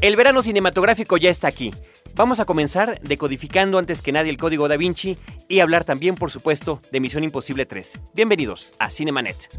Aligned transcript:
El 0.00 0.16
verano 0.16 0.40
cinematográfico 0.42 1.18
ya 1.18 1.28
está 1.28 1.48
aquí. 1.48 1.74
Vamos 2.14 2.40
a 2.40 2.46
comenzar 2.46 2.98
decodificando 3.02 3.78
antes 3.78 4.00
que 4.00 4.12
nadie 4.12 4.30
el 4.30 4.38
código 4.38 4.66
da 4.66 4.78
Vinci 4.78 5.18
y 5.46 5.60
hablar 5.60 5.84
también, 5.84 6.14
por 6.14 6.30
supuesto, 6.30 6.80
de 6.90 7.00
Misión 7.00 7.22
Imposible 7.22 7.66
3. 7.66 8.00
Bienvenidos 8.14 8.72
a 8.78 8.88
Cinemanet. 8.88 9.50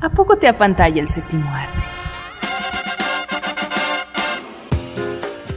¿A 0.00 0.08
poco 0.08 0.38
te 0.38 0.48
apantalla 0.48 1.02
el 1.02 1.10
séptimo 1.10 1.46
arte? 1.50 1.84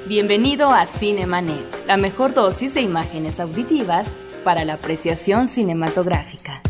Bienvenido 0.06 0.74
a 0.74 0.86
Cinemanet, 0.86 1.86
la 1.88 1.96
mejor 1.96 2.34
dosis 2.34 2.74
de 2.74 2.82
imágenes 2.82 3.40
auditivas 3.40 4.10
para 4.44 4.66
la 4.66 4.74
apreciación 4.74 5.48
cinematográfica. 5.48 6.62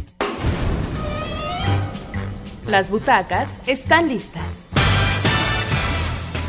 Las 2.68 2.92
butacas 2.92 3.58
están 3.66 4.08
listas. 4.08 4.61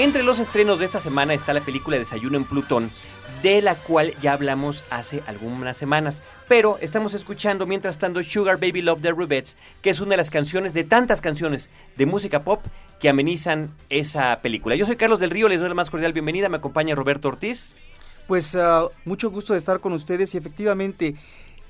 Entre 0.00 0.22
los 0.22 0.38
estrenos 0.38 0.78
de 0.78 0.86
esta 0.86 0.98
semana 0.98 1.34
está 1.34 1.52
la 1.52 1.60
película 1.60 1.98
Desayuno 1.98 2.38
en 2.38 2.46
Plutón, 2.46 2.90
de 3.42 3.60
la 3.60 3.74
cual 3.74 4.14
ya 4.22 4.32
hablamos 4.32 4.82
hace 4.88 5.22
algunas 5.26 5.76
semanas. 5.76 6.22
Pero 6.48 6.78
estamos 6.80 7.12
escuchando 7.12 7.66
mientras 7.66 7.98
tanto 7.98 8.22
Sugar 8.22 8.56
Baby 8.58 8.80
Love 8.80 9.02
de 9.02 9.10
Rubettes, 9.10 9.58
que 9.82 9.90
es 9.90 10.00
una 10.00 10.12
de 10.12 10.16
las 10.16 10.30
canciones 10.30 10.72
de 10.72 10.84
tantas 10.84 11.20
canciones 11.20 11.70
de 11.98 12.06
música 12.06 12.44
pop 12.44 12.64
que 12.98 13.10
amenizan 13.10 13.74
esa 13.90 14.40
película. 14.40 14.74
Yo 14.74 14.86
soy 14.86 14.96
Carlos 14.96 15.20
del 15.20 15.28
Río, 15.28 15.50
les 15.50 15.60
doy 15.60 15.68
la 15.68 15.74
más 15.74 15.90
cordial 15.90 16.14
bienvenida. 16.14 16.48
Me 16.48 16.56
acompaña 16.56 16.94
Roberto 16.94 17.28
Ortiz. 17.28 17.76
Pues 18.26 18.54
uh, 18.54 18.88
mucho 19.04 19.30
gusto 19.30 19.52
de 19.52 19.58
estar 19.58 19.80
con 19.80 19.92
ustedes 19.92 20.34
y 20.34 20.38
efectivamente, 20.38 21.14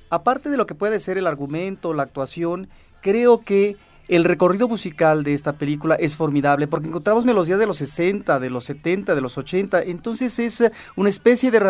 aparte 0.09 0.51
de 0.51 0.57
lo 0.57 0.67
que 0.67 0.77
puede 0.77 1.01
ser 1.01 1.19
el 1.19 1.27
argumento, 1.27 1.95
la 1.95 2.05
actuación, 2.05 2.69
creo 3.03 3.41
que 3.41 3.77
el 4.09 4.25
recorrido 4.25 4.69
musical 4.69 5.23
de 5.23 5.35
esta 5.35 5.55
película 5.55 5.95
es 5.95 6.17
formidable 6.17 6.67
porque 6.67 6.89
encontramos 6.89 7.25
melodías 7.25 7.59
de 7.59 7.67
los 7.67 7.79
60, 7.79 8.41
de 8.41 8.51
los 8.51 8.65
70, 8.65 9.15
de 9.15 9.21
los 9.21 9.39
80. 9.39 9.83
Entonces 9.83 10.39
es 10.39 10.61
eh, 10.61 10.73
una 10.97 11.09
especie 11.09 11.51
de, 11.51 11.61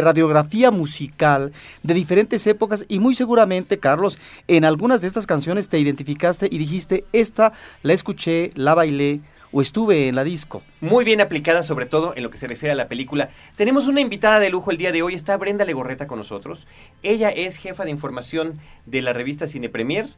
radiografía 0.00 0.70
musical 0.70 1.52
de 1.82 1.94
diferentes 1.94 2.46
épocas 2.46 2.84
y 2.88 2.98
muy 2.98 3.14
seguramente, 3.14 3.78
Carlos, 3.78 4.18
en 4.48 4.64
algunas 4.64 5.00
de 5.00 5.08
estas 5.08 5.26
canciones 5.26 5.68
te 5.68 5.78
identificaste 5.78 6.48
y 6.50 6.58
dijiste, 6.58 7.04
esta 7.12 7.52
la 7.82 7.92
escuché, 7.92 8.50
la 8.54 8.74
bailé, 8.74 9.20
o 9.52 9.62
estuve 9.62 10.08
en 10.08 10.16
la 10.16 10.24
disco. 10.24 10.62
Muy 10.80 11.04
bien 11.04 11.20
aplicada, 11.20 11.62
sobre 11.62 11.86
todo 11.86 12.14
en 12.16 12.22
lo 12.22 12.30
que 12.30 12.36
se 12.36 12.46
refiere 12.46 12.72
a 12.72 12.76
la 12.76 12.88
película. 12.88 13.30
Tenemos 13.56 13.86
una 13.86 14.00
invitada 14.00 14.38
de 14.40 14.50
lujo 14.50 14.70
el 14.70 14.76
día 14.76 14.92
de 14.92 15.02
hoy, 15.02 15.14
está 15.14 15.36
Brenda 15.36 15.64
Legorreta 15.64 16.06
con 16.06 16.18
nosotros. 16.18 16.66
Ella 17.02 17.30
es 17.30 17.56
jefa 17.56 17.84
de 17.84 17.90
información 17.90 18.54
de 18.84 19.02
la 19.02 19.12
revista 19.12 19.48
Cine 19.48 19.68
Premier 19.68 20.08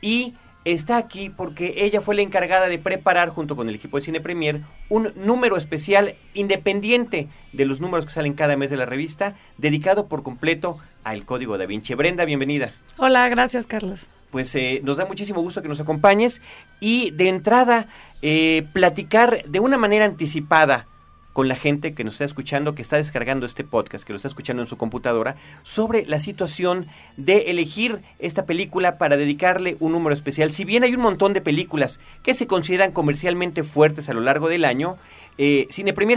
y 0.00 0.34
está 0.64 0.96
aquí 0.96 1.30
porque 1.30 1.74
ella 1.78 2.00
fue 2.00 2.14
la 2.14 2.22
encargada 2.22 2.68
de 2.68 2.78
preparar 2.78 3.28
junto 3.28 3.56
con 3.56 3.68
el 3.68 3.74
equipo 3.74 3.96
de 3.96 4.04
Cine 4.04 4.20
Premier 4.20 4.62
un 4.88 5.12
número 5.16 5.56
especial 5.56 6.16
independiente 6.32 7.28
de 7.52 7.64
los 7.66 7.80
números 7.80 8.06
que 8.06 8.12
salen 8.12 8.34
cada 8.34 8.56
mes 8.56 8.70
de 8.70 8.76
la 8.76 8.86
revista, 8.86 9.36
dedicado 9.58 10.06
por 10.06 10.22
completo 10.22 10.78
al 11.04 11.24
Código 11.24 11.58
da 11.58 11.66
Vinci. 11.66 11.94
Brenda, 11.94 12.24
bienvenida. 12.24 12.72
Hola, 12.96 13.28
gracias 13.28 13.66
Carlos. 13.66 14.08
Pues 14.30 14.54
eh, 14.56 14.80
nos 14.82 14.96
da 14.96 15.06
muchísimo 15.06 15.40
gusto 15.42 15.62
que 15.62 15.68
nos 15.68 15.80
acompañes 15.80 16.42
y 16.80 17.12
de 17.12 17.28
entrada 17.28 17.86
eh, 18.22 18.66
platicar 18.72 19.44
de 19.44 19.60
una 19.60 19.78
manera 19.78 20.06
anticipada 20.06 20.88
con 21.34 21.48
la 21.48 21.56
gente 21.56 21.94
que 21.94 22.04
nos 22.04 22.14
está 22.14 22.24
escuchando, 22.24 22.74
que 22.74 22.80
está 22.80 22.96
descargando 22.96 23.44
este 23.44 23.64
podcast, 23.64 24.06
que 24.06 24.12
lo 24.12 24.16
está 24.16 24.28
escuchando 24.28 24.62
en 24.62 24.68
su 24.68 24.78
computadora, 24.78 25.36
sobre 25.64 26.06
la 26.06 26.20
situación 26.20 26.86
de 27.16 27.50
elegir 27.50 28.00
esta 28.20 28.46
película 28.46 28.98
para 28.98 29.16
dedicarle 29.18 29.76
un 29.80 29.92
número 29.92 30.14
especial. 30.14 30.52
Si 30.52 30.64
bien 30.64 30.84
hay 30.84 30.94
un 30.94 31.02
montón 31.02 31.32
de 31.32 31.40
películas 31.40 31.98
que 32.22 32.34
se 32.34 32.46
consideran 32.46 32.92
comercialmente 32.92 33.64
fuertes 33.64 34.08
a 34.08 34.14
lo 34.14 34.20
largo 34.20 34.48
del 34.48 34.64
año, 34.64 34.96
eh, 35.36 35.66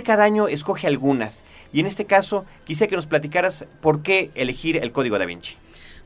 cada 0.06 0.24
año 0.24 0.48
escoge 0.48 0.86
algunas. 0.86 1.44
Y 1.74 1.80
en 1.80 1.88
este 1.88 2.06
caso, 2.06 2.46
quisiera 2.64 2.88
que 2.88 2.96
nos 2.96 3.08
platicaras 3.08 3.66
por 3.82 4.04
qué 4.04 4.30
elegir 4.36 4.78
el 4.78 4.92
Código 4.92 5.18
da 5.18 5.26
Vinci. 5.26 5.56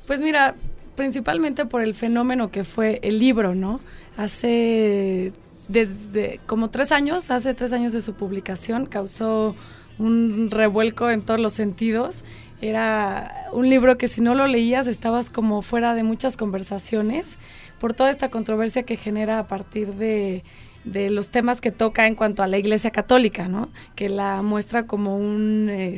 Pues 0.08 0.22
mira, 0.22 0.56
principalmente 0.96 1.66
por 1.66 1.82
el 1.82 1.94
fenómeno 1.94 2.50
que 2.50 2.64
fue 2.64 3.02
el 3.04 3.20
libro, 3.20 3.56
¿no? 3.56 3.82
Hace 4.16 5.34
desde 5.72 6.40
como 6.46 6.70
tres 6.70 6.92
años, 6.92 7.32
hace 7.32 7.54
tres 7.54 7.74
años 7.74 7.94
de 7.94 8.02
su 8.02 8.14
publicación, 8.14 8.86
causó 8.86 9.56
un 9.98 10.50
revuelco 10.52 11.10
en 11.10 11.22
todos 11.22 11.40
los 11.40 11.54
sentidos. 11.54 12.24
Era 12.62 13.48
un 13.54 13.70
libro 13.70 13.98
que 13.98 14.08
si 14.08 14.22
no 14.22 14.36
lo 14.36 14.48
leías 14.48 14.88
estabas 14.88 15.30
como 15.30 15.62
fuera 15.62 15.94
de 15.94 16.04
muchas 16.04 16.38
conversaciones 16.38 17.38
por 17.80 17.94
toda 17.94 18.12
esta 18.12 18.30
controversia 18.30 18.84
que 18.84 18.98
genera 18.98 19.40
a 19.40 19.48
partir 19.48 19.94
de, 19.96 20.44
los 20.84 21.30
temas 21.30 21.62
que 21.62 21.72
toca 21.72 22.06
en 22.08 22.16
cuanto 22.16 22.44
a 22.44 22.48
la 22.48 22.58
Iglesia 22.58 22.92
Católica, 22.92 23.48
¿no? 23.48 23.70
Que 23.96 24.10
la 24.10 24.42
muestra 24.42 24.88
como 24.88 25.18
un 25.18 25.96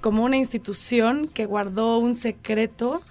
como 0.00 0.24
una 0.24 0.36
institución 0.36 1.28
que 1.28 1.46
guardó 1.46 1.98
un 1.98 2.14
secreto 2.14 3.02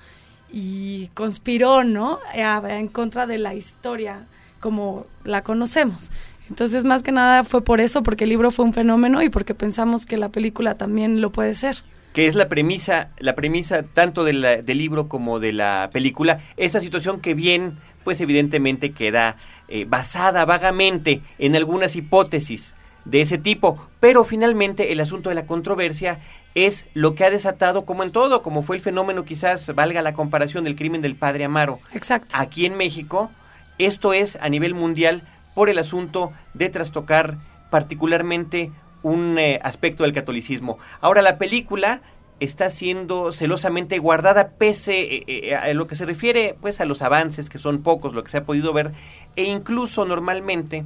y 0.51 1.07
conspiró, 1.13 1.83
¿no? 1.83 2.19
en 2.33 2.87
contra 2.87 3.25
de 3.25 3.37
la 3.37 3.53
historia 3.53 4.27
como 4.59 5.05
la 5.23 5.43
conocemos. 5.43 6.09
Entonces, 6.49 6.85
más 6.85 7.03
que 7.03 7.11
nada 7.11 7.43
fue 7.43 7.63
por 7.63 7.81
eso, 7.81 8.03
porque 8.03 8.25
el 8.25 8.29
libro 8.29 8.51
fue 8.51 8.65
un 8.65 8.73
fenómeno 8.73 9.21
y 9.23 9.29
porque 9.29 9.55
pensamos 9.55 10.05
que 10.05 10.17
la 10.17 10.29
película 10.29 10.75
también 10.75 11.21
lo 11.21 11.31
puede 11.31 11.53
ser. 11.53 11.77
Que 12.13 12.27
es 12.27 12.35
la 12.35 12.47
premisa, 12.47 13.09
la 13.17 13.35
premisa 13.35 13.83
tanto 13.83 14.23
del 14.23 14.63
libro 14.65 15.07
como 15.09 15.39
de 15.39 15.53
la 15.53 15.89
película, 15.91 16.39
esta 16.55 16.79
situación 16.79 17.19
que 17.19 17.33
bien, 17.33 17.77
pues 18.03 18.21
evidentemente 18.21 18.91
queda 18.91 19.37
eh, 19.67 19.85
basada 19.85 20.45
vagamente 20.45 21.21
en 21.39 21.55
algunas 21.55 21.95
hipótesis 21.95 22.75
de 23.03 23.21
ese 23.21 23.37
tipo, 23.37 23.87
pero 23.99 24.23
finalmente 24.23 24.91
el 24.91 24.99
asunto 24.99 25.29
de 25.29 25.35
la 25.35 25.45
controversia 25.45 26.19
es 26.55 26.85
lo 26.93 27.15
que 27.15 27.23
ha 27.23 27.29
desatado, 27.29 27.85
como 27.85 28.03
en 28.03 28.11
todo, 28.11 28.41
como 28.41 28.61
fue 28.61 28.75
el 28.75 28.81
fenómeno, 28.81 29.25
quizás 29.25 29.73
valga 29.75 30.01
la 30.01 30.13
comparación 30.13 30.63
del 30.63 30.75
crimen 30.75 31.01
del 31.01 31.15
padre 31.15 31.45
Amaro. 31.45 31.79
Exacto. 31.93 32.35
Aquí 32.37 32.65
en 32.65 32.77
México, 32.77 33.29
esto 33.77 34.13
es 34.13 34.37
a 34.41 34.49
nivel 34.49 34.73
mundial 34.73 35.23
por 35.53 35.69
el 35.69 35.79
asunto 35.79 36.33
de 36.53 36.69
trastocar 36.69 37.37
particularmente 37.69 38.71
un 39.03 39.37
eh, 39.37 39.59
aspecto 39.63 40.03
del 40.03 40.13
catolicismo. 40.13 40.77
Ahora 41.01 41.21
la 41.21 41.37
película 41.37 42.01
está 42.39 42.69
siendo 42.69 43.31
celosamente 43.31 43.97
guardada 43.99 44.49
pese 44.57 45.01
eh, 45.01 45.23
eh, 45.27 45.55
a 45.55 45.73
lo 45.73 45.87
que 45.87 45.95
se 45.95 46.05
refiere 46.05 46.57
pues 46.59 46.81
a 46.81 46.85
los 46.85 47.01
avances 47.01 47.49
que 47.49 47.57
son 47.57 47.81
pocos 47.81 48.13
lo 48.13 48.23
que 48.23 48.31
se 48.31 48.39
ha 48.39 48.43
podido 48.43 48.73
ver 48.73 48.91
e 49.37 49.43
incluso 49.43 50.05
normalmente 50.05 50.85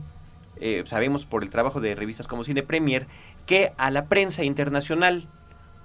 sabemos 0.83 1.25
por 1.25 1.41
el 1.41 1.49
trabajo 1.49 1.79
de 1.79 1.95
revistas 1.95 2.27
como 2.27 2.43
Cine 2.43 2.63
Premier 2.63 3.07
que 3.45 3.71
a 3.77 3.89
la 3.91 4.07
prensa 4.07 4.43
internacional 4.43 5.29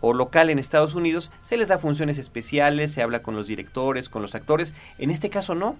o 0.01 0.13
local 0.13 0.51
en 0.51 0.59
Estados 0.59 0.95
Unidos 0.95 1.31
se 1.41 1.57
les 1.57 1.69
da 1.69 1.79
funciones 1.79 2.19
especiales, 2.19 2.93
se 2.93 3.03
habla 3.03 3.23
con 3.23 3.35
los 3.37 3.47
directores, 3.47 4.09
con 4.09 4.21
los 4.21 4.35
actores. 4.35 4.75
En 4.99 5.11
este 5.11 5.31
caso 5.31 5.55
no. 5.55 5.77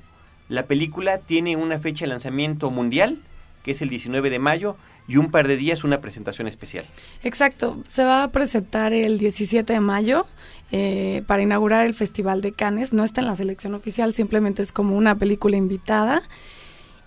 La 0.49 0.67
película 0.67 1.19
tiene 1.19 1.57
una 1.57 1.79
fecha 1.79 2.05
de 2.05 2.09
lanzamiento 2.09 2.71
mundial, 2.71 3.19
que 3.63 3.71
es 3.71 3.83
el 3.83 3.89
19 3.89 4.31
de 4.31 4.39
mayo, 4.39 4.77
y 5.07 5.17
un 5.17 5.31
par 5.31 5.49
de 5.49 5.57
días 5.57 5.85
una 5.85 6.01
presentación 6.01 6.49
especial. 6.49 6.85
Exacto, 7.23 7.83
se 7.85 8.05
va 8.05 8.23
a 8.23 8.29
presentar 8.29 8.93
el 8.93 9.19
17 9.19 9.73
de 9.73 9.81
mayo 9.81 10.27
eh, 10.73 11.23
para 11.27 11.43
inaugurar 11.43 11.87
el 11.87 11.95
Festival 11.95 12.41
de 12.41 12.53
Cannes. 12.53 12.93
No 12.93 13.05
está 13.05 13.21
en 13.21 13.27
la 13.27 13.37
selección 13.37 13.75
oficial, 13.75 14.13
simplemente 14.13 14.63
es 14.63 14.73
como 14.73 14.97
una 14.97 15.17
película 15.17 15.57
invitada. 15.57 16.23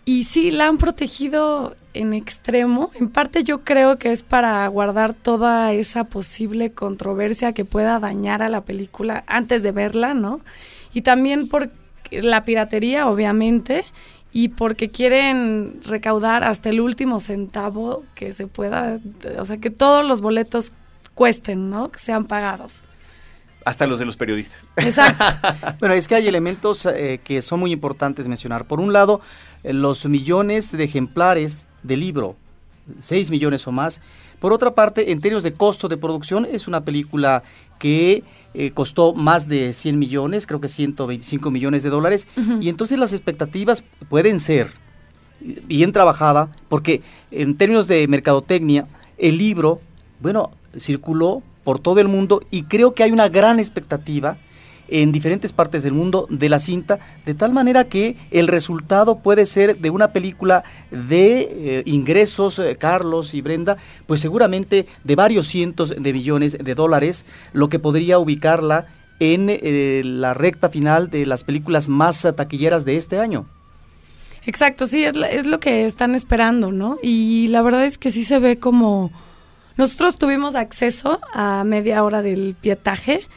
Y 0.05 0.23
sí, 0.23 0.51
la 0.51 0.67
han 0.67 0.77
protegido 0.77 1.75
en 1.93 2.13
extremo. 2.13 2.91
En 2.95 3.09
parte 3.09 3.43
yo 3.43 3.65
creo 3.65 3.97
que 3.97 4.11
es 4.11 4.23
para 4.23 4.65
guardar 4.67 5.13
toda 5.13 5.73
esa 5.73 6.05
posible 6.05 6.71
controversia 6.71 7.51
que 7.51 7.65
pueda 7.65 7.99
dañar 7.99 8.41
a 8.41 8.47
la 8.47 8.61
película 8.61 9.25
antes 9.27 9.63
de 9.63 9.73
verla, 9.73 10.13
¿no? 10.13 10.39
Y 10.93 11.01
también 11.01 11.49
por 11.49 11.71
la 12.11 12.45
piratería, 12.45 13.07
obviamente, 13.07 13.85
y 14.31 14.49
porque 14.49 14.89
quieren 14.89 15.79
recaudar 15.85 16.43
hasta 16.43 16.69
el 16.69 16.81
último 16.81 17.19
centavo 17.19 18.03
que 18.15 18.33
se 18.33 18.47
pueda, 18.47 18.99
o 19.37 19.45
sea, 19.45 19.57
que 19.57 19.69
todos 19.69 20.05
los 20.05 20.21
boletos 20.21 20.73
cuesten, 21.15 21.69
¿no? 21.69 21.91
Que 21.91 21.99
sean 21.99 22.25
pagados. 22.25 22.83
Hasta 23.65 23.85
los 23.85 23.99
de 23.99 24.05
los 24.05 24.15
periodistas. 24.15 24.71
Exacto. 24.77 25.25
bueno, 25.79 25.95
es 25.95 26.07
que 26.07 26.15
hay 26.15 26.27
elementos 26.27 26.85
eh, 26.85 27.19
que 27.23 27.41
son 27.41 27.59
muy 27.59 27.71
importantes 27.71 28.27
mencionar. 28.27 28.65
Por 28.65 28.79
un 28.79 28.93
lado, 28.93 29.19
eh, 29.63 29.73
los 29.73 30.05
millones 30.05 30.71
de 30.71 30.83
ejemplares 30.83 31.65
del 31.83 31.99
libro, 31.99 32.37
6 32.99 33.31
millones 33.31 33.67
o 33.67 33.71
más. 33.71 34.01
Por 34.39 34.53
otra 34.53 34.75
parte, 34.75 35.11
en 35.11 35.21
términos 35.21 35.43
de 35.43 35.53
costo 35.53 35.87
de 35.87 35.97
producción, 35.97 36.45
es 36.45 36.67
una 36.67 36.83
película 36.83 37.43
que 37.79 38.23
eh, 38.53 38.71
costó 38.71 39.13
más 39.13 39.47
de 39.47 39.73
100 39.73 39.99
millones, 39.99 40.47
creo 40.47 40.61
que 40.61 40.67
125 40.67 41.51
millones 41.51 41.83
de 41.83 41.89
dólares, 41.89 42.27
y 42.59 42.69
entonces 42.69 42.97
las 42.97 43.13
expectativas 43.13 43.83
pueden 44.09 44.39
ser 44.39 44.71
bien 45.39 45.91
trabajada, 45.91 46.49
porque 46.69 47.01
en 47.31 47.55
términos 47.55 47.87
de 47.87 48.07
mercadotecnia, 48.07 48.87
el 49.17 49.37
libro, 49.37 49.81
bueno, 50.19 50.51
circuló 50.77 51.43
por 51.63 51.79
todo 51.79 51.99
el 51.99 52.07
mundo 52.07 52.41
y 52.49 52.63
creo 52.63 52.93
que 52.93 53.03
hay 53.03 53.11
una 53.11 53.29
gran 53.29 53.59
expectativa 53.59 54.37
en 54.87 55.11
diferentes 55.11 55.51
partes 55.51 55.83
del 55.83 55.93
mundo 55.93 56.27
de 56.29 56.49
la 56.49 56.59
cinta, 56.59 56.99
de 57.25 57.33
tal 57.33 57.51
manera 57.51 57.85
que 57.85 58.15
el 58.31 58.47
resultado 58.47 59.19
puede 59.19 59.45
ser 59.45 59.77
de 59.79 59.89
una 59.89 60.11
película 60.11 60.63
de 60.91 61.39
eh, 61.41 61.83
ingresos, 61.85 62.59
eh, 62.59 62.75
Carlos 62.79 63.33
y 63.33 63.41
Brenda, 63.41 63.77
pues 64.05 64.19
seguramente 64.19 64.87
de 65.03 65.15
varios 65.15 65.47
cientos 65.47 65.95
de 65.97 66.13
millones 66.13 66.57
de 66.59 66.75
dólares, 66.75 67.25
lo 67.53 67.69
que 67.69 67.79
podría 67.79 68.19
ubicarla 68.19 68.87
en 69.19 69.47
eh, 69.49 70.01
la 70.03 70.33
recta 70.33 70.69
final 70.69 71.09
de 71.09 71.25
las 71.25 71.43
películas 71.43 71.89
más 71.89 72.27
taquilleras 72.35 72.85
de 72.85 72.97
este 72.97 73.19
año. 73.19 73.45
Exacto, 74.45 74.87
sí, 74.87 75.03
es, 75.03 75.13
es 75.31 75.45
lo 75.45 75.59
que 75.59 75.85
están 75.85 76.15
esperando, 76.15 76.71
¿no? 76.71 76.97
Y 77.03 77.47
la 77.49 77.61
verdad 77.61 77.85
es 77.85 77.97
que 77.97 78.11
sí 78.11 78.23
se 78.23 78.39
ve 78.39 78.59
como... 78.59 79.11
Nosotros 79.75 80.17
tuvimos 80.17 80.55
acceso 80.55 81.19
a 81.33 81.63
media 81.63 82.03
hora 82.03 82.21
del 82.21 82.55
pietaje 82.59 83.27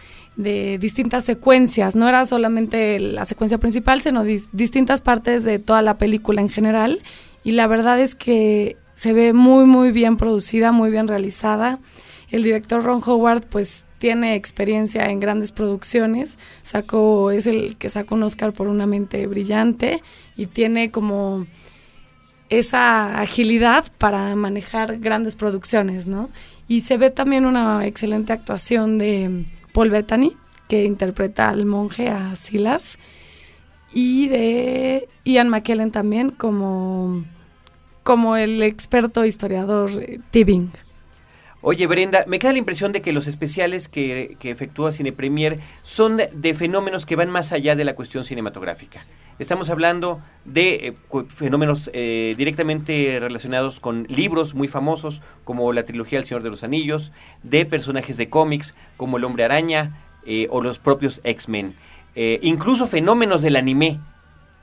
de 0.43 0.79
distintas 0.79 1.25
secuencias, 1.25 1.95
no 1.95 2.09
era 2.09 2.25
solamente 2.27 2.99
la 2.99 3.25
secuencia 3.25 3.59
principal, 3.59 4.01
sino 4.01 4.25
distintas 4.25 5.01
partes 5.01 5.45
de 5.45 5.59
toda 5.59 5.83
la 5.83 5.99
película 5.99 6.41
en 6.41 6.49
general. 6.49 7.03
Y 7.45 7.53
la 7.53 7.67
verdad 7.67 8.01
es 8.01 8.15
que 8.15 8.77
se 8.95 9.13
ve 9.13 9.33
muy, 9.33 9.67
muy 9.67 9.93
bien 9.93 10.17
producida, 10.17 10.73
muy 10.73 10.91
bien 10.91 11.09
realizada. 11.09 11.79
El 12.31 12.43
director 12.43 12.83
Ron 12.83 13.03
Howard, 13.05 13.47
pues 13.49 13.85
tiene 13.99 14.35
experiencia 14.35 15.11
en 15.11 15.21
grandes 15.21 15.53
producciones, 15.53 16.39
sacó, 16.63 17.31
es 17.31 17.47
el 17.47 17.77
que 17.77 17.91
sacó 17.91 18.15
un 18.15 18.23
Oscar 18.23 18.55
por 18.55 18.67
una 18.67 18.87
mente 18.87 19.27
brillante 19.27 20.03
y 20.37 20.47
tiene 20.47 20.91
como 20.91 21.47
esa 22.49 23.21
agilidad 23.21 23.93
para 23.99 24.35
manejar 24.37 24.99
grandes 24.99 25.37
producciones, 25.37 26.07
¿no? 26.07 26.31
Y 26.67 26.81
se 26.81 26.97
ve 26.97 27.11
también 27.11 27.45
una 27.45 27.87
excelente 27.87 28.33
actuación 28.33 28.97
de 28.97 29.45
Paul 29.73 29.91
Bettany, 29.91 30.37
que 30.69 30.85
interpreta 30.85 31.49
al 31.49 31.67
monje, 31.67 32.09
a 32.09 32.37
Silas, 32.37 32.99
y 33.93 34.29
de 34.29 35.09
Ian 35.25 35.49
McKellen 35.49 35.91
también 35.91 36.31
como, 36.31 37.25
como 38.03 38.37
el 38.37 38.63
experto 38.63 39.25
historiador 39.25 39.91
eh, 39.91 40.21
Tibbing. 40.31 40.71
Oye, 41.63 41.87
Brenda, 41.87 42.25
me 42.27 42.39
queda 42.39 42.53
la 42.53 42.59
impresión 42.59 42.91
de 42.93 43.03
que 43.03 43.13
los 43.13 43.27
especiales 43.27 43.87
que, 43.87 44.37
que 44.39 44.51
efectúa 44.51 44.93
Cine 44.93 45.13
Premier 45.13 45.61
son 45.83 46.17
de, 46.17 46.55
fenómenos 46.55 47.05
que 47.05 47.17
van 47.17 47.29
más 47.29 47.53
allá 47.53 47.77
de 47.77 47.85
la 47.85 47.95
cuestión 47.95 48.25
cinematográfica. 48.25 49.03
Estamos 49.39 49.69
hablando 49.69 50.23
de 50.47 50.87
eh, 50.87 50.95
fenómenos 51.29 51.91
eh, 51.93 52.35
directamente 52.39 53.19
relacionados 53.21 53.79
con 53.79 54.07
libros 54.09 54.55
muy 54.55 54.69
famosos, 54.69 55.21
como 55.45 55.71
la 55.75 55.85
trilogía 55.85 56.19
El 56.19 56.25
Señor 56.25 56.43
de 56.43 56.49
los 56.49 56.63
Anillos, 56.63 57.13
de 57.43 57.67
personajes 57.67 58.17
de 58.17 58.31
cómics, 58.31 58.75
como 58.97 59.19
El 59.19 59.25
Hombre 59.25 59.45
Araña 59.45 59.99
eh, 60.25 60.47
o 60.51 60.63
los 60.63 60.79
propios 60.79 61.21
X-Men. 61.25 61.75
incluso 62.41 62.87
fenómenos 62.87 63.43
del 63.43 63.57
anime, 63.57 64.01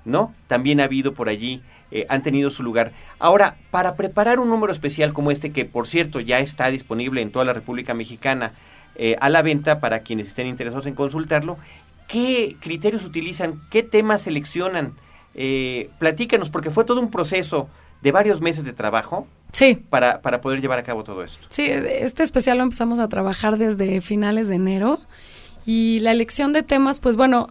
¿no? 0.04 0.34
También 0.48 0.80
ha 0.80 0.86
habido 0.86 1.14
por 1.14 1.30
allí 1.30 1.62
eh, 1.92 2.06
han 2.10 2.22
tenido 2.22 2.50
su 2.50 2.63
lugar. 2.63 2.92
Ahora, 3.19 3.57
para 3.72 3.95
preparar 3.95 4.39
un 4.39 4.50
número 4.50 4.74
especial 4.74 5.13
como 5.13 5.31
este, 5.31 5.51
que 5.51 5.66
por 5.66 5.88
cierto 5.88 6.19
ya 6.19 6.39
está 6.39 6.68
disponible 6.68 7.22
en 7.22 7.31
toda 7.31 7.45
la 7.45 7.54
República 7.54 7.94
Mexicana 7.94 8.54
eh, 8.95 9.16
a 9.22 9.30
la 9.30 9.42
venta 9.42 9.80
para 9.80 10.00
quienes 10.00 10.28
estén 10.28 10.48
interesados 10.48 10.86
en 10.86 10.95
consultarlo, 10.95 11.57
¿qué 12.07 12.57
criterios 12.60 13.06
utilizan? 13.06 13.62
¿Qué 13.69 13.84
temas 13.84 14.22
seleccionan? 14.22 14.95
Eh, 15.34 15.89
platícanos, 16.00 16.50
porque 16.50 16.72
fue 16.72 16.84
todo 16.84 17.00
un 17.00 17.12
proceso 17.12 17.69
de 18.01 18.12
varios 18.12 18.42
meses 18.42 18.63
de 18.66 18.74
trabajo. 18.74 19.28
Sí. 19.54 19.75
Para, 19.90 20.22
para 20.22 20.42
poder 20.42 20.62
llevar 20.62 20.80
a 20.80 20.83
cabo 20.83 21.04
todo 21.04 21.24
esto. 21.24 21.48
Sí, 21.50 21.66
este 21.66 22.24
especial 22.24 22.57
lo 22.57 22.63
empezamos 22.63 23.00
a 23.00 23.07
trabajar 23.07 23.57
desde 23.57 24.01
finales 24.01 24.50
de 24.50 24.56
enero. 24.56 25.00
Y 25.66 26.00
la 26.00 26.12
elección 26.12 26.54
de 26.54 26.63
temas, 26.63 27.00
pues 27.00 27.16
bueno, 27.16 27.50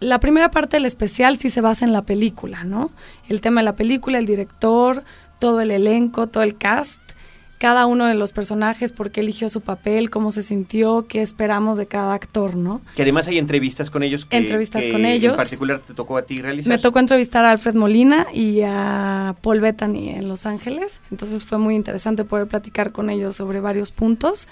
la 0.00 0.20
primera 0.20 0.50
parte 0.50 0.76
del 0.76 0.86
especial 0.86 1.38
sí 1.38 1.50
se 1.50 1.60
basa 1.60 1.84
en 1.84 1.92
la 1.92 2.02
película, 2.02 2.64
¿no? 2.64 2.90
El 3.28 3.40
tema 3.40 3.60
de 3.60 3.64
la 3.64 3.76
película, 3.76 4.18
el 4.18 4.26
director, 4.26 5.04
todo 5.38 5.60
el 5.60 5.70
elenco, 5.70 6.26
todo 6.26 6.42
el 6.42 6.56
cast, 6.56 7.00
cada 7.58 7.86
uno 7.86 8.06
de 8.06 8.14
los 8.14 8.32
personajes, 8.32 8.92
por 8.92 9.10
qué 9.10 9.20
eligió 9.20 9.48
su 9.48 9.60
papel, 9.60 10.10
cómo 10.10 10.30
se 10.30 10.42
sintió, 10.42 11.06
qué 11.08 11.22
esperamos 11.22 11.76
de 11.76 11.86
cada 11.86 12.14
actor, 12.14 12.54
¿no? 12.54 12.80
Que 12.94 13.02
además 13.02 13.26
hay 13.26 13.38
entrevistas 13.38 13.90
con 13.90 14.04
ellos. 14.04 14.26
entrevistas 14.30 14.86
con 14.86 15.04
ellos. 15.04 15.32
En 15.32 15.36
particular 15.36 15.80
te 15.80 15.92
tocó 15.92 16.16
a 16.16 16.22
ti 16.22 16.36
realizar. 16.36 16.70
Me 16.70 16.78
tocó 16.78 17.00
entrevistar 17.00 17.44
a 17.44 17.50
Alfred 17.50 17.74
Molina 17.74 18.28
y 18.32 18.62
a 18.64 19.34
Paul 19.42 19.60
Bettany 19.60 20.10
en 20.10 20.28
Los 20.28 20.46
Ángeles, 20.46 21.00
entonces 21.10 21.44
fue 21.44 21.58
muy 21.58 21.74
interesante 21.74 22.24
poder 22.24 22.46
platicar 22.46 22.92
con 22.92 23.10
ellos 23.10 23.34
sobre 23.34 23.60
varios 23.60 23.90
puntos. 23.90 24.46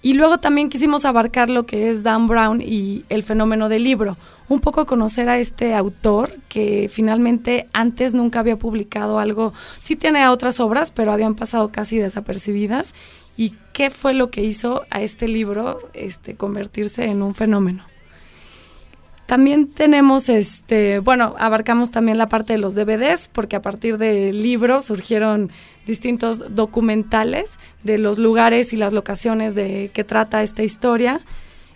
Y 0.00 0.12
luego 0.12 0.38
también 0.38 0.68
quisimos 0.68 1.04
abarcar 1.04 1.50
lo 1.50 1.66
que 1.66 1.90
es 1.90 2.04
Dan 2.04 2.28
Brown 2.28 2.60
y 2.60 3.04
el 3.08 3.24
fenómeno 3.24 3.68
del 3.68 3.82
libro, 3.82 4.16
un 4.48 4.60
poco 4.60 4.86
conocer 4.86 5.28
a 5.28 5.38
este 5.38 5.74
autor 5.74 6.36
que 6.48 6.88
finalmente 6.92 7.68
antes 7.72 8.14
nunca 8.14 8.38
había 8.38 8.56
publicado 8.56 9.18
algo, 9.18 9.52
sí 9.82 9.96
tiene 9.96 10.28
otras 10.28 10.60
obras, 10.60 10.92
pero 10.92 11.12
habían 11.12 11.34
pasado 11.34 11.72
casi 11.72 11.98
desapercibidas, 11.98 12.94
y 13.36 13.54
qué 13.72 13.90
fue 13.90 14.14
lo 14.14 14.30
que 14.30 14.42
hizo 14.42 14.84
a 14.90 15.00
este 15.00 15.28
libro 15.28 15.78
este, 15.94 16.34
convertirse 16.34 17.04
en 17.04 17.22
un 17.22 17.34
fenómeno. 17.34 17.87
También 19.28 19.68
tenemos, 19.68 20.30
este, 20.30 21.00
bueno, 21.00 21.34
abarcamos 21.38 21.90
también 21.90 22.16
la 22.16 22.28
parte 22.28 22.54
de 22.54 22.58
los 22.58 22.74
DVDs, 22.74 23.28
porque 23.30 23.56
a 23.56 23.60
partir 23.60 23.98
del 23.98 24.42
libro 24.42 24.80
surgieron 24.80 25.50
distintos 25.86 26.54
documentales 26.54 27.58
de 27.84 27.98
los 27.98 28.16
lugares 28.16 28.72
y 28.72 28.76
las 28.76 28.94
locaciones 28.94 29.54
de 29.54 29.90
que 29.92 30.02
trata 30.02 30.42
esta 30.42 30.62
historia. 30.62 31.20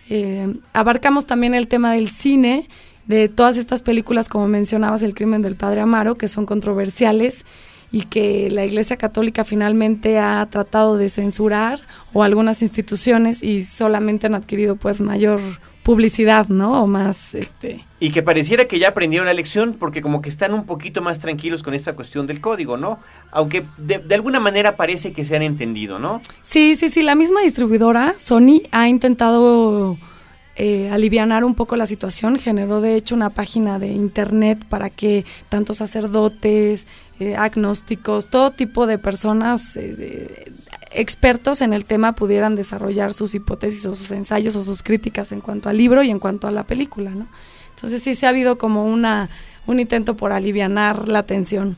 Eh, 0.09 0.55
abarcamos 0.73 1.27
también 1.27 1.53
el 1.53 1.69
tema 1.69 1.93
del 1.93 2.09
cine, 2.09 2.71
de 3.05 3.29
todas 3.29 3.59
estas 3.59 3.83
películas, 3.83 4.31
como 4.31 4.49
mencionabas, 4.49 5.03
El 5.03 5.13
crimen 5.13 5.43
del 5.43 5.57
padre 5.57 5.83
Amaro, 5.83 6.17
que 6.17 6.29
son 6.29 6.47
controversiales 6.47 7.45
y 7.91 8.05
que 8.05 8.51
la 8.51 8.65
Iglesia 8.65 8.97
Católica 8.97 9.45
finalmente 9.45 10.19
ha 10.19 10.49
tratado 10.51 10.97
de 10.97 11.11
censurar 11.11 11.83
o 12.15 12.23
algunas 12.23 12.63
instituciones 12.63 13.43
y 13.43 13.65
solamente 13.65 14.27
han 14.27 14.35
adquirido 14.35 14.77
pues 14.77 15.03
mayor 15.03 15.43
publicidad, 15.83 16.49
¿no? 16.49 16.83
O 16.83 16.87
más, 16.87 17.35
este... 17.35 17.85
Y 18.01 18.11
que 18.11 18.23
pareciera 18.23 18.67
que 18.67 18.79
ya 18.79 18.89
aprendieron 18.89 19.27
la 19.27 19.35
lección 19.35 19.75
porque 19.79 20.03
como 20.03 20.23
que 20.23 20.29
están 20.29 20.55
un 20.55 20.65
poquito 20.65 21.03
más 21.03 21.19
tranquilos 21.19 21.63
con 21.63 21.75
esta 21.75 21.95
cuestión 21.95 22.27
del 22.27 22.41
código, 22.41 22.77
¿no? 22.77 23.01
Aunque 23.31 23.65
de, 23.77 23.99
de 23.99 24.15
alguna 24.15 24.41
manera 24.41 24.77
parece 24.77 25.13
que 25.13 25.25
se 25.25 25.37
han 25.37 25.43
entendido, 25.43 25.99
¿no? 25.99 26.21
Sí, 26.43 26.77
sí, 26.77 26.89
sí, 26.89 27.03
la 27.03 27.15
misma 27.15 27.43
distribuidora, 27.43 28.15
Sony, 28.17 28.63
ha 28.73 28.89
intentado 28.89 29.99
eh, 30.55 30.91
alivianar 30.91 31.45
un 31.45 31.55
poco 31.55 31.77
la 31.77 31.87
situación. 31.87 32.39
Generó 32.39 32.81
de 32.81 32.97
hecho 32.97 33.15
una 33.15 33.31
página 33.31 33.79
de 33.79 33.89
internet 33.89 34.65
para 34.69 34.91
que 34.91 35.25
tanto 35.49 35.73
sacerdotes, 35.73 36.87
eh, 37.21 37.37
agnósticos, 37.37 38.29
todo 38.29 38.51
tipo 38.51 38.87
de 38.87 38.99
personas 38.99 39.77
eh, 39.77 40.53
expertos 40.95 41.63
en 41.63 41.73
el 41.73 41.85
tema 41.85 42.15
pudieran 42.15 42.57
desarrollar 42.57 43.15
sus 43.15 43.35
hipótesis 43.35 43.87
o 43.87 43.95
sus 43.95 44.11
ensayos 44.11 44.57
o 44.57 44.63
sus 44.63 44.83
críticas 44.83 45.33
en 45.33 45.41
cuanto 45.41 45.69
al 45.69 45.77
libro 45.77 46.03
y 46.03 46.11
en 46.11 46.19
cuanto 46.19 46.47
a 46.47 46.51
la 46.51 46.65
película, 46.65 47.11
¿no? 47.11 47.27
Entonces 47.75 48.03
sí 48.03 48.15
se 48.15 48.27
ha 48.27 48.29
habido 48.29 48.59
como 48.59 48.85
una 48.85 49.31
un 49.67 49.81
intento 49.81 50.17
por 50.17 50.33
alivianar 50.33 51.09
la 51.09 51.23
tensión. 51.25 51.77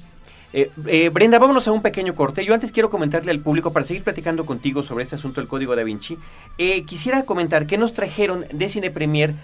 Eh, 0.52 0.70
eh, 0.86 1.08
Brenda, 1.08 1.38
vámonos 1.38 1.66
a 1.66 1.72
un 1.72 1.82
pequeño 1.82 2.14
corte. 2.14 2.44
Yo 2.44 2.54
antes 2.54 2.70
quiero 2.70 2.88
comentarle 2.88 3.32
al 3.32 3.40
público, 3.40 3.72
para 3.72 3.84
seguir 3.84 4.04
platicando 4.04 4.46
contigo 4.46 4.82
sobre 4.82 5.02
este 5.02 5.16
asunto 5.16 5.40
del 5.40 5.48
Código 5.48 5.74
da 5.74 5.82
Vinci, 5.82 6.16
eh, 6.58 6.84
quisiera 6.84 7.24
comentar 7.24 7.66
que 7.66 7.76
nos 7.76 7.92
trajeron 7.92 8.46
de 8.52 8.68
Cine 8.68 8.90
Premier 8.90 9.34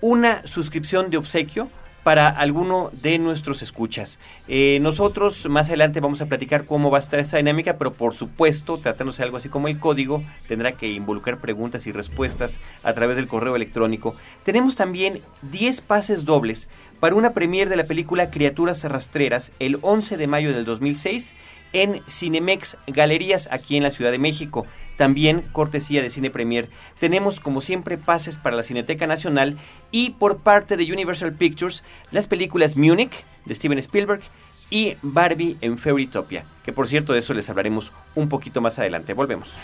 una 0.00 0.46
suscripción 0.46 1.10
de 1.10 1.16
obsequio 1.16 1.68
para 2.02 2.28
alguno 2.28 2.90
de 3.02 3.18
nuestros 3.18 3.62
escuchas. 3.62 4.18
Eh, 4.46 4.78
nosotros 4.80 5.46
más 5.48 5.68
adelante 5.68 6.00
vamos 6.00 6.20
a 6.20 6.26
platicar 6.26 6.64
cómo 6.64 6.90
va 6.90 6.98
a 6.98 7.00
estar 7.00 7.20
esta 7.20 7.36
dinámica, 7.36 7.76
pero 7.76 7.92
por 7.92 8.14
supuesto, 8.14 8.78
tratándose 8.78 9.18
de 9.18 9.24
algo 9.24 9.36
así 9.36 9.48
como 9.48 9.68
el 9.68 9.78
código, 9.78 10.22
tendrá 10.46 10.72
que 10.72 10.88
involucrar 10.88 11.38
preguntas 11.38 11.86
y 11.86 11.92
respuestas 11.92 12.58
a 12.82 12.92
través 12.94 13.16
del 13.16 13.28
correo 13.28 13.56
electrónico. 13.56 14.14
Tenemos 14.44 14.76
también 14.76 15.20
10 15.50 15.80
pases 15.82 16.24
dobles 16.24 16.68
para 17.00 17.14
una 17.14 17.32
premier 17.32 17.68
de 17.68 17.76
la 17.76 17.84
película 17.84 18.30
Criaturas 18.30 18.82
Rastreras 18.84 19.52
el 19.58 19.78
11 19.82 20.16
de 20.16 20.26
mayo 20.26 20.52
del 20.52 20.64
2006 20.64 21.34
en 21.72 22.02
Cinemex 22.08 22.76
Galerías 22.86 23.48
aquí 23.52 23.76
en 23.76 23.82
la 23.82 23.90
Ciudad 23.90 24.10
de 24.10 24.18
México. 24.18 24.66
También 24.98 25.44
cortesía 25.52 26.02
de 26.02 26.10
Cine 26.10 26.28
Premier. 26.28 26.68
Tenemos 26.98 27.38
como 27.38 27.60
siempre 27.60 27.98
pases 27.98 28.36
para 28.36 28.56
la 28.56 28.64
Cineteca 28.64 29.06
Nacional 29.06 29.56
y 29.92 30.10
por 30.10 30.38
parte 30.38 30.76
de 30.76 30.92
Universal 30.92 31.32
Pictures 31.34 31.84
las 32.10 32.26
películas 32.26 32.76
Munich 32.76 33.24
de 33.44 33.54
Steven 33.54 33.78
Spielberg 33.78 34.22
y 34.70 34.96
Barbie 35.00 35.56
en 35.60 35.78
Fairytopia, 35.78 36.44
que 36.64 36.72
por 36.72 36.88
cierto 36.88 37.12
de 37.12 37.20
eso 37.20 37.32
les 37.32 37.48
hablaremos 37.48 37.92
un 38.16 38.28
poquito 38.28 38.60
más 38.60 38.80
adelante. 38.80 39.14
Volvemos. 39.14 39.54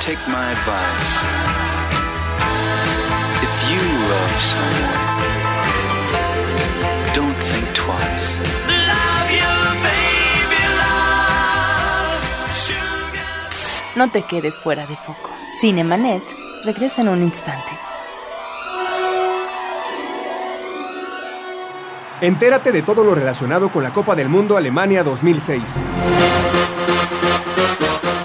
Take 0.00 0.18
my 0.26 0.34
advice. 0.34 1.20
If 3.42 3.70
you 3.70 3.78
love 4.08 4.40
someone, 4.40 5.20
don't 7.14 7.36
think 7.36 7.72
twice. 7.74 8.79
No 13.96 14.08
te 14.08 14.22
quedes 14.22 14.56
fuera 14.56 14.86
de 14.86 14.94
foco. 14.94 15.30
Cinemanet 15.60 16.22
regresa 16.64 17.02
en 17.02 17.08
un 17.08 17.22
instante. 17.22 17.68
Entérate 22.20 22.70
de 22.70 22.82
todo 22.82 23.02
lo 23.02 23.14
relacionado 23.14 23.72
con 23.72 23.82
la 23.82 23.92
Copa 23.92 24.14
del 24.14 24.28
Mundo 24.28 24.56
Alemania 24.56 25.02
2006. 25.02 25.62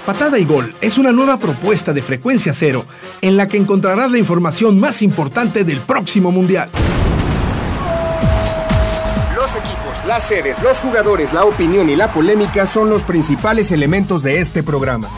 Patada 0.04 0.38
y 0.38 0.44
Gol 0.44 0.72
es 0.80 0.98
una 0.98 1.10
nueva 1.10 1.36
propuesta 1.38 1.92
de 1.92 2.00
frecuencia 2.00 2.52
cero 2.52 2.86
en 3.20 3.36
la 3.36 3.48
que 3.48 3.56
encontrarás 3.56 4.12
la 4.12 4.18
información 4.18 4.78
más 4.78 5.02
importante 5.02 5.64
del 5.64 5.80
próximo 5.80 6.30
Mundial. 6.30 6.70
Los 9.34 9.50
equipos, 9.56 10.04
las 10.06 10.22
sedes, 10.22 10.62
los 10.62 10.78
jugadores, 10.78 11.32
la 11.32 11.44
opinión 11.44 11.90
y 11.90 11.96
la 11.96 12.12
polémica 12.12 12.68
son 12.68 12.88
los 12.88 13.02
principales 13.02 13.72
elementos 13.72 14.22
de 14.22 14.38
este 14.40 14.62
programa. 14.62 15.08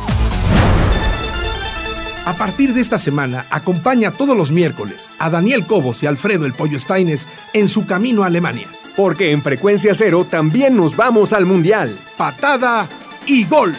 A 2.28 2.34
partir 2.34 2.74
de 2.74 2.82
esta 2.82 2.98
semana, 2.98 3.46
acompaña 3.48 4.12
todos 4.12 4.36
los 4.36 4.52
miércoles 4.52 5.10
a 5.18 5.30
Daniel 5.30 5.64
Cobos 5.64 6.02
y 6.02 6.06
Alfredo 6.06 6.44
El 6.44 6.52
Pollo 6.52 6.78
Steines 6.78 7.26
en 7.54 7.68
su 7.68 7.86
camino 7.86 8.22
a 8.22 8.26
Alemania. 8.26 8.68
Porque 8.98 9.30
en 9.30 9.40
frecuencia 9.40 9.94
cero 9.94 10.26
también 10.28 10.76
nos 10.76 10.94
vamos 10.94 11.32
al 11.32 11.46
Mundial. 11.46 11.98
Patada 12.18 12.86
y 13.24 13.46
Gol. 13.46 13.74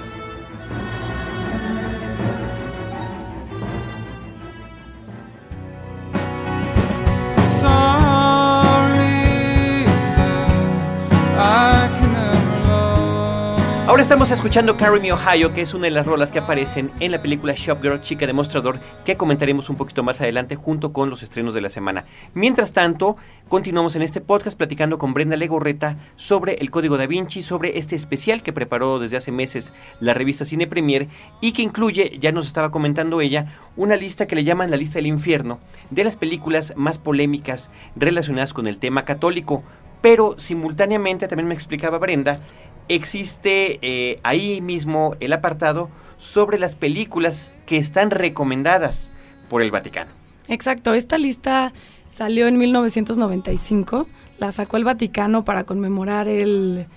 Ahora 13.88 14.02
estamos 14.02 14.30
escuchando 14.32 14.76
Carry 14.76 15.00
Me 15.00 15.14
Ohio, 15.14 15.54
que 15.54 15.62
es 15.62 15.74
una 15.74 15.86
de 15.86 15.92
las 15.92 16.06
rolas 16.06 16.30
que 16.30 16.40
aparecen 16.40 16.92
en 17.00 17.12
la 17.12 17.22
película 17.22 17.54
Shop 17.56 17.82
Girl, 17.82 18.02
Chica 18.02 18.28
Demostrador, 18.28 18.80
que 19.06 19.16
comentaremos 19.16 19.70
un 19.70 19.78
poquito 19.78 20.04
más 20.04 20.20
adelante 20.20 20.56
junto 20.56 20.92
con 20.92 21.10
los 21.10 21.24
estrenos 21.24 21.54
de 21.54 21.62
la 21.62 21.70
semana. 21.70 22.04
Mientras 22.34 22.74
tanto, 22.74 23.16
continuamos 23.48 23.96
en 23.96 24.02
este 24.02 24.20
podcast 24.20 24.58
platicando 24.58 25.00
con 25.00 25.14
Brenda 25.14 25.38
Legorreta 25.38 25.98
sobre 26.18 26.56
el 26.56 26.70
Código 26.70 26.98
Da 26.98 27.08
Vinci, 27.08 27.42
sobre 27.42 27.78
este 27.80 27.96
especial 27.96 28.44
que 28.44 28.54
preparó 28.54 29.00
desde 29.00 29.18
hace 29.18 29.32
meses 29.32 29.74
la 30.00 30.14
revista 30.14 30.44
Cine 30.44 30.68
Premier 30.68 31.08
y 31.40 31.54
que 31.54 31.62
incluye, 31.62 32.18
ya 32.20 32.34
nos 32.34 32.46
estaba 32.46 32.72
comentando 32.72 33.22
ella, 33.22 33.58
una 33.78 33.96
lista 33.96 34.28
que 34.28 34.36
le 34.36 34.44
llaman 34.44 34.70
la 34.70 34.78
lista 34.78 35.00
del 35.00 35.08
infierno 35.08 35.60
de 35.90 36.04
las 36.04 36.18
películas 36.18 36.74
más 36.76 37.00
polémicas 37.00 37.72
relacionadas 37.96 38.54
con 38.54 38.68
el 38.68 38.80
tema 38.80 39.06
católico. 39.06 39.64
Pero 40.02 40.36
simultáneamente, 40.38 41.28
también 41.28 41.48
me 41.48 41.56
explicaba 41.56 41.98
Brenda, 41.98 42.42
existe 42.88 43.80
eh, 43.82 44.20
ahí 44.24 44.62
mismo 44.62 45.16
el 45.20 45.34
apartado 45.34 45.90
sobre 46.18 46.60
las 46.60 46.76
películas 46.76 47.54
que 47.66 47.78
están 47.78 48.12
recomendadas 48.12 49.12
por 49.50 49.62
el 49.62 49.72
Vaticano. 49.72 50.12
Exacto, 50.48 50.94
esta 50.94 51.18
lista 51.18 51.74
salió 52.08 52.48
en 52.48 52.58
1995, 52.58 54.08
la 54.40 54.52
sacó 54.52 54.78
el 54.78 54.86
Vaticano 54.86 55.44
para 55.44 55.66
conmemorar 55.66 56.28
el, 56.28 56.88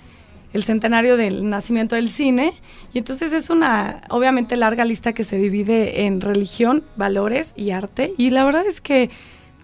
el 0.52 0.62
centenario 0.62 1.16
del 1.16 1.48
nacimiento 1.48 1.96
del 1.96 2.08
cine 2.08 2.52
y 2.92 2.98
entonces 2.98 3.32
es 3.32 3.50
una 3.50 4.02
obviamente 4.08 4.56
larga 4.56 4.84
lista 4.84 5.12
que 5.12 5.24
se 5.24 5.36
divide 5.36 6.06
en 6.06 6.20
religión, 6.20 6.84
valores 6.96 7.52
y 7.56 7.70
arte 7.70 8.14
y 8.16 8.30
la 8.30 8.44
verdad 8.44 8.66
es 8.66 8.80
que 8.80 9.10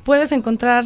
puedes 0.04 0.32
encontrar 0.32 0.84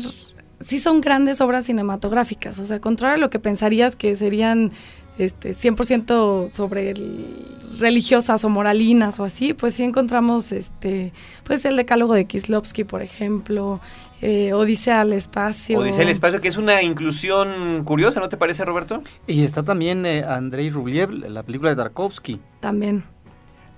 sí 0.60 0.78
son 0.78 1.00
grandes 1.00 1.40
obras 1.40 1.66
cinematográficas, 1.66 2.58
o 2.58 2.64
sea, 2.64 2.80
contrario 2.80 3.16
a 3.16 3.18
lo 3.18 3.30
que 3.30 3.38
pensarías 3.38 3.96
que 3.96 4.16
serían 4.16 4.72
este, 5.18 5.54
100% 5.54 6.50
sobre 6.52 6.90
el- 6.90 7.56
religiosas 7.78 8.42
o 8.44 8.48
moralinas 8.48 9.20
o 9.20 9.24
así, 9.24 9.52
pues 9.54 9.74
sí 9.74 9.82
encontramos 9.84 10.50
este, 10.52 11.12
pues 11.44 11.64
el 11.64 11.76
decálogo 11.76 12.14
de 12.14 12.24
Kislovsky, 12.26 12.84
por 12.84 13.00
ejemplo, 13.02 13.80
eh, 14.22 14.52
Odisea 14.52 15.00
al 15.02 15.12
espacio. 15.12 15.78
Odisea 15.78 16.00
del 16.00 16.08
Espacio, 16.10 16.40
que 16.40 16.48
es 16.48 16.56
una 16.56 16.82
inclusión 16.82 17.84
curiosa, 17.84 18.20
¿no 18.20 18.28
te 18.28 18.36
parece, 18.36 18.64
Roberto? 18.64 19.02
Y 19.26 19.42
está 19.44 19.62
también 19.62 20.04
eh, 20.04 20.24
Andrei 20.28 20.68
Rublev, 20.70 21.10
la 21.10 21.42
película 21.42 21.70
de 21.70 21.76
Tarkovsky. 21.76 22.40
También. 22.60 23.04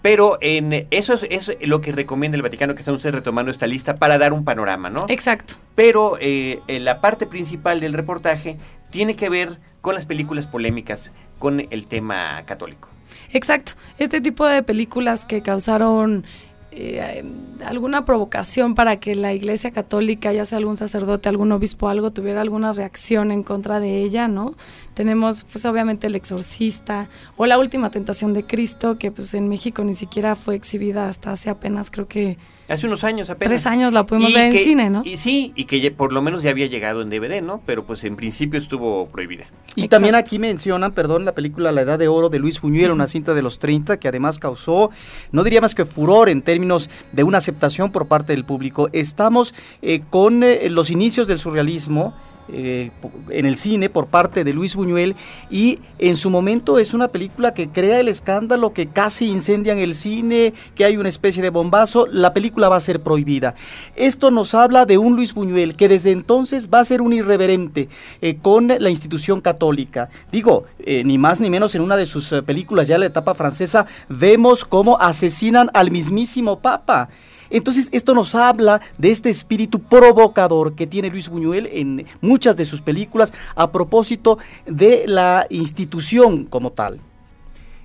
Pero 0.03 0.37
en 0.41 0.87
eso 0.91 1.15
es, 1.15 1.27
es 1.31 1.57
lo 1.63 1.81
que 1.81 1.93
recomienda 1.93 2.37
el 2.37 2.43
Vaticano, 2.43 2.75
que 2.75 2.81
están 2.81 2.95
ustedes 2.95 3.15
retomando 3.15 3.51
esta 3.51 3.67
lista 3.67 3.97
para 3.97 4.19
dar 4.19 4.33
un 4.33 4.45
panorama, 4.45 4.91
¿no? 4.91 5.07
Exacto. 5.09 5.55
Pero 5.77 6.19
eh, 6.21 6.61
la 6.67 7.01
parte 7.01 7.27
principal 7.27 7.81
del 7.81 7.93
reportaje 7.93 8.59
tiene 8.91 9.17
que 9.17 9.29
ver 9.29 9.59
con 9.81 9.95
las 9.95 10.07
películas 10.07 10.47
polémicas, 10.47 11.13
con 11.39 11.67
el 11.71 11.87
tema 11.87 12.43
católico. 12.47 12.89
Exacto. 13.33 13.73
Este 13.99 14.21
tipo 14.21 14.47
de 14.47 14.63
películas 14.63 15.25
que 15.25 15.43
causaron 15.43 16.25
eh, 16.75 17.23
alguna 17.67 18.05
provocación 18.05 18.75
para 18.75 18.99
que 18.99 19.14
la 19.14 19.35
Iglesia 19.35 19.73
Católica, 19.73 20.33
ya 20.33 20.47
sea 20.47 20.57
algún 20.59 20.79
sacerdote, 20.79 21.29
algún 21.29 21.52
obispo, 21.52 21.88
algo, 21.88 22.12
tuviera 22.12 22.41
alguna 22.41 22.73
reacción 22.73 23.31
en 23.31 23.43
contra 23.43 23.79
de 23.79 24.02
ella, 24.02 24.26
¿no? 24.26 24.55
Tenemos, 24.95 25.45
pues, 25.45 25.67
obviamente, 25.67 26.07
El 26.07 26.17
Exorcista 26.17 27.11
o 27.37 27.45
La 27.45 27.59
Última 27.59 27.91
Tentación 27.91 28.33
de 28.33 28.45
Cristo, 28.47 28.99
que, 28.99 29.11
pues, 29.11 29.35
en 29.35 29.49
México 29.49 29.85
ni 29.85 29.95
siquiera 29.95 30.35
fue 30.35 30.55
exhibida 30.55 31.09
hasta 31.09 31.33
hace 31.33 31.50
apenas, 31.50 31.91
creo 31.91 32.09
que 32.09 32.38
Hace 32.73 32.87
unos 32.87 33.05
años 33.05 33.31
apenas. 33.31 33.50
tres 33.50 33.67
años 33.67 33.93
la 33.93 34.05
pudimos 34.07 34.31
Y 34.31 34.35
ver 34.35 34.52
que- 34.52 34.59
en 34.59 34.64
cine, 34.64 34.91
¿no? 34.91 35.02
Y 35.05 35.17
sí, 35.17 35.52
y 35.55 35.64
que 35.64 35.81
ya- 35.81 35.93
por 35.93 36.12
lo 36.12 36.23
menos 36.23 36.43
ya 36.43 36.50
había 36.50 36.67
llegado 36.67 37.02
en 37.02 37.11
DVD, 37.11 37.41
¿no? 37.43 37.61
Pero 37.67 37.85
pues 37.85 38.02
en 38.05 38.17
principio 38.17 38.59
estuvo 38.59 39.07
prohibida. 39.07 39.45
Y 39.75 39.83
Exacto. 39.83 39.88
también 39.97 40.14
aquí 40.14 40.38
mencionan, 40.38 40.93
perdón, 40.93 41.25
la 41.25 41.33
película 41.33 41.73
La 41.73 41.83
Edad 41.83 41.99
de 41.99 42.09
Oro 42.09 42.29
de 42.29 42.38
Luis 42.38 42.61
Buñuel, 42.61 42.91
una 42.91 43.07
cinta 43.07 43.35
de 43.35 43.43
los 43.43 43.59
30 43.59 43.99
que 43.99 44.09
además 44.09 44.38
causó, 44.38 44.91
no 45.33 45.45
diría 45.45 45.61
más 45.61 45.75
que 45.75 45.85
furor 45.85 46.29
en 46.29 46.43
términos 46.43 46.91
de 47.12 47.23
una 47.23 47.38
aceptación 47.38 47.91
por 47.93 48.07
parte 48.09 48.33
del 48.33 48.45
público. 48.45 48.88
Estamos 48.93 49.55
eh, 49.83 50.00
con 50.11 50.43
eh, 50.43 50.69
los 50.71 50.91
inicios 50.91 51.29
del 51.29 51.38
surrealismo. 51.38 52.14
Eh, 52.53 52.91
en 53.31 53.47
el 53.47 53.57
cine 53.57 53.89
por 53.89 54.09
parte 54.09 54.45
de 54.45 54.53
Luis 54.53 54.77
Buñuel 54.77 55.17
y 55.51 55.79
en 55.99 56.17
su 56.17 56.31
momento 56.31 56.79
es 56.79 56.95
una 56.95 57.09
película 57.09 57.55
que 57.55 57.69
crea 57.69 58.01
el 58.01 58.09
escándalo 58.09 58.73
que 58.73 58.89
casi 58.89 59.27
incendian 59.27 59.79
el 59.79 59.95
cine, 59.95 60.53
que 60.75 60.85
hay 60.85 60.97
una 60.97 61.09
especie 61.09 61.43
de 61.43 61.51
bombazo, 61.51 62.07
la 62.07 62.35
película 62.35 62.69
va 62.69 62.77
a 62.77 62.81
ser 62.81 63.01
prohibida. 63.01 63.55
Esto 63.97 64.31
nos 64.31 64.55
habla 64.55 64.85
de 64.85 64.99
un 64.99 65.17
Luis 65.17 65.35
Buñuel 65.35 65.77
que 65.77 65.89
desde 65.89 66.11
entonces 66.11 66.69
va 66.73 66.81
a 66.81 66.85
ser 66.85 67.01
un 67.01 67.13
irreverente 67.13 67.89
eh, 68.21 68.37
con 68.41 68.69
la 68.69 68.91
institución 68.91 69.41
católica. 69.41 70.11
Digo, 70.31 70.65
eh, 70.79 71.05
ni 71.05 71.19
más 71.19 71.41
ni 71.41 71.51
menos 71.51 71.75
en 71.75 71.83
una 71.83 71.97
de 71.97 72.07
sus 72.07 72.29
películas 72.45 72.87
ya 72.89 72.97
en 72.97 73.01
la 73.01 73.07
etapa 73.07 73.35
francesa 73.35 73.87
vemos 74.09 74.65
cómo 74.65 74.99
asesinan 75.01 75.71
al 75.75 75.91
mismísimo 75.91 76.61
Papa. 76.61 77.09
Entonces 77.53 77.89
esto 77.93 78.15
nos 78.15 78.35
habla 78.35 78.81
de 78.99 79.11
este 79.11 79.31
espíritu 79.31 79.81
provocador 79.81 80.75
que 80.75 80.87
tiene 80.87 81.11
Luis 81.11 81.29
Buñuel 81.29 81.69
en 81.73 82.07
muchas 82.21 82.57
de 82.57 82.65
sus 82.65 82.81
películas 82.81 83.33
a 83.55 83.71
propósito 83.71 84.39
de 84.67 85.05
la 85.07 85.47
institución 85.51 86.47
como 86.47 86.73
tal. 86.73 86.99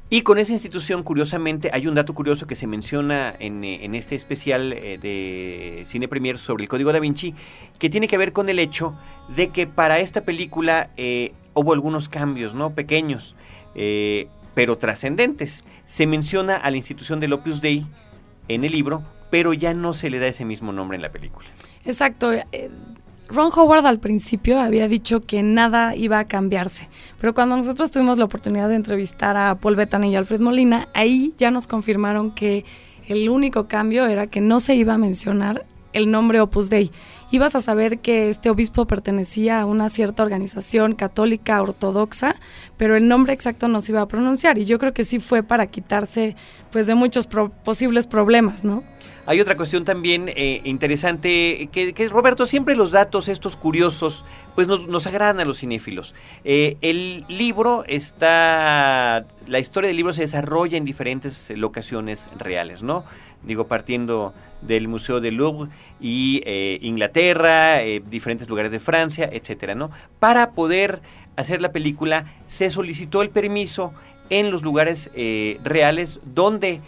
Y 0.10 0.22
con 0.22 0.38
esa 0.38 0.54
institución, 0.54 1.04
curiosamente, 1.04 1.70
hay 1.74 1.86
un 1.86 1.96
dato 1.96 2.14
curioso 2.14 2.48
que 2.48 2.56
se 2.56 2.66
menciona 2.66 3.36
en, 3.40 3.66
eh, 3.66 3.90
este 3.92 4.16
especial 4.16 4.72
eh, 4.72 4.98
de 4.98 5.84
Cine 5.86 6.08
Premier 6.08 6.38
sobre 6.38 6.64
el 6.64 6.70
Código 6.70 6.94
da 6.94 7.00
Vinci, 7.02 7.36
que 7.78 7.90
tiene 7.90 8.08
que 8.08 8.18
ver 8.18 8.32
con 8.32 8.48
el 8.48 8.60
hecho 8.60 8.98
de 9.36 9.50
que 9.50 9.68
para 9.68 10.00
esta 10.00 10.22
película 10.22 10.92
eh, 10.96 11.34
hubo 11.54 11.74
algunos 11.74 12.08
cambios, 12.08 12.54
¿no? 12.54 12.74
Pequeños, 12.74 13.36
pero 14.56 14.78
trascendentes. 14.78 15.66
Se 15.86 16.08
menciona 16.08 16.56
a 16.56 16.72
la 16.72 16.78
institución 16.78 17.20
del 17.20 17.34
Opus 17.34 17.60
Dei 17.60 17.86
en 18.48 18.64
el 18.64 18.72
libro, 18.72 19.04
pero 19.30 19.54
ya 19.54 19.74
no 19.74 19.94
se 19.94 20.10
le 20.10 20.20
da 20.20 20.28
ese 20.28 20.46
mismo 20.46 20.72
nombre 20.72 20.96
en 20.96 21.02
la 21.02 21.12
película. 21.12 21.48
Exacto. 21.86 22.34
eh, 22.34 22.70
Ron 23.30 23.52
Howard 23.54 23.86
al 23.86 24.00
principio 24.00 24.60
había 24.60 24.88
dicho 24.88 25.20
que 25.20 25.44
nada 25.44 25.96
iba 25.96 26.18
a 26.18 26.26
cambiarse, 26.26 26.88
pero 27.20 27.34
cuando 27.34 27.58
nosotros 27.58 27.92
tuvimos 27.92 28.18
la 28.18 28.26
oportunidad 28.26 28.70
de 28.70 28.76
entrevistar 28.76 29.36
a 29.36 29.56
Paul 29.56 29.76
Bettany 29.76 30.12
y 30.12 30.16
Alfred 30.16 30.40
Molina, 30.40 30.88
ahí 30.94 31.34
ya 31.38 31.52
nos 31.52 31.68
confirmaron 31.68 32.32
que 32.32 32.64
el 33.08 33.28
único 33.30 33.68
cambio 33.68 34.06
era 34.06 34.28
que 34.28 34.40
no 34.40 34.62
se 34.62 34.76
iba 34.76 34.94
a 34.94 34.98
mencionar 34.98 35.66
el 35.92 36.10
nombre 36.10 36.40
Opus 36.40 36.70
Dei. 36.70 36.92
Ibas 37.30 37.56
a 37.56 37.62
saber 37.62 38.00
que 38.00 38.30
este 38.30 38.50
obispo 38.50 38.86
pertenecía 38.86 39.60
a 39.60 39.66
una 39.66 39.90
cierta 39.90 40.24
organización 40.24 40.96
católica 40.96 41.62
ortodoxa, 41.62 42.36
pero 42.78 42.96
el 42.96 43.10
nombre 43.10 43.34
exacto 43.34 43.68
no 43.68 43.82
se 43.82 43.92
iba 43.92 44.02
a 44.02 44.08
pronunciar 44.08 44.58
y 44.58 44.66
yo 44.66 44.80
creo 44.80 44.94
que 44.94 45.04
sí 45.04 45.20
fue 45.20 45.44
para 45.44 45.68
quitarse 45.68 46.38
pues 46.72 46.88
de 46.88 46.96
muchos 46.96 47.28
pro- 47.28 47.52
posibles 47.66 48.08
problemas, 48.08 48.64
¿no? 48.64 48.82
Hay 49.26 49.42
otra 49.42 49.58
cuestión 49.58 49.84
también 49.84 50.30
eh, 50.30 50.62
interesante, 50.64 51.68
que, 51.74 51.92
que, 51.92 52.08
Roberto, 52.08 52.46
siempre 52.46 52.78
los 52.78 52.92
datos 52.92 53.28
estos 53.28 53.58
curiosos, 53.58 54.24
pues 54.56 54.70
nos, 54.70 55.06
agradan 55.06 55.42
a 55.42 55.46
los 55.46 55.58
cinéfilos. 55.60 56.16
Eh, 56.46 56.78
el 56.80 57.26
libro 57.28 57.84
está, 57.88 59.26
la 59.48 59.60
historia 59.60 59.90
del 59.90 59.98
libro 59.98 60.14
se 60.14 60.22
desarrolla 60.22 60.78
en 60.78 60.86
diferentes 60.86 61.52
locaciones 61.58 62.30
reales, 62.38 62.84
¿no? 62.84 63.04
Digo, 63.44 63.68
partiendo 63.68 64.34
del 64.62 64.88
Museo 64.88 65.20
del 65.22 65.36
Louvre 65.36 65.70
y 66.00 66.42
eh, 66.46 66.80
Inglaterra, 66.82 67.84
eh, 67.84 68.02
diferentes 68.10 68.50
lugares 68.50 68.72
de 68.72 68.80
Francia, 68.80 69.30
etcétera, 69.32 69.76
¿no? 69.76 69.92
Para 70.20 70.52
poder 70.52 71.02
hacer 71.36 71.62
la 71.62 71.72
película 71.72 72.34
se 72.48 72.70
solicitó 72.70 73.22
el 73.22 73.30
permiso 73.30 73.94
en 74.30 74.52
los 74.52 74.64
lugares 74.64 75.12
eh, 75.14 75.60
reales 75.64 76.20
donde 76.26 76.82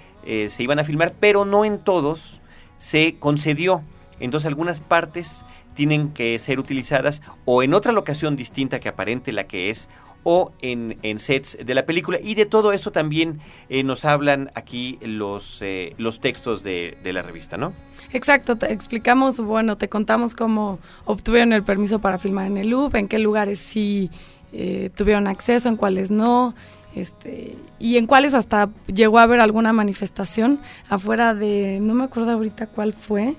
se 0.49 0.61
iban 0.61 0.77
a 0.77 0.83
filmar, 0.83 1.15
pero 1.19 1.43
no 1.43 1.65
en 1.65 1.79
todos 1.79 2.39
se 2.77 3.15
concedió. 3.17 3.81
Entonces 4.19 4.47
algunas 4.47 4.79
partes 4.79 5.43
tienen 5.73 6.09
que 6.09 6.37
ser 6.37 6.59
utilizadas 6.59 7.23
o 7.45 7.63
en 7.63 7.73
otra 7.73 7.93
locación 7.93 8.35
distinta 8.35 8.79
que 8.79 8.89
aparente 8.89 9.31
la 9.31 9.45
que 9.45 9.71
es 9.71 9.87
o 10.23 10.51
en, 10.61 10.97
en 11.03 11.19
sets 11.19 11.57
de 11.63 11.73
la 11.73 11.85
película. 11.85 12.19
Y 12.21 12.35
de 12.35 12.45
todo 12.45 12.73
esto 12.73 12.91
también 12.91 13.39
eh, 13.69 13.83
nos 13.83 14.05
hablan 14.05 14.51
aquí 14.55 14.99
los, 15.01 15.61
eh, 15.61 15.93
los 15.97 16.19
textos 16.19 16.63
de, 16.63 16.97
de 17.03 17.13
la 17.13 17.21
revista, 17.21 17.57
¿no? 17.57 17.73
Exacto, 18.11 18.55
te 18.55 18.71
explicamos, 18.71 19.39
bueno, 19.39 19.75
te 19.75 19.87
contamos 19.87 20.35
cómo 20.35 20.79
obtuvieron 21.05 21.53
el 21.53 21.63
permiso 21.63 21.99
para 21.99 22.17
filmar 22.17 22.47
en 22.47 22.57
el 22.57 22.69
Louvre, 22.69 22.99
en 22.99 23.07
qué 23.07 23.19
lugares 23.19 23.59
sí 23.59 24.09
eh, 24.51 24.89
tuvieron 24.95 25.27
acceso, 25.27 25.69
en 25.69 25.75
cuáles 25.75 26.09
no, 26.09 26.55
este, 26.95 27.55
y 27.77 27.97
en 27.97 28.07
cuáles 28.07 28.33
hasta 28.33 28.69
llegó 28.87 29.19
a 29.19 29.23
haber 29.23 29.39
alguna 29.39 29.73
manifestación 29.73 30.59
afuera 30.89 31.35
de, 31.35 31.79
no 31.81 31.93
me 31.93 32.05
acuerdo 32.05 32.31
ahorita 32.31 32.67
cuál 32.67 32.93
fue, 32.93 33.35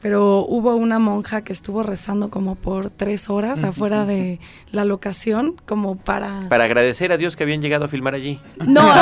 pero 0.00 0.44
hubo 0.46 0.74
una 0.76 0.98
monja 0.98 1.42
que 1.42 1.52
estuvo 1.52 1.82
rezando 1.82 2.30
como 2.30 2.54
por 2.54 2.90
tres 2.90 3.28
horas 3.28 3.62
afuera 3.64 4.04
de 4.04 4.38
la 4.70 4.84
locación, 4.84 5.56
como 5.66 5.96
para... 5.96 6.48
Para 6.48 6.64
agradecer 6.64 7.12
a 7.12 7.16
Dios 7.16 7.36
que 7.36 7.42
habían 7.42 7.60
llegado 7.60 7.86
a 7.86 7.88
filmar 7.88 8.14
allí. 8.14 8.40
No, 8.64 8.82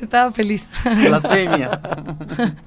estaba 0.00 0.30
feliz. 0.32 0.68
Blasfemia. 0.84 1.80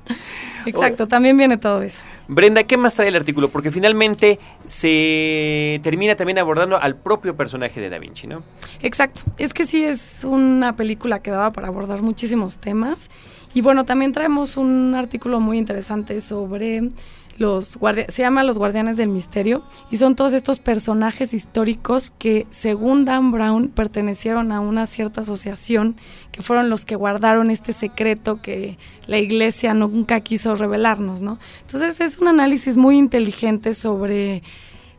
Exacto, 0.66 1.08
también 1.08 1.38
viene 1.38 1.58
todo 1.58 1.82
eso. 1.82 2.04
Brenda, 2.28 2.64
¿qué 2.64 2.78
más 2.78 2.94
trae 2.94 3.10
el 3.10 3.16
artículo? 3.16 3.50
Porque 3.50 3.72
finalmente 3.72 4.40
se 4.66 5.80
termina 5.84 6.16
también 6.16 6.40
abordando 6.40 6.80
al 6.80 6.96
propio 6.96 7.36
personaje 7.36 7.82
de 7.82 7.90
Da 7.90 8.00
Vinci, 8.00 8.28
¿no? 8.28 8.44
Exacto, 8.82 9.24
es 9.38 9.54
que 9.54 9.66
sí 9.66 9.84
es 9.84 10.24
una 10.24 10.76
película 10.76 11.22
que 11.22 11.32
daba 11.32 11.52
para 11.52 11.68
abordar 11.68 12.02
muchísimos 12.02 12.58
temas. 12.58 13.10
Y 13.54 13.62
bueno, 13.62 13.86
también 13.86 14.12
traemos 14.12 14.58
un 14.58 14.96
artículo 14.96 15.40
muy 15.40 15.58
interesante 15.58 16.22
sobre 16.22 16.90
los 17.38 17.80
se 18.10 18.22
llama 18.22 18.44
Los 18.44 18.58
Guardianes 18.58 18.98
del 18.98 19.10
Misterio, 19.10 19.64
y 19.90 19.98
son 19.98 20.16
todos 20.16 20.34
estos 20.34 20.60
personajes 20.60 21.34
históricos 21.34 22.12
que, 22.18 22.46
según 22.52 23.06
Dan 23.06 23.32
Brown, 23.32 23.70
pertenecieron 23.70 24.52
a 24.52 24.60
una 24.60 24.86
cierta 24.86 25.22
asociación, 25.22 25.96
que 26.32 26.42
fueron 26.42 26.70
los 26.70 26.86
que 26.86 26.96
guardaron 26.96 27.50
este 27.50 27.74
secreto 27.74 28.42
que 28.42 28.78
la 29.08 29.18
iglesia 29.18 29.74
nunca 29.74 30.20
quiso 30.22 30.56
revelarnos, 30.56 31.22
¿no? 31.22 31.40
Entonces 31.62 32.00
es 32.02 32.20
un 32.20 32.28
análisis 32.28 32.78
muy 32.78 32.98
inteligente 32.98 33.74
sobre 33.74 34.44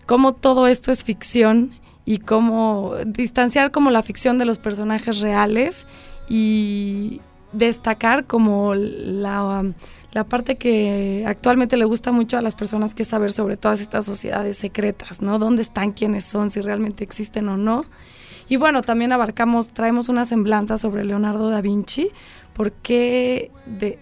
cómo 0.07 0.35
todo 0.35 0.67
esto 0.67 0.91
es 0.93 1.05
ficción 1.05 1.73
y 2.05 2.19
cómo 2.19 2.95
distanciar 3.07 3.71
como 3.71 3.91
la 3.91 4.03
ficción 4.03 4.39
de 4.39 4.45
los 4.45 4.59
personajes 4.59 5.21
reales 5.21 5.87
y 6.29 7.21
destacar 7.55 8.27
como 8.27 8.75
la, 8.75 9.65
la 10.13 10.25
parte 10.25 10.57
que 10.57 11.25
actualmente 11.27 11.77
le 11.77 11.85
gusta 11.85 12.13
mucho 12.13 12.39
a 12.39 12.41
las 12.41 12.55
personas 12.55 12.95
que 12.95 13.03
es 13.03 13.09
saber 13.09 13.33
sobre 13.33 13.57
todas 13.57 13.81
estas 13.81 14.05
sociedades 14.05 14.57
secretas, 14.57 15.23
¿no? 15.23 15.39
¿Dónde 15.39 15.63
están, 15.63 15.93
quiénes 15.93 16.25
son, 16.25 16.51
si 16.51 16.61
realmente 16.61 17.05
existen 17.05 17.49
o 17.49 17.57
no? 17.57 17.85
Y 18.49 18.57
bueno, 18.57 18.83
también 18.83 19.13
abarcamos, 19.13 19.69
traemos 19.69 20.09
una 20.09 20.27
semblanza 20.27 20.79
sobre 20.79 21.05
Leonardo 21.05 21.49
da 21.49 21.61
Vinci, 21.61 22.11
porque 22.53 23.51
de, 23.67 23.99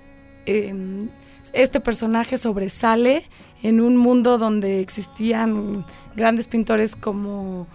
este 1.52 1.80
personaje 1.80 2.36
sobresale 2.36 3.28
en 3.62 3.80
un 3.80 3.96
mundo 3.96 4.38
donde 4.38 4.80
existían 4.80 5.86
grandes 6.16 6.48
pintores 6.48 6.96
como 6.96 7.66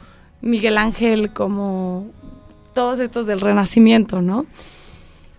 Miguel 0.42 0.78
Ángel, 0.78 1.32
como 1.34 2.08
todos 2.74 3.00
estos 3.00 3.26
del 3.26 3.42
Renacimiento, 3.42 4.22
¿no? 4.22 4.46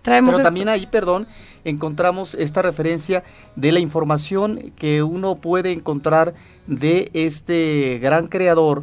Traemos 0.09 0.33
Pero 0.33 0.43
también 0.43 0.69
ahí, 0.69 0.87
perdón, 0.87 1.27
encontramos 1.63 2.33
esta 2.33 2.63
referencia 2.63 3.23
de 3.55 3.71
la 3.71 3.79
información 3.79 4.73
que 4.75 5.03
uno 5.03 5.35
puede 5.35 5.71
encontrar 5.71 6.33
de 6.65 7.11
este 7.13 7.99
gran 8.01 8.25
creador, 8.25 8.81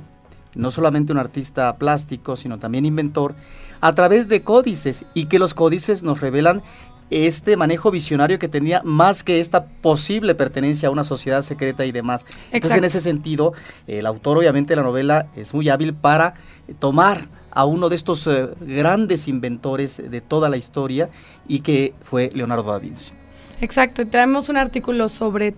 no 0.54 0.70
solamente 0.70 1.12
un 1.12 1.18
artista 1.18 1.76
plástico, 1.78 2.36
sino 2.36 2.60
también 2.60 2.86
inventor, 2.86 3.34
a 3.80 3.92
través 3.96 4.28
de 4.28 4.42
códices 4.42 5.04
y 5.14 5.26
que 5.26 5.40
los 5.40 5.52
códices 5.52 6.04
nos 6.04 6.20
revelan 6.20 6.62
este 7.10 7.56
manejo 7.56 7.90
visionario 7.90 8.38
que 8.38 8.48
tenía 8.48 8.82
más 8.84 9.24
que 9.24 9.40
esta 9.40 9.66
posible 9.66 10.36
pertenencia 10.36 10.88
a 10.88 10.92
una 10.92 11.02
sociedad 11.02 11.42
secreta 11.42 11.84
y 11.86 11.90
demás. 11.90 12.22
Exacto. 12.22 12.50
Entonces, 12.52 12.78
en 12.78 12.84
ese 12.84 13.00
sentido, 13.00 13.52
el 13.88 14.06
autor 14.06 14.38
obviamente 14.38 14.72
de 14.72 14.76
la 14.76 14.82
novela 14.82 15.26
es 15.34 15.54
muy 15.54 15.68
hábil 15.68 15.92
para 15.92 16.34
tomar 16.78 17.28
a 17.56 17.64
uno 17.64 17.88
de 17.88 17.96
estos 17.96 18.26
eh, 18.26 18.50
grandes 18.60 19.28
inventores 19.28 19.96
de 19.96 20.20
toda 20.20 20.50
la 20.50 20.58
historia 20.58 21.08
y 21.48 21.60
que 21.60 21.94
fue 22.02 22.30
Leonardo 22.34 22.70
da 22.70 22.78
Vinci. 22.78 23.14
Exacto, 23.62 24.02
y 24.02 24.04
traemos 24.04 24.50
un 24.50 24.58
artículo 24.58 25.08
sobre 25.08 25.54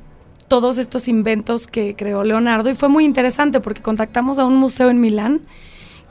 todos 0.47 0.79
estos 0.79 1.09
inventos 1.09 1.67
que 1.67 1.97
creó 1.97 2.23
Leonardo 2.23 2.71
y 2.71 2.77
fue 2.77 2.89
muy 2.89 3.05
interesante 3.05 3.61
porque 3.61 3.83
contactamos 3.83 4.39
a 4.39 4.45
un 4.45 4.55
museo 4.55 4.91
en 4.91 5.01
Milán 5.01 5.41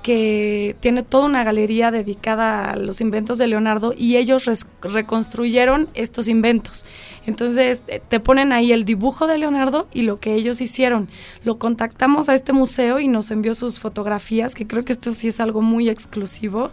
que 0.02 0.76
tiene 0.80 1.04
toda 1.04 1.26
una 1.26 1.44
galería 1.44 1.92
dedicada 1.92 2.72
a 2.72 2.76
los 2.78 3.02
inventos 3.02 3.38
de 3.38 3.48
Leonardo 3.48 3.94
y 3.98 4.18
ellos 4.18 4.46
reconstruyeron 4.82 5.90
estos 5.94 6.28
inventos. 6.28 6.86
Entonces 7.26 7.82
te 8.08 8.20
ponen 8.20 8.54
ahí 8.54 8.72
el 8.72 8.86
dibujo 8.86 9.28
de 9.28 9.38
Leonardo 9.38 9.88
y 9.94 10.04
lo 10.04 10.20
que 10.20 10.36
ellos 10.36 10.62
hicieron. 10.62 11.10
Lo 11.44 11.58
contactamos 11.58 12.30
a 12.30 12.36
este 12.36 12.54
museo 12.54 13.00
y 13.00 13.08
nos 13.08 13.32
envió 13.32 13.54
sus 13.54 13.80
fotografías, 13.80 14.56
que 14.56 14.68
creo 14.68 14.84
que 14.86 14.94
esto 14.94 15.12
sí 15.12 15.28
es 15.28 15.40
algo 15.40 15.62
muy 15.62 15.90
exclusivo. 15.90 16.72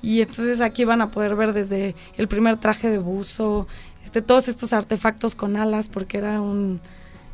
Y 0.00 0.20
entonces 0.20 0.60
aquí 0.60 0.84
van 0.84 1.00
a 1.00 1.10
poder 1.10 1.34
ver 1.34 1.52
desde 1.52 1.96
el 2.16 2.28
primer 2.28 2.58
traje 2.58 2.88
de 2.88 2.98
buzo, 2.98 3.66
este, 4.04 4.22
todos 4.22 4.46
estos 4.46 4.72
artefactos 4.72 5.34
con 5.34 5.56
alas, 5.56 5.88
porque 5.88 6.18
era 6.18 6.40
un, 6.40 6.80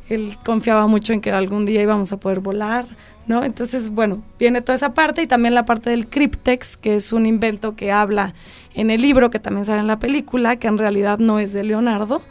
él 0.09 0.37
confiaba 0.45 0.87
mucho 0.87 1.13
en 1.13 1.21
que 1.21 1.31
algún 1.31 1.65
día 1.65 1.81
íbamos 1.81 2.11
a 2.11 2.17
poder 2.17 2.39
volar, 2.39 2.85
¿no? 3.27 3.43
Entonces, 3.43 3.89
bueno, 3.89 4.23
viene 4.37 4.61
toda 4.61 4.75
esa 4.75 4.93
parte 4.93 5.21
y 5.23 5.27
también 5.27 5.55
la 5.55 5.65
parte 5.65 5.89
del 5.89 6.07
cryptex, 6.07 6.77
que 6.77 6.95
es 6.95 7.11
un 7.11 7.25
invento 7.25 7.75
que 7.75 7.91
habla 7.91 8.33
en 8.73 8.91
el 8.91 9.01
libro, 9.01 9.29
que 9.29 9.39
también 9.39 9.65
sale 9.65 9.79
en 9.79 9.87
la 9.87 9.99
película, 9.99 10.57
que 10.57 10.67
en 10.67 10.77
realidad 10.77 11.19
no 11.19 11.39
es 11.39 11.53
de 11.53 11.63
Leonardo, 11.63 12.21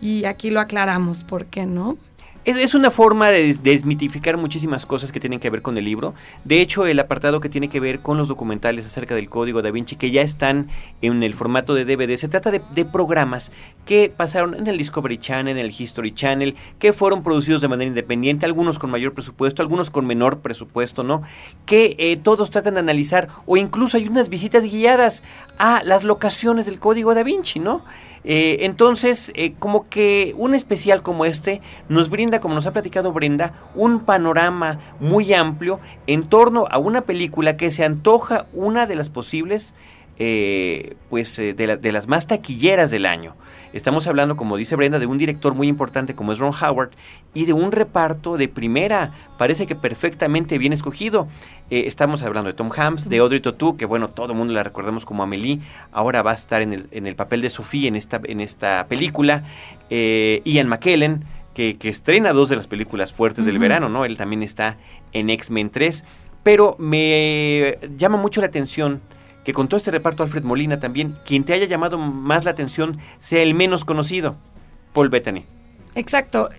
y 0.00 0.24
aquí 0.24 0.50
lo 0.50 0.60
aclaramos, 0.60 1.24
¿por 1.24 1.46
qué 1.46 1.66
no? 1.66 1.96
Es, 2.46 2.74
una 2.74 2.90
forma 2.90 3.28
de 3.28 3.52
desmitificar 3.52 4.38
muchísimas 4.38 4.86
cosas 4.86 5.12
que 5.12 5.20
tienen 5.20 5.40
que 5.40 5.50
ver 5.50 5.60
con 5.60 5.76
el 5.76 5.84
libro. 5.84 6.14
De 6.42 6.62
hecho, 6.62 6.86
el 6.86 6.98
apartado 6.98 7.38
que 7.38 7.50
tiene 7.50 7.68
que 7.68 7.80
ver 7.80 8.00
con 8.00 8.16
los 8.16 8.28
documentales 8.28 8.86
acerca 8.86 9.14
del 9.14 9.28
código 9.28 9.60
da 9.60 9.70
Vinci, 9.70 9.96
que 9.96 10.10
ya 10.10 10.22
están 10.22 10.68
en 11.02 11.22
el 11.22 11.34
formato 11.34 11.74
de 11.74 11.84
DVD, 11.84 12.16
se 12.16 12.28
trata 12.28 12.50
de, 12.50 12.62
de 12.74 12.86
programas 12.86 13.52
que 13.84 14.10
pasaron 14.14 14.54
en 14.54 14.68
el 14.68 14.78
Discovery 14.78 15.18
Channel, 15.18 15.58
en 15.58 15.62
el 15.62 15.74
History 15.78 16.14
Channel, 16.14 16.56
que 16.78 16.94
fueron 16.94 17.22
producidos 17.22 17.60
de 17.60 17.68
manera 17.68 17.88
independiente, 17.88 18.46
algunos 18.46 18.78
con 18.78 18.90
mayor 18.90 19.12
presupuesto, 19.12 19.60
algunos 19.60 19.90
con 19.90 20.06
menor 20.06 20.38
presupuesto, 20.38 21.02
¿no? 21.02 21.22
Que 21.66 21.94
eh, 21.98 22.16
todos 22.16 22.48
tratan 22.48 22.74
de 22.74 22.80
analizar, 22.80 23.28
o 23.44 23.58
incluso 23.58 23.98
hay 23.98 24.08
unas 24.08 24.30
visitas 24.30 24.64
guiadas 24.64 25.22
a 25.58 25.82
las 25.84 26.04
locaciones 26.04 26.64
del 26.64 26.80
código 26.80 27.14
da 27.14 27.22
Vinci, 27.22 27.58
¿no? 27.58 27.84
Eh, 28.24 28.58
entonces, 28.66 29.32
eh, 29.34 29.54
como 29.58 29.88
que 29.88 30.34
un 30.36 30.54
especial 30.54 31.02
como 31.02 31.24
este 31.24 31.62
nos 31.88 32.10
brinda, 32.10 32.38
como 32.40 32.54
nos 32.54 32.66
ha 32.66 32.72
platicado 32.72 33.12
Brenda, 33.12 33.54
un 33.74 34.00
panorama 34.00 34.78
muy 35.00 35.32
amplio 35.32 35.80
en 36.06 36.24
torno 36.28 36.66
a 36.70 36.78
una 36.78 37.00
película 37.02 37.56
que 37.56 37.70
se 37.70 37.84
antoja 37.84 38.46
una 38.52 38.86
de 38.86 38.94
las 38.94 39.08
posibles, 39.08 39.74
eh, 40.18 40.96
pues, 41.08 41.38
eh, 41.38 41.54
de, 41.54 41.66
la- 41.66 41.76
de 41.76 41.92
las 41.92 42.08
más 42.08 42.26
taquilleras 42.26 42.90
del 42.90 43.06
año. 43.06 43.36
Estamos 43.72 44.08
hablando, 44.08 44.36
como 44.36 44.56
dice 44.56 44.74
Brenda, 44.74 44.98
de 44.98 45.06
un 45.06 45.16
director 45.16 45.54
muy 45.54 45.68
importante 45.68 46.16
como 46.16 46.32
es 46.32 46.38
Ron 46.38 46.52
Howard 46.60 46.90
y 47.34 47.44
de 47.44 47.52
un 47.52 47.70
reparto 47.70 48.36
de 48.36 48.48
primera, 48.48 49.12
parece 49.38 49.66
que 49.66 49.76
perfectamente 49.76 50.58
bien 50.58 50.72
escogido. 50.72 51.28
Eh, 51.70 51.84
estamos 51.86 52.22
hablando 52.22 52.48
de 52.48 52.54
Tom 52.54 52.70
Hanks, 52.76 53.08
de 53.08 53.18
Audrey 53.18 53.38
Tautou, 53.38 53.76
que 53.76 53.86
bueno, 53.86 54.08
todo 54.08 54.32
el 54.32 54.38
mundo 54.38 54.52
la 54.54 54.64
recordamos 54.64 55.04
como 55.04 55.22
Amelie, 55.22 55.60
ahora 55.92 56.22
va 56.22 56.32
a 56.32 56.34
estar 56.34 56.62
en 56.62 56.72
el, 56.72 56.88
en 56.90 57.06
el 57.06 57.14
papel 57.14 57.42
de 57.42 57.50
Sophie 57.50 57.86
en 57.86 57.94
esta, 57.94 58.20
en 58.24 58.40
esta 58.40 58.86
película. 58.88 59.44
Eh, 59.88 60.42
Ian 60.44 60.66
McKellen, 60.66 61.24
que, 61.54 61.76
que 61.76 61.90
estrena 61.90 62.32
dos 62.32 62.48
de 62.48 62.56
las 62.56 62.66
películas 62.66 63.12
fuertes 63.12 63.46
del 63.46 63.60
verano, 63.60 63.88
¿no? 63.88 64.04
Él 64.04 64.16
también 64.16 64.42
está 64.42 64.78
en 65.12 65.30
X-Men 65.30 65.70
3. 65.70 66.04
Pero 66.42 66.74
me 66.78 67.78
llama 67.96 68.16
mucho 68.16 68.40
la 68.40 68.46
atención 68.46 69.00
que 69.44 69.52
con 69.52 69.68
todo 69.68 69.78
este 69.78 69.90
reparto 69.90 70.22
Alfred 70.22 70.44
Molina 70.44 70.80
también, 70.80 71.16
quien 71.24 71.44
te 71.44 71.52
haya 71.52 71.66
llamado 71.66 71.98
más 71.98 72.44
la 72.44 72.50
atención 72.50 72.98
sea 73.18 73.42
el 73.42 73.54
menos 73.54 73.84
conocido, 73.84 74.36
Paul 74.92 75.08
Bettany. 75.08 75.44
Exacto. 75.94 76.50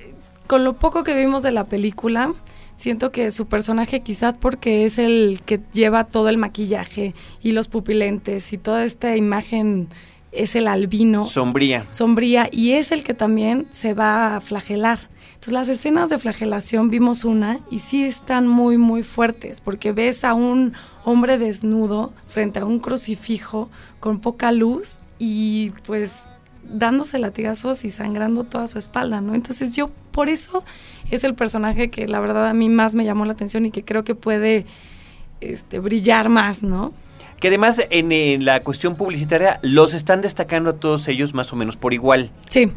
Con 0.48 0.64
lo 0.64 0.74
poco 0.74 1.04
que 1.04 1.16
vimos 1.16 1.44
de 1.44 1.52
la 1.52 1.66
película, 1.66 2.34
siento 2.76 3.12
que 3.12 3.32
su 3.32 3.46
personaje 3.46 4.02
quizás 4.02 4.36
porque 4.40 4.86
es 4.86 4.98
el 4.98 5.42
que 5.46 5.62
lleva 5.72 6.06
todo 6.06 6.30
el 6.30 6.38
maquillaje 6.38 7.14
y 7.42 7.52
los 7.52 7.68
pupilentes 7.68 8.52
y 8.52 8.58
toda 8.58 8.84
esta 8.84 9.16
imagen 9.16 9.88
es 10.32 10.56
el 10.56 10.68
albino 10.68 11.26
Sombría. 11.26 11.86
sombría 11.92 12.50
y 12.52 12.72
es 12.72 12.92
el 12.92 13.04
que 13.04 13.14
también 13.14 13.68
se 13.70 13.94
va 13.94 14.36
a 14.36 14.42
flagelar. 14.42 15.11
Entonces 15.42 15.54
las 15.54 15.70
escenas 15.70 16.12
de 16.12 16.20
flagelación 16.20 16.92
vimos 16.92 17.26
una 17.26 17.58
y 17.72 17.80
sí 17.80 18.04
están 18.04 18.48
muy 18.48 18.78
muy 18.78 19.02
fuertes 19.02 19.60
porque 19.60 19.92
ves 19.92 20.24
a 20.24 20.36
un 20.36 20.74
hombre 21.04 21.40
desnudo 21.40 22.14
frente 22.28 22.60
a 22.60 22.66
un 22.66 22.78
crucifijo 22.78 23.68
con 24.00 24.20
poca 24.20 24.52
luz 24.52 25.00
y 25.18 25.72
pues 25.88 26.30
dándose 26.64 27.18
latigazos 27.18 27.86
y 27.86 27.90
sangrando 27.90 28.44
toda 28.44 28.68
su 28.68 28.78
espalda, 28.78 29.20
¿no? 29.20 29.34
Entonces 29.34 29.76
yo 29.76 29.90
por 30.12 30.30
eso 30.30 30.64
es 31.10 31.24
el 31.24 31.34
personaje 31.34 31.90
que 31.90 32.08
la 32.08 32.20
verdad 32.20 32.46
a 32.46 32.54
mí 32.54 32.70
más 32.70 32.94
me 32.94 33.04
llamó 33.04 33.26
la 33.26 33.34
atención 33.34 33.66
y 33.66 33.72
que 33.72 33.84
creo 33.84 34.04
que 34.04 34.14
puede 34.14 34.68
este, 35.40 35.80
brillar 35.80 36.30
más, 36.30 36.62
¿no? 36.62 36.94
Que 37.40 37.48
además 37.48 37.82
en, 37.90 38.12
en 38.12 38.46
la 38.46 38.62
cuestión 38.62 38.96
publicitaria 38.96 39.60
los 39.64 39.96
están 39.96 40.22
destacando 40.22 40.70
a 40.70 40.74
todos 40.74 41.08
ellos 41.08 41.34
más 41.34 41.52
o 41.52 41.56
menos 41.56 41.78
por 41.78 41.96
igual. 41.96 42.30
Sí. 42.48 42.72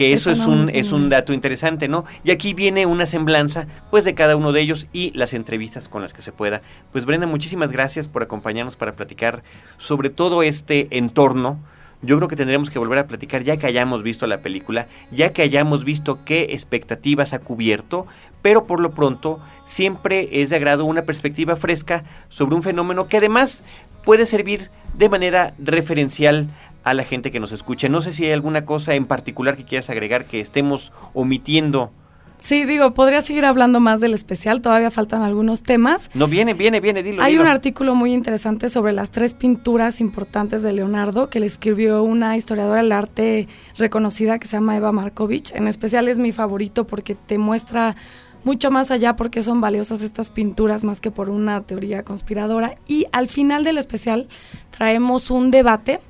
Que 0.00 0.14
eso 0.14 0.30
es 0.30 0.46
un, 0.46 0.70
es 0.72 0.92
un 0.92 1.10
dato 1.10 1.34
interesante, 1.34 1.86
¿no? 1.86 2.06
Y 2.24 2.30
aquí 2.30 2.54
viene 2.54 2.86
una 2.86 3.04
semblanza, 3.04 3.66
pues, 3.90 4.02
de 4.02 4.14
cada 4.14 4.34
uno 4.34 4.50
de 4.50 4.62
ellos 4.62 4.86
y 4.94 5.10
las 5.10 5.34
entrevistas 5.34 5.90
con 5.90 6.00
las 6.00 6.14
que 6.14 6.22
se 6.22 6.32
pueda. 6.32 6.62
Pues, 6.90 7.04
Brenda, 7.04 7.26
muchísimas 7.26 7.70
gracias 7.70 8.08
por 8.08 8.22
acompañarnos 8.22 8.76
para 8.76 8.96
platicar 8.96 9.42
sobre 9.76 10.08
todo 10.08 10.42
este 10.42 10.88
entorno. 10.96 11.60
Yo 12.00 12.16
creo 12.16 12.28
que 12.28 12.36
tendremos 12.36 12.70
que 12.70 12.78
volver 12.78 12.98
a 12.98 13.08
platicar 13.08 13.42
ya 13.42 13.58
que 13.58 13.66
hayamos 13.66 14.02
visto 14.02 14.26
la 14.26 14.40
película, 14.40 14.88
ya 15.10 15.34
que 15.34 15.42
hayamos 15.42 15.84
visto 15.84 16.24
qué 16.24 16.46
expectativas 16.52 17.34
ha 17.34 17.40
cubierto, 17.40 18.06
pero 18.40 18.64
por 18.66 18.80
lo 18.80 18.92
pronto 18.92 19.38
siempre 19.64 20.40
es 20.40 20.48
de 20.48 20.56
agrado 20.56 20.86
una 20.86 21.02
perspectiva 21.02 21.56
fresca 21.56 22.04
sobre 22.30 22.56
un 22.56 22.62
fenómeno 22.62 23.06
que 23.06 23.18
además 23.18 23.64
puede 24.06 24.24
servir 24.24 24.70
de 24.96 25.10
manera 25.10 25.52
referencial 25.58 26.48
a 26.84 26.94
la 26.94 27.04
gente 27.04 27.30
que 27.30 27.40
nos 27.40 27.52
escucha. 27.52 27.88
No 27.88 28.00
sé 28.02 28.12
si 28.12 28.24
hay 28.24 28.32
alguna 28.32 28.64
cosa 28.64 28.94
en 28.94 29.06
particular 29.06 29.56
que 29.56 29.64
quieras 29.64 29.90
agregar 29.90 30.24
que 30.24 30.40
estemos 30.40 30.92
omitiendo. 31.14 31.92
Sí, 32.40 32.64
digo, 32.64 32.94
podría 32.94 33.20
seguir 33.20 33.44
hablando 33.44 33.80
más 33.80 34.00
del 34.00 34.14
especial, 34.14 34.62
todavía 34.62 34.90
faltan 34.90 35.22
algunos 35.22 35.62
temas. 35.62 36.10
No, 36.14 36.26
viene, 36.26 36.54
viene, 36.54 36.80
viene, 36.80 37.02
dilo. 37.02 37.22
Hay 37.22 37.32
dilo. 37.32 37.42
un 37.42 37.48
artículo 37.48 37.94
muy 37.94 38.14
interesante 38.14 38.70
sobre 38.70 38.92
las 38.92 39.10
tres 39.10 39.34
pinturas 39.34 40.00
importantes 40.00 40.62
de 40.62 40.72
Leonardo 40.72 41.28
que 41.28 41.38
le 41.38 41.44
escribió 41.44 42.02
una 42.02 42.38
historiadora 42.38 42.80
del 42.80 42.92
arte 42.92 43.46
reconocida 43.76 44.38
que 44.38 44.48
se 44.48 44.56
llama 44.56 44.74
Eva 44.74 44.90
Markovich. 44.90 45.54
En 45.54 45.68
especial 45.68 46.08
es 46.08 46.18
mi 46.18 46.32
favorito 46.32 46.86
porque 46.86 47.14
te 47.14 47.36
muestra 47.36 47.94
mucho 48.42 48.70
más 48.70 48.90
allá 48.90 49.16
porque 49.16 49.42
son 49.42 49.60
valiosas 49.60 50.00
estas 50.00 50.30
pinturas 50.30 50.82
más 50.82 51.02
que 51.02 51.10
por 51.10 51.28
una 51.28 51.60
teoría 51.60 52.04
conspiradora. 52.04 52.76
Y 52.86 53.06
al 53.12 53.28
final 53.28 53.64
del 53.64 53.76
especial 53.76 54.28
traemos 54.70 55.30
un 55.30 55.50
debate 55.50 56.00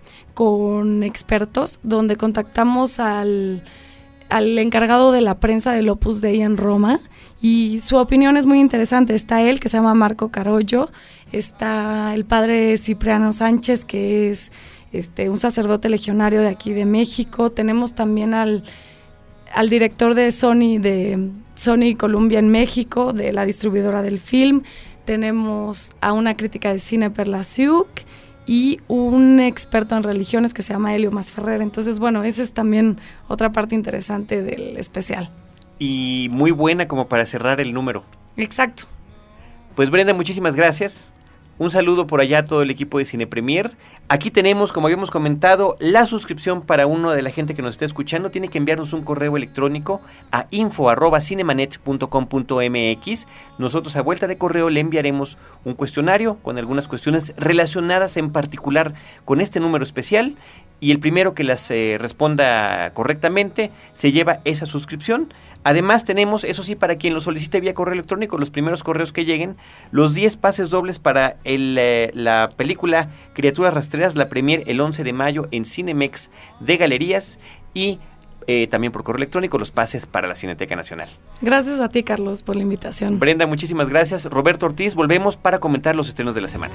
con 0.40 1.02
expertos 1.02 1.80
donde 1.82 2.16
contactamos 2.16 2.98
al 2.98 3.62
al 4.30 4.58
encargado 4.58 5.12
de 5.12 5.20
la 5.20 5.38
prensa 5.38 5.72
del 5.72 5.90
Opus 5.90 6.22
Dei 6.22 6.40
en 6.40 6.56
Roma 6.56 6.98
y 7.42 7.80
su 7.80 7.98
opinión 7.98 8.38
es 8.38 8.46
muy 8.46 8.58
interesante. 8.58 9.14
Está 9.14 9.42
él, 9.42 9.60
que 9.60 9.68
se 9.68 9.76
llama 9.76 9.92
Marco 9.92 10.30
Carollo, 10.30 10.88
está 11.30 12.14
el 12.14 12.24
padre 12.24 12.78
Cipriano 12.78 13.34
Sánchez, 13.34 13.84
que 13.84 14.30
es 14.30 14.50
este, 14.92 15.28
un 15.28 15.36
sacerdote 15.36 15.90
legionario 15.90 16.40
de 16.40 16.48
aquí 16.48 16.72
de 16.72 16.86
México. 16.86 17.50
Tenemos 17.50 17.92
también 17.92 18.32
al, 18.32 18.64
al 19.52 19.68
director 19.68 20.14
de 20.14 20.32
Sony, 20.32 20.78
de 20.80 21.32
Sony 21.54 21.96
Columbia 21.98 22.38
en 22.38 22.48
México, 22.48 23.12
de 23.12 23.30
la 23.32 23.44
distribuidora 23.44 24.00
del 24.00 24.18
film. 24.18 24.62
Tenemos 25.04 25.92
a 26.00 26.14
una 26.14 26.34
crítica 26.34 26.72
de 26.72 26.78
cine 26.78 27.10
Perla 27.10 27.44
Siuk 27.44 27.88
y 28.50 28.80
un 28.88 29.38
experto 29.38 29.96
en 29.96 30.02
religiones 30.02 30.54
que 30.54 30.62
se 30.62 30.72
llama 30.72 30.92
Helio 30.92 31.12
Masferrer. 31.12 31.62
Entonces, 31.62 32.00
bueno, 32.00 32.24
esa 32.24 32.42
es 32.42 32.50
también 32.50 32.98
otra 33.28 33.52
parte 33.52 33.76
interesante 33.76 34.42
del 34.42 34.76
especial. 34.76 35.30
Y 35.78 36.26
muy 36.32 36.50
buena 36.50 36.88
como 36.88 37.06
para 37.06 37.24
cerrar 37.26 37.60
el 37.60 37.72
número. 37.72 38.02
Exacto. 38.36 38.88
Pues 39.76 39.88
Brenda, 39.88 40.14
muchísimas 40.14 40.56
gracias. 40.56 41.14
Un 41.60 41.70
saludo 41.70 42.06
por 42.06 42.22
allá 42.22 42.38
a 42.38 42.44
todo 42.46 42.62
el 42.62 42.70
equipo 42.70 42.96
de 42.96 43.04
Cine 43.04 43.26
Premier. 43.26 43.72
Aquí 44.08 44.30
tenemos, 44.30 44.72
como 44.72 44.86
habíamos 44.86 45.10
comentado, 45.10 45.76
la 45.78 46.06
suscripción 46.06 46.62
para 46.62 46.86
uno 46.86 47.10
de 47.10 47.20
la 47.20 47.28
gente 47.28 47.52
que 47.52 47.60
nos 47.60 47.72
está 47.72 47.84
escuchando. 47.84 48.30
Tiene 48.30 48.48
que 48.48 48.56
enviarnos 48.56 48.94
un 48.94 49.02
correo 49.02 49.36
electrónico 49.36 50.00
a 50.32 50.46
info@cinemanet.com.mx. 50.52 53.26
Nosotros 53.58 53.94
a 53.94 54.00
vuelta 54.00 54.26
de 54.26 54.38
correo 54.38 54.70
le 54.70 54.80
enviaremos 54.80 55.36
un 55.66 55.74
cuestionario 55.74 56.38
con 56.38 56.56
algunas 56.56 56.88
cuestiones 56.88 57.34
relacionadas 57.36 58.16
en 58.16 58.32
particular 58.32 58.94
con 59.26 59.42
este 59.42 59.60
número 59.60 59.84
especial 59.84 60.36
y 60.80 60.90
el 60.90 60.98
primero 60.98 61.34
que 61.34 61.44
las 61.44 61.70
eh, 61.70 61.96
responda 62.00 62.92
correctamente 62.94 63.70
se 63.92 64.12
lleva 64.12 64.40
esa 64.44 64.66
suscripción. 64.66 65.32
Además 65.62 66.04
tenemos, 66.04 66.44
eso 66.44 66.62
sí, 66.62 66.74
para 66.74 66.96
quien 66.96 67.12
lo 67.12 67.20
solicite 67.20 67.60
vía 67.60 67.74
correo 67.74 67.92
electrónico, 67.92 68.38
los 68.38 68.50
primeros 68.50 68.82
correos 68.82 69.12
que 69.12 69.26
lleguen, 69.26 69.56
los 69.90 70.14
10 70.14 70.38
pases 70.38 70.70
dobles 70.70 70.98
para 70.98 71.36
el, 71.44 71.76
eh, 71.78 72.10
la 72.14 72.48
película 72.56 73.10
Criaturas 73.34 73.74
Rastreras, 73.74 74.16
la 74.16 74.30
premier 74.30 74.62
el 74.66 74.80
11 74.80 75.04
de 75.04 75.12
mayo 75.12 75.48
en 75.50 75.66
Cinemex 75.66 76.30
de 76.60 76.78
Galerías 76.78 77.38
y 77.74 77.98
eh, 78.46 78.68
también 78.68 78.90
por 78.90 79.04
correo 79.04 79.18
electrónico 79.18 79.58
los 79.58 79.70
pases 79.70 80.06
para 80.06 80.26
la 80.26 80.34
Cineteca 80.34 80.76
Nacional. 80.76 81.10
Gracias 81.42 81.78
a 81.80 81.90
ti, 81.90 82.04
Carlos, 82.04 82.42
por 82.42 82.56
la 82.56 82.62
invitación. 82.62 83.18
Brenda, 83.18 83.46
muchísimas 83.46 83.90
gracias. 83.90 84.24
Roberto 84.24 84.64
Ortiz, 84.64 84.94
volvemos 84.94 85.36
para 85.36 85.58
comentar 85.58 85.94
los 85.94 86.08
estrenos 86.08 86.34
de 86.34 86.40
la 86.40 86.48
semana. 86.48 86.74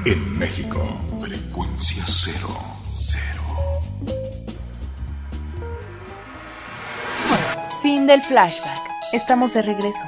en 0.04 0.36
México. 0.36 0.82
Frecuencia 1.20 2.02
cero. 2.08 2.48
Cero. 2.88 3.42
Fin 7.82 8.08
del 8.08 8.20
flashback. 8.24 8.82
Estamos 9.12 9.54
de 9.54 9.62
regreso. 9.62 10.04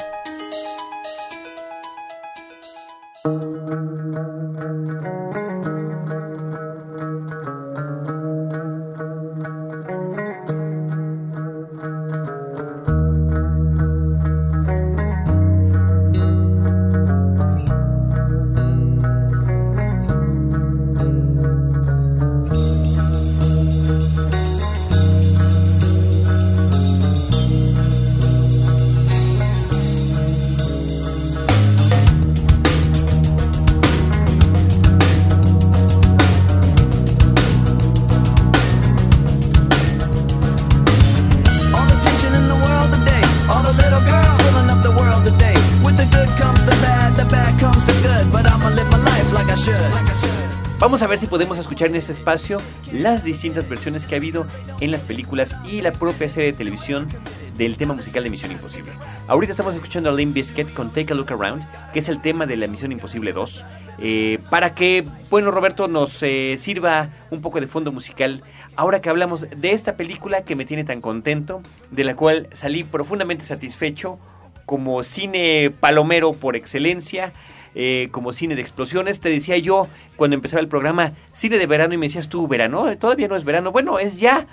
Vamos 50.93 51.05
a 51.05 51.07
ver 51.07 51.17
si 51.17 51.27
podemos 51.27 51.57
escuchar 51.57 51.89
en 51.89 51.97
este 51.97 52.13
espacio 52.13 52.61
las 52.93 53.25
distintas 53.25 53.67
versiones 53.67 54.05
que 54.05 54.15
ha 54.15 54.19
habido 54.19 54.47
en 54.81 54.91
las 54.91 55.05
películas 55.05 55.57
y 55.65 55.81
la 55.81 55.91
propia 55.95 56.29
serie 56.29 56.53
de 56.53 56.59
televisión 56.59 57.09
del 57.57 57.79
tema 57.79 57.95
musical 57.95 58.23
de 58.23 58.29
Misión 58.29 58.53
Imposible. 58.53 58.93
Ahorita 59.27 59.53
estamos 59.53 59.75
escuchando 59.75 60.11
a 60.11 60.13
Limp 60.13 60.35
Bizkit 60.35 60.75
con 60.75 60.93
Take 60.93 61.15
a 61.15 61.17
Look 61.17 61.33
Around, 61.33 61.65
que 61.95 62.01
es 62.01 62.11
el 62.11 62.21
tema 62.21 62.45
de 62.45 62.59
la 62.59 62.67
Misión 62.67 62.93
Imposible 62.93 63.33
2, 63.33 63.65
eh, 64.01 64.39
para 64.51 64.75
que, 64.75 65.07
bueno, 65.31 65.51
Roberto, 65.51 65.89
nos 65.89 66.23
eh, 66.23 66.57
sirva 66.59 67.09
un 67.31 67.41
poco 67.41 67.59
de 67.59 67.69
fondo 67.69 67.91
musical 67.91 68.43
ahora 68.77 69.01
que 69.01 69.09
hablamos 69.09 69.47
de 69.49 69.71
esta 69.71 69.97
película 69.97 70.43
que 70.43 70.57
me 70.57 70.67
tiene 70.67 70.85
tan 70.85 71.01
contento, 71.01 71.63
de 71.91 72.05
la 72.05 72.15
cual 72.17 72.51
salí 72.53 72.85
profundamente 72.85 73.45
satisfecho 73.45 74.19
como 74.67 75.03
cine 75.05 75.73
palomero 75.81 76.35
por 76.35 76.55
excelencia, 76.55 77.33
eh, 77.75 78.09
como 78.11 78.33
cine 78.33 78.55
de 78.55 78.63
explosiones. 78.63 79.21
Te 79.21 79.29
decía 79.29 79.59
yo 79.59 79.89
cuando 80.17 80.35
empezaba 80.35 80.61
el 80.61 80.69
programa, 80.69 81.13
cine 81.33 81.59
de 81.59 81.67
verano 81.67 81.95
y 81.95 81.99
me 81.99 82.07
decías 82.07 82.29
tú, 82.29 82.49
verano, 82.49 82.97
todavía 82.99 83.29
no 83.29 83.37
es 83.37 83.45
verano. 83.45 83.73
Bueno, 83.73 83.99
es 83.99 84.21
ya 84.21 84.47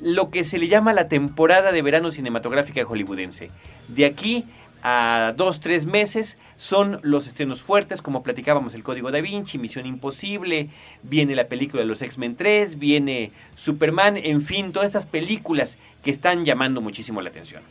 lo 0.00 0.30
que 0.30 0.44
se 0.44 0.58
le 0.58 0.68
llama 0.68 0.92
la 0.92 1.08
temporada 1.08 1.72
de 1.72 1.82
verano 1.82 2.10
cinematográfica 2.10 2.84
hollywoodense. 2.84 3.50
De 3.88 4.06
aquí 4.06 4.46
a 4.82 5.34
dos, 5.36 5.60
tres 5.60 5.86
meses 5.86 6.38
son 6.56 7.00
los 7.02 7.26
estrenos 7.26 7.62
fuertes, 7.62 8.00
como 8.00 8.22
platicábamos 8.22 8.74
el 8.74 8.82
Código 8.82 9.10
da 9.10 9.20
Vinci, 9.20 9.58
Misión 9.58 9.86
Imposible, 9.86 10.70
viene 11.02 11.34
la 11.34 11.48
película 11.48 11.82
de 11.82 11.86
los 11.86 12.00
X-Men 12.00 12.36
3, 12.36 12.78
viene 12.78 13.30
Superman, 13.56 14.16
en 14.16 14.42
fin, 14.42 14.72
todas 14.72 14.86
estas 14.86 15.06
películas 15.06 15.76
que 16.02 16.10
están 16.10 16.44
llamando 16.44 16.80
muchísimo 16.80 17.20
la 17.20 17.30
atención. 17.30 17.62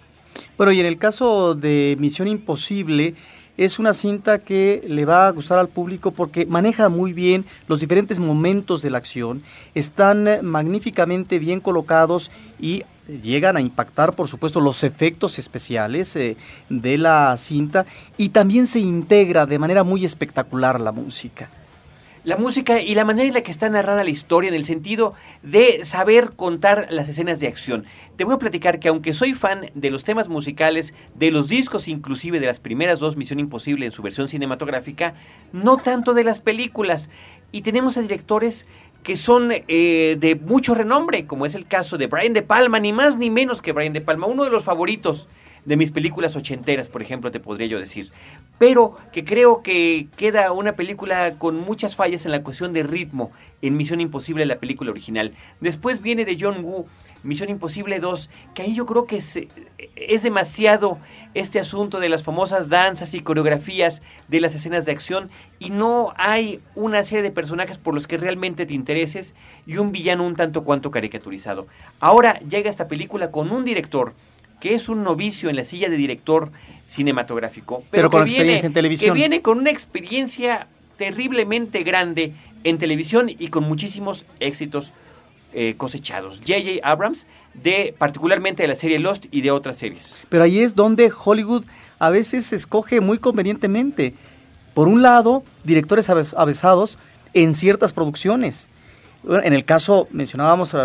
Bueno, 0.57 0.71
y 0.71 0.79
en 0.79 0.85
el 0.85 0.97
caso 0.97 1.55
de 1.55 1.95
Misión 1.99 2.27
Imposible, 2.27 3.15
es 3.59 3.77
una 3.77 3.93
cinta 3.93 4.39
que 4.39 4.81
le 4.87 5.03
va 5.03 5.27
a 5.27 5.31
gustar 5.31 5.59
al 5.59 5.67
público 5.67 6.11
porque 6.11 6.45
maneja 6.45 6.87
muy 6.87 7.11
bien 7.11 7.45
los 7.67 7.81
diferentes 7.81 8.17
momentos 8.17 8.81
de 8.81 8.89
la 8.89 8.99
acción, 8.99 9.43
están 9.75 10.27
magníficamente 10.43 11.39
bien 11.39 11.59
colocados 11.59 12.31
y 12.57 12.83
llegan 13.21 13.57
a 13.57 13.61
impactar, 13.61 14.13
por 14.15 14.29
supuesto, 14.29 14.61
los 14.61 14.85
efectos 14.85 15.39
especiales 15.39 16.15
eh, 16.15 16.37
de 16.69 16.97
la 16.97 17.35
cinta 17.35 17.85
y 18.17 18.29
también 18.29 18.65
se 18.65 18.79
integra 18.79 19.45
de 19.45 19.59
manera 19.59 19.83
muy 19.83 20.05
espectacular 20.05 20.79
la 20.79 20.93
música. 20.93 21.49
La 22.29 22.37
música 22.37 22.79
y 22.79 22.93
la 22.93 23.05
manera 23.05 23.27
en 23.27 23.33
la 23.33 23.41
que 23.41 23.49
está 23.49 23.69
narrada 23.69 24.03
la 24.03 24.11
historia 24.11 24.49
en 24.49 24.53
el 24.53 24.63
sentido 24.63 25.15
de 25.41 25.83
saber 25.83 26.33
contar 26.35 26.85
las 26.91 27.09
escenas 27.09 27.39
de 27.39 27.47
acción. 27.47 27.85
Te 28.17 28.23
voy 28.23 28.35
a 28.35 28.37
platicar 28.37 28.79
que 28.79 28.87
aunque 28.87 29.13
soy 29.13 29.33
fan 29.33 29.71
de 29.73 29.89
los 29.89 30.03
temas 30.03 30.29
musicales, 30.29 30.93
de 31.15 31.31
los 31.31 31.47
discos 31.47 31.87
inclusive 31.87 32.39
de 32.39 32.45
las 32.45 32.59
primeras 32.59 32.99
dos 32.99 33.17
Misión 33.17 33.39
Imposible 33.39 33.87
en 33.87 33.91
su 33.91 34.03
versión 34.03 34.29
cinematográfica, 34.29 35.15
no 35.53 35.77
tanto 35.77 36.13
de 36.13 36.23
las 36.23 36.39
películas. 36.39 37.09
Y 37.51 37.63
tenemos 37.63 37.97
a 37.97 38.01
directores 38.03 38.67
que 39.01 39.17
son 39.17 39.49
eh, 39.51 40.15
de 40.19 40.35
mucho 40.35 40.75
renombre, 40.75 41.25
como 41.25 41.47
es 41.47 41.55
el 41.55 41.65
caso 41.65 41.97
de 41.97 42.05
Brian 42.05 42.33
De 42.33 42.43
Palma, 42.43 42.79
ni 42.79 42.93
más 42.93 43.17
ni 43.17 43.31
menos 43.31 43.63
que 43.63 43.71
Brian 43.71 43.93
De 43.93 44.01
Palma, 44.01 44.27
uno 44.27 44.43
de 44.43 44.51
los 44.51 44.63
favoritos 44.63 45.27
de 45.65 45.77
mis 45.77 45.91
películas 45.91 46.35
ochenteras, 46.35 46.89
por 46.89 47.01
ejemplo, 47.01 47.31
te 47.31 47.39
podría 47.39 47.67
yo 47.67 47.79
decir. 47.79 48.11
Pero 48.57 48.97
que 49.11 49.23
creo 49.23 49.61
que 49.61 50.07
queda 50.17 50.51
una 50.51 50.75
película 50.75 51.35
con 51.37 51.55
muchas 51.57 51.95
fallas 51.95 52.25
en 52.25 52.31
la 52.31 52.43
cuestión 52.43 52.73
de 52.73 52.83
ritmo 52.83 53.31
en 53.61 53.77
Misión 53.77 54.01
Imposible, 54.01 54.45
la 54.45 54.59
película 54.59 54.91
original. 54.91 55.33
Después 55.59 56.01
viene 56.01 56.25
de 56.25 56.37
John 56.39 56.63
Woo, 56.63 56.87
Misión 57.23 57.49
Imposible 57.49 57.99
2, 57.99 58.29
que 58.53 58.61
ahí 58.61 58.73
yo 58.73 58.85
creo 58.85 59.05
que 59.05 59.17
es, 59.17 59.37
es 59.95 60.23
demasiado 60.23 60.99
este 61.33 61.59
asunto 61.59 61.99
de 61.99 62.09
las 62.09 62.23
famosas 62.23 62.69
danzas 62.69 63.13
y 63.13 63.19
coreografías 63.19 64.01
de 64.29 64.39
las 64.39 64.55
escenas 64.55 64.85
de 64.85 64.93
acción 64.93 65.29
y 65.59 65.69
no 65.69 66.13
hay 66.17 66.61
una 66.75 67.03
serie 67.03 67.21
de 67.21 67.31
personajes 67.31 67.77
por 67.77 67.93
los 67.93 68.07
que 68.07 68.17
realmente 68.17 68.65
te 68.65 68.73
intereses 68.73 69.35
y 69.67 69.77
un 69.77 69.91
villano 69.91 70.25
un 70.25 70.35
tanto 70.35 70.63
cuanto 70.63 70.91
caricaturizado. 70.91 71.67
Ahora 71.99 72.39
llega 72.39 72.69
esta 72.69 72.87
película 72.87 73.31
con 73.31 73.51
un 73.51 73.65
director 73.65 74.13
que 74.59 74.75
es 74.75 74.89
un 74.89 75.03
novicio 75.03 75.49
en 75.49 75.55
la 75.55 75.65
silla 75.65 75.89
de 75.89 75.97
director 75.97 76.51
cinematográfico, 76.87 77.83
Pero 77.91 78.09
con 78.09 78.23
viene- 78.25 78.31
experiencia 78.39 78.67
en 78.67 78.73
televisión. 78.73 79.13
Que 79.13 79.17
viene 79.19 79.41
con 79.41 79.57
una 79.57 79.69
experiencia 79.71 80.67
terriblemente 80.97 81.83
grande 81.83 82.33
en 82.63 82.77
televisión 82.77 83.29
y 83.29 83.47
con 83.47 83.63
muchísimos 83.63 84.25
éxitos 84.39 84.91
eh, 85.53 85.75
cosechados. 85.77 86.39
J.J. 86.39 86.79
Abrams, 86.83 87.25
de 87.53 87.95
particularmente 87.97 88.63
de 88.63 88.67
la 88.67 88.75
serie 88.75 88.99
Lost 88.99 89.25
y 89.31 89.41
de 89.41 89.51
otras 89.51 89.77
series. 89.77 90.17
Pero 90.29 90.43
ahí 90.43 90.59
es 90.59 90.75
donde 90.75 91.11
Hollywood 91.23 91.63
a 91.99 92.09
veces 92.09 92.45
se 92.47 92.55
escoge 92.55 93.01
muy 93.01 93.17
convenientemente. 93.17 94.13
Por 94.73 94.87
un 94.87 95.01
lado, 95.01 95.43
directores 95.63 96.09
aves- 96.09 96.35
avesados 96.37 96.97
en 97.33 97.53
ciertas 97.53 97.93
producciones. 97.93 98.67
En 99.43 99.53
el 99.53 99.65
caso, 99.65 100.07
mencionábamos 100.11 100.73
eh, 100.73 100.77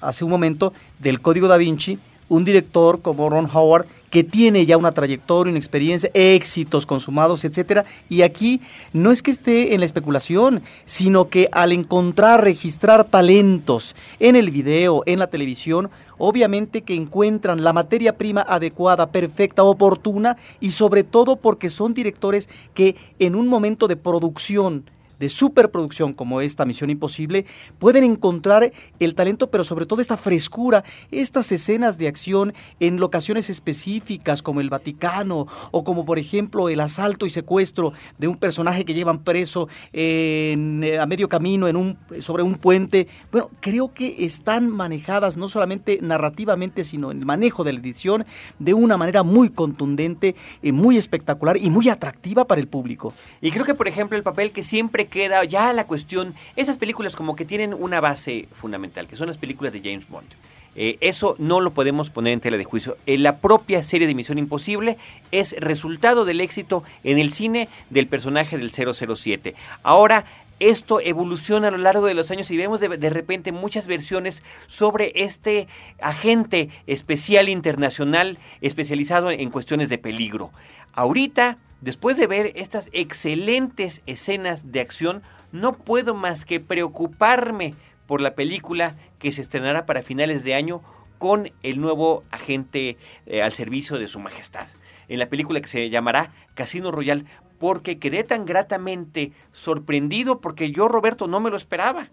hace 0.00 0.24
un 0.24 0.30
momento, 0.30 0.72
del 0.98 1.20
Código 1.20 1.48
da 1.48 1.56
Vinci, 1.56 1.98
un 2.28 2.44
director 2.44 3.00
como 3.02 3.28
Ron 3.30 3.48
Howard 3.52 3.86
que 4.14 4.22
tiene 4.22 4.64
ya 4.64 4.76
una 4.76 4.92
trayectoria, 4.92 5.50
una 5.50 5.58
experiencia, 5.58 6.08
éxitos 6.14 6.86
consumados, 6.86 7.44
etcétera, 7.44 7.84
y 8.08 8.22
aquí 8.22 8.60
no 8.92 9.10
es 9.10 9.22
que 9.24 9.32
esté 9.32 9.74
en 9.74 9.80
la 9.80 9.86
especulación, 9.86 10.62
sino 10.84 11.28
que 11.28 11.48
al 11.50 11.72
encontrar, 11.72 12.44
registrar 12.44 13.02
talentos 13.02 13.96
en 14.20 14.36
el 14.36 14.52
video, 14.52 15.02
en 15.06 15.18
la 15.18 15.26
televisión, 15.26 15.90
obviamente 16.16 16.82
que 16.82 16.94
encuentran 16.94 17.64
la 17.64 17.72
materia 17.72 18.16
prima 18.16 18.42
adecuada, 18.42 19.10
perfecta, 19.10 19.64
oportuna 19.64 20.36
y 20.60 20.70
sobre 20.70 21.02
todo 21.02 21.34
porque 21.34 21.68
son 21.68 21.92
directores 21.92 22.48
que 22.72 22.94
en 23.18 23.34
un 23.34 23.48
momento 23.48 23.88
de 23.88 23.96
producción 23.96 24.84
de 25.24 25.30
superproducción 25.30 26.12
como 26.12 26.42
esta 26.42 26.66
Misión 26.66 26.90
Imposible, 26.90 27.46
pueden 27.78 28.04
encontrar 28.04 28.70
el 29.00 29.14
talento, 29.14 29.50
pero 29.50 29.64
sobre 29.64 29.86
todo 29.86 30.02
esta 30.02 30.18
frescura, 30.18 30.84
estas 31.10 31.50
escenas 31.50 31.96
de 31.96 32.08
acción 32.08 32.52
en 32.78 33.00
locaciones 33.00 33.48
específicas 33.48 34.42
como 34.42 34.60
el 34.60 34.68
Vaticano 34.68 35.46
o 35.70 35.82
como 35.82 36.04
por 36.04 36.18
ejemplo 36.18 36.68
el 36.68 36.78
asalto 36.78 37.24
y 37.24 37.30
secuestro 37.30 37.94
de 38.18 38.28
un 38.28 38.36
personaje 38.36 38.84
que 38.84 38.92
llevan 38.92 39.24
preso 39.24 39.66
eh, 39.94 40.98
a 41.00 41.06
medio 41.06 41.30
camino 41.30 41.68
en 41.68 41.76
un, 41.76 41.98
sobre 42.20 42.42
un 42.42 42.56
puente. 42.56 43.08
Bueno, 43.32 43.48
creo 43.60 43.94
que 43.94 44.26
están 44.26 44.68
manejadas 44.68 45.38
no 45.38 45.48
solamente 45.48 46.00
narrativamente, 46.02 46.84
sino 46.84 47.12
en 47.12 47.20
el 47.20 47.24
manejo 47.24 47.64
de 47.64 47.72
la 47.72 47.80
edición 47.80 48.26
de 48.58 48.74
una 48.74 48.98
manera 48.98 49.22
muy 49.22 49.48
contundente, 49.48 50.36
eh, 50.62 50.72
muy 50.72 50.98
espectacular 50.98 51.56
y 51.56 51.70
muy 51.70 51.88
atractiva 51.88 52.46
para 52.46 52.60
el 52.60 52.68
público. 52.68 53.14
Y 53.40 53.52
creo 53.52 53.64
que, 53.64 53.74
por 53.74 53.88
ejemplo, 53.88 54.18
el 54.18 54.22
papel 54.22 54.52
que 54.52 54.62
siempre 54.62 55.13
queda, 55.14 55.44
ya 55.44 55.72
la 55.72 55.86
cuestión, 55.86 56.34
esas 56.56 56.76
películas 56.76 57.14
como 57.14 57.36
que 57.36 57.44
tienen 57.44 57.72
una 57.72 58.00
base 58.00 58.48
fundamental, 58.60 59.06
que 59.06 59.14
son 59.14 59.28
las 59.28 59.38
películas 59.38 59.72
de 59.72 59.78
James 59.78 60.08
Bond. 60.08 60.26
Eh, 60.74 60.98
eso 61.00 61.36
no 61.38 61.60
lo 61.60 61.70
podemos 61.70 62.10
poner 62.10 62.32
en 62.32 62.40
tela 62.40 62.56
de 62.56 62.64
juicio. 62.64 62.96
Eh, 63.06 63.16
la 63.16 63.36
propia 63.38 63.84
serie 63.84 64.08
de 64.08 64.14
Misión 64.16 64.38
Imposible 64.38 64.98
es 65.30 65.54
resultado 65.60 66.24
del 66.24 66.40
éxito 66.40 66.82
en 67.04 67.18
el 67.18 67.30
cine 67.30 67.68
del 67.90 68.08
personaje 68.08 68.58
del 68.58 68.72
007. 68.72 69.54
Ahora, 69.84 70.24
esto 70.58 70.98
evoluciona 71.00 71.68
a 71.68 71.70
lo 71.70 71.78
largo 71.78 72.06
de 72.06 72.14
los 72.14 72.32
años 72.32 72.50
y 72.50 72.56
vemos 72.56 72.80
de, 72.80 72.88
de, 72.88 73.10
repente 73.10 73.52
muchas 73.52 73.86
versiones 73.86 74.42
sobre 74.66 75.12
este 75.14 75.68
agente 76.00 76.70
especial 76.88 77.48
internacional 77.48 78.36
especializado 78.60 79.30
en 79.30 79.50
cuestiones 79.50 79.90
de 79.90 79.98
peligro. 79.98 80.50
Ahorita, 80.92 81.58
después 81.84 82.16
de 82.16 82.26
ver 82.26 82.52
estas 82.56 82.88
excelentes 82.92 84.02
escenas 84.06 84.72
de 84.72 84.80
acción, 84.80 85.22
no 85.52 85.74
puedo 85.74 86.14
más 86.14 86.46
que 86.46 86.58
preocuparme 86.58 87.74
por 88.06 88.22
la 88.22 88.34
película 88.34 88.96
que 89.18 89.32
se 89.32 89.42
estrenará 89.42 89.84
para 89.84 90.02
finales 90.02 90.44
de 90.44 90.54
año 90.54 90.82
con 91.18 91.52
el 91.62 91.80
nuevo 91.80 92.24
agente 92.30 92.96
eh, 93.26 93.42
al 93.42 93.52
servicio 93.52 93.98
de 93.98 94.08
su 94.08 94.18
majestad. 94.18 94.66
En 95.08 95.18
la 95.18 95.28
película 95.28 95.60
que 95.60 95.68
se 95.68 95.90
llamará 95.90 96.32
Casino 96.54 96.90
Royal, 96.90 97.26
porque 97.58 97.98
quedé 97.98 98.24
tan 98.24 98.46
gratamente 98.46 99.32
sorprendido 99.52 100.40
porque 100.40 100.72
yo, 100.72 100.88
Roberto, 100.88 101.26
no 101.26 101.38
me 101.38 101.50
lo 101.50 101.56
esperaba. 101.56 102.08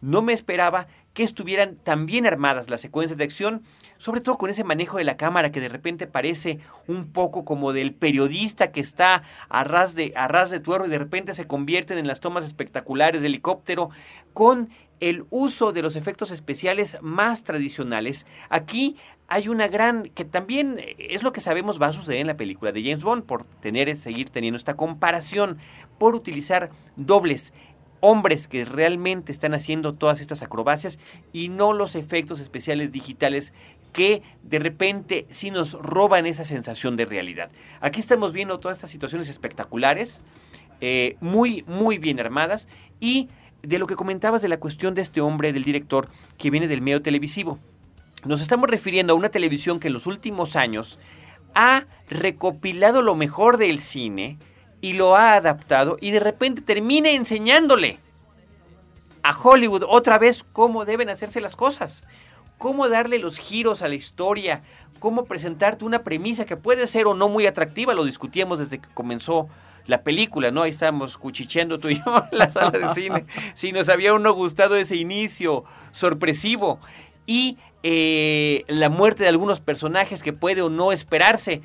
No 0.00 0.20
me 0.20 0.32
esperaba 0.32 0.88
que 1.16 1.22
estuvieran 1.22 1.76
tan 1.76 2.04
bien 2.04 2.26
armadas 2.26 2.68
las 2.68 2.82
secuencias 2.82 3.16
de 3.16 3.24
acción, 3.24 3.62
sobre 3.96 4.20
todo 4.20 4.36
con 4.36 4.50
ese 4.50 4.64
manejo 4.64 4.98
de 4.98 5.04
la 5.04 5.16
cámara 5.16 5.50
que 5.50 5.60
de 5.60 5.70
repente 5.70 6.06
parece 6.06 6.58
un 6.86 7.10
poco 7.10 7.46
como 7.46 7.72
del 7.72 7.94
periodista 7.94 8.70
que 8.70 8.80
está 8.80 9.22
a 9.48 9.64
ras 9.64 9.94
de, 9.94 10.12
a 10.14 10.28
ras 10.28 10.50
de 10.50 10.60
tuerro 10.60 10.84
y 10.84 10.90
de 10.90 10.98
repente 10.98 11.32
se 11.32 11.46
convierten 11.46 11.96
en 11.96 12.06
las 12.06 12.20
tomas 12.20 12.44
espectaculares 12.44 13.22
de 13.22 13.28
helicóptero, 13.28 13.88
con 14.34 14.68
el 15.00 15.24
uso 15.30 15.72
de 15.72 15.80
los 15.80 15.96
efectos 15.96 16.30
especiales 16.30 16.98
más 17.00 17.44
tradicionales. 17.44 18.26
Aquí 18.50 18.96
hay 19.28 19.48
una 19.48 19.68
gran, 19.68 20.10
que 20.10 20.26
también 20.26 20.80
es 20.98 21.22
lo 21.22 21.32
que 21.32 21.40
sabemos 21.40 21.80
va 21.80 21.86
a 21.86 21.92
suceder 21.94 22.20
en 22.20 22.26
la 22.26 22.36
película 22.36 22.72
de 22.72 22.82
James 22.82 23.02
Bond, 23.02 23.24
por 23.24 23.46
tener, 23.46 23.94
seguir 23.96 24.28
teniendo 24.28 24.58
esta 24.58 24.76
comparación, 24.76 25.56
por 25.98 26.14
utilizar 26.14 26.70
dobles 26.96 27.54
hombres 28.00 28.48
que 28.48 28.64
realmente 28.64 29.32
están 29.32 29.54
haciendo 29.54 29.92
todas 29.92 30.20
estas 30.20 30.42
acrobacias 30.42 30.98
y 31.32 31.48
no 31.48 31.72
los 31.72 31.94
efectos 31.94 32.40
especiales 32.40 32.92
digitales 32.92 33.52
que 33.92 34.22
de 34.42 34.58
repente 34.58 35.26
sí 35.28 35.50
nos 35.50 35.72
roban 35.72 36.26
esa 36.26 36.44
sensación 36.44 36.96
de 36.96 37.06
realidad. 37.06 37.50
Aquí 37.80 38.00
estamos 38.00 38.32
viendo 38.32 38.60
todas 38.60 38.76
estas 38.76 38.90
situaciones 38.90 39.28
espectaculares, 39.28 40.22
eh, 40.80 41.16
muy, 41.20 41.64
muy 41.66 41.98
bien 41.98 42.20
armadas 42.20 42.68
y 43.00 43.28
de 43.62 43.78
lo 43.78 43.86
que 43.86 43.96
comentabas 43.96 44.42
de 44.42 44.48
la 44.48 44.60
cuestión 44.60 44.94
de 44.94 45.02
este 45.02 45.20
hombre, 45.20 45.52
del 45.52 45.64
director, 45.64 46.08
que 46.38 46.50
viene 46.50 46.68
del 46.68 46.82
medio 46.82 47.02
televisivo. 47.02 47.58
Nos 48.24 48.40
estamos 48.40 48.68
refiriendo 48.68 49.12
a 49.12 49.16
una 49.16 49.28
televisión 49.28 49.80
que 49.80 49.88
en 49.88 49.94
los 49.94 50.06
últimos 50.06 50.56
años 50.56 50.98
ha 51.54 51.86
recopilado 52.10 53.02
lo 53.02 53.14
mejor 53.14 53.56
del 53.56 53.80
cine 53.80 54.38
y 54.80 54.92
lo 54.92 55.16
ha 55.16 55.34
adaptado 55.34 55.96
y 56.00 56.10
de 56.10 56.20
repente 56.20 56.62
termina 56.62 57.10
enseñándole 57.10 57.98
a 59.22 59.36
Hollywood 59.36 59.84
otra 59.88 60.18
vez 60.18 60.44
cómo 60.52 60.84
deben 60.84 61.08
hacerse 61.08 61.40
las 61.40 61.56
cosas, 61.56 62.04
cómo 62.58 62.88
darle 62.88 63.18
los 63.18 63.38
giros 63.38 63.82
a 63.82 63.88
la 63.88 63.94
historia, 63.94 64.62
cómo 64.98 65.24
presentarte 65.24 65.84
una 65.84 66.04
premisa 66.04 66.44
que 66.44 66.56
puede 66.56 66.86
ser 66.86 67.06
o 67.06 67.14
no 67.14 67.28
muy 67.28 67.46
atractiva, 67.46 67.94
lo 67.94 68.04
discutíamos 68.04 68.58
desde 68.58 68.78
que 68.78 68.88
comenzó 68.94 69.48
la 69.86 70.02
película, 70.02 70.50
¿no? 70.50 70.62
Ahí 70.62 70.70
estábamos 70.70 71.16
cuchicheando 71.16 71.78
tú 71.78 71.88
y 71.88 71.96
yo 71.96 72.26
en 72.32 72.38
la 72.38 72.50
sala 72.50 72.70
de 72.70 72.88
cine. 72.88 73.26
Si 73.54 73.72
nos 73.72 73.88
había 73.88 74.14
uno 74.14 74.32
gustado 74.32 74.76
ese 74.76 74.96
inicio 74.96 75.64
sorpresivo 75.92 76.78
y 77.26 77.58
eh, 77.82 78.64
la 78.68 78.88
muerte 78.88 79.22
de 79.22 79.28
algunos 79.28 79.60
personajes 79.60 80.22
que 80.22 80.32
puede 80.32 80.62
o 80.62 80.68
no 80.68 80.92
esperarse. 80.92 81.62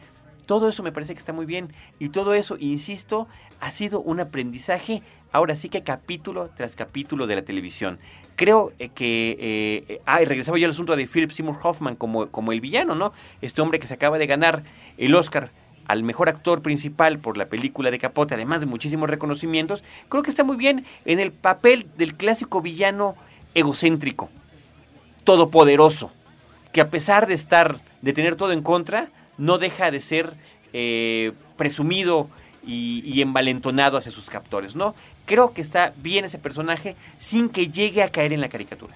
Todo 0.51 0.67
eso 0.67 0.83
me 0.83 0.91
parece 0.91 1.13
que 1.13 1.19
está 1.19 1.31
muy 1.31 1.45
bien. 1.45 1.71
Y 1.97 2.09
todo 2.09 2.33
eso, 2.33 2.57
insisto, 2.59 3.29
ha 3.61 3.71
sido 3.71 4.01
un 4.01 4.19
aprendizaje, 4.19 5.01
ahora 5.31 5.55
sí 5.55 5.69
que 5.69 5.81
capítulo 5.81 6.49
tras 6.53 6.75
capítulo 6.75 7.25
de 7.25 7.37
la 7.37 7.43
televisión. 7.43 7.99
Creo 8.35 8.73
eh, 8.77 8.89
que... 8.89 9.37
Eh, 9.39 10.01
ah, 10.05 10.21
y 10.21 10.25
regresaba 10.25 10.57
yo 10.57 10.65
al 10.65 10.71
asunto 10.71 10.93
de 10.97 11.07
Philip 11.07 11.31
Seymour 11.31 11.55
Hoffman 11.63 11.95
como, 11.95 12.27
como 12.27 12.51
el 12.51 12.59
villano, 12.59 12.95
¿no? 12.95 13.13
Este 13.41 13.61
hombre 13.61 13.79
que 13.79 13.87
se 13.87 13.93
acaba 13.93 14.17
de 14.17 14.27
ganar 14.27 14.63
el 14.97 15.15
Oscar 15.15 15.51
al 15.87 16.03
mejor 16.03 16.27
actor 16.27 16.61
principal 16.61 17.19
por 17.19 17.37
la 17.37 17.45
película 17.45 17.89
de 17.89 17.97
Capote, 17.97 18.33
además 18.33 18.59
de 18.59 18.65
muchísimos 18.65 19.09
reconocimientos, 19.09 19.85
creo 20.09 20.21
que 20.21 20.31
está 20.31 20.43
muy 20.43 20.57
bien 20.57 20.85
en 21.05 21.21
el 21.21 21.31
papel 21.31 21.87
del 21.95 22.15
clásico 22.15 22.61
villano 22.61 23.15
egocéntrico, 23.55 24.29
todopoderoso, 25.23 26.11
que 26.73 26.81
a 26.81 26.89
pesar 26.89 27.25
de 27.25 27.35
estar, 27.35 27.79
de 28.01 28.11
tener 28.11 28.35
todo 28.35 28.51
en 28.51 28.61
contra, 28.63 29.11
no 29.41 29.57
deja 29.57 29.89
de 29.89 29.99
ser 29.99 30.35
eh, 30.71 31.33
presumido 31.57 32.29
y, 32.65 33.01
y, 33.03 33.21
envalentonado 33.21 33.97
hacia 33.97 34.11
sus 34.11 34.29
captores, 34.29 34.75
¿no? 34.75 34.93
Creo 35.25 35.51
que 35.51 35.61
está 35.61 35.93
bien 35.97 36.25
ese 36.25 36.37
personaje 36.37 36.95
sin 37.17 37.49
que 37.49 37.67
llegue 37.67 38.03
a 38.03 38.09
caer 38.09 38.33
en 38.33 38.41
la 38.41 38.49
caricatura. 38.49 38.93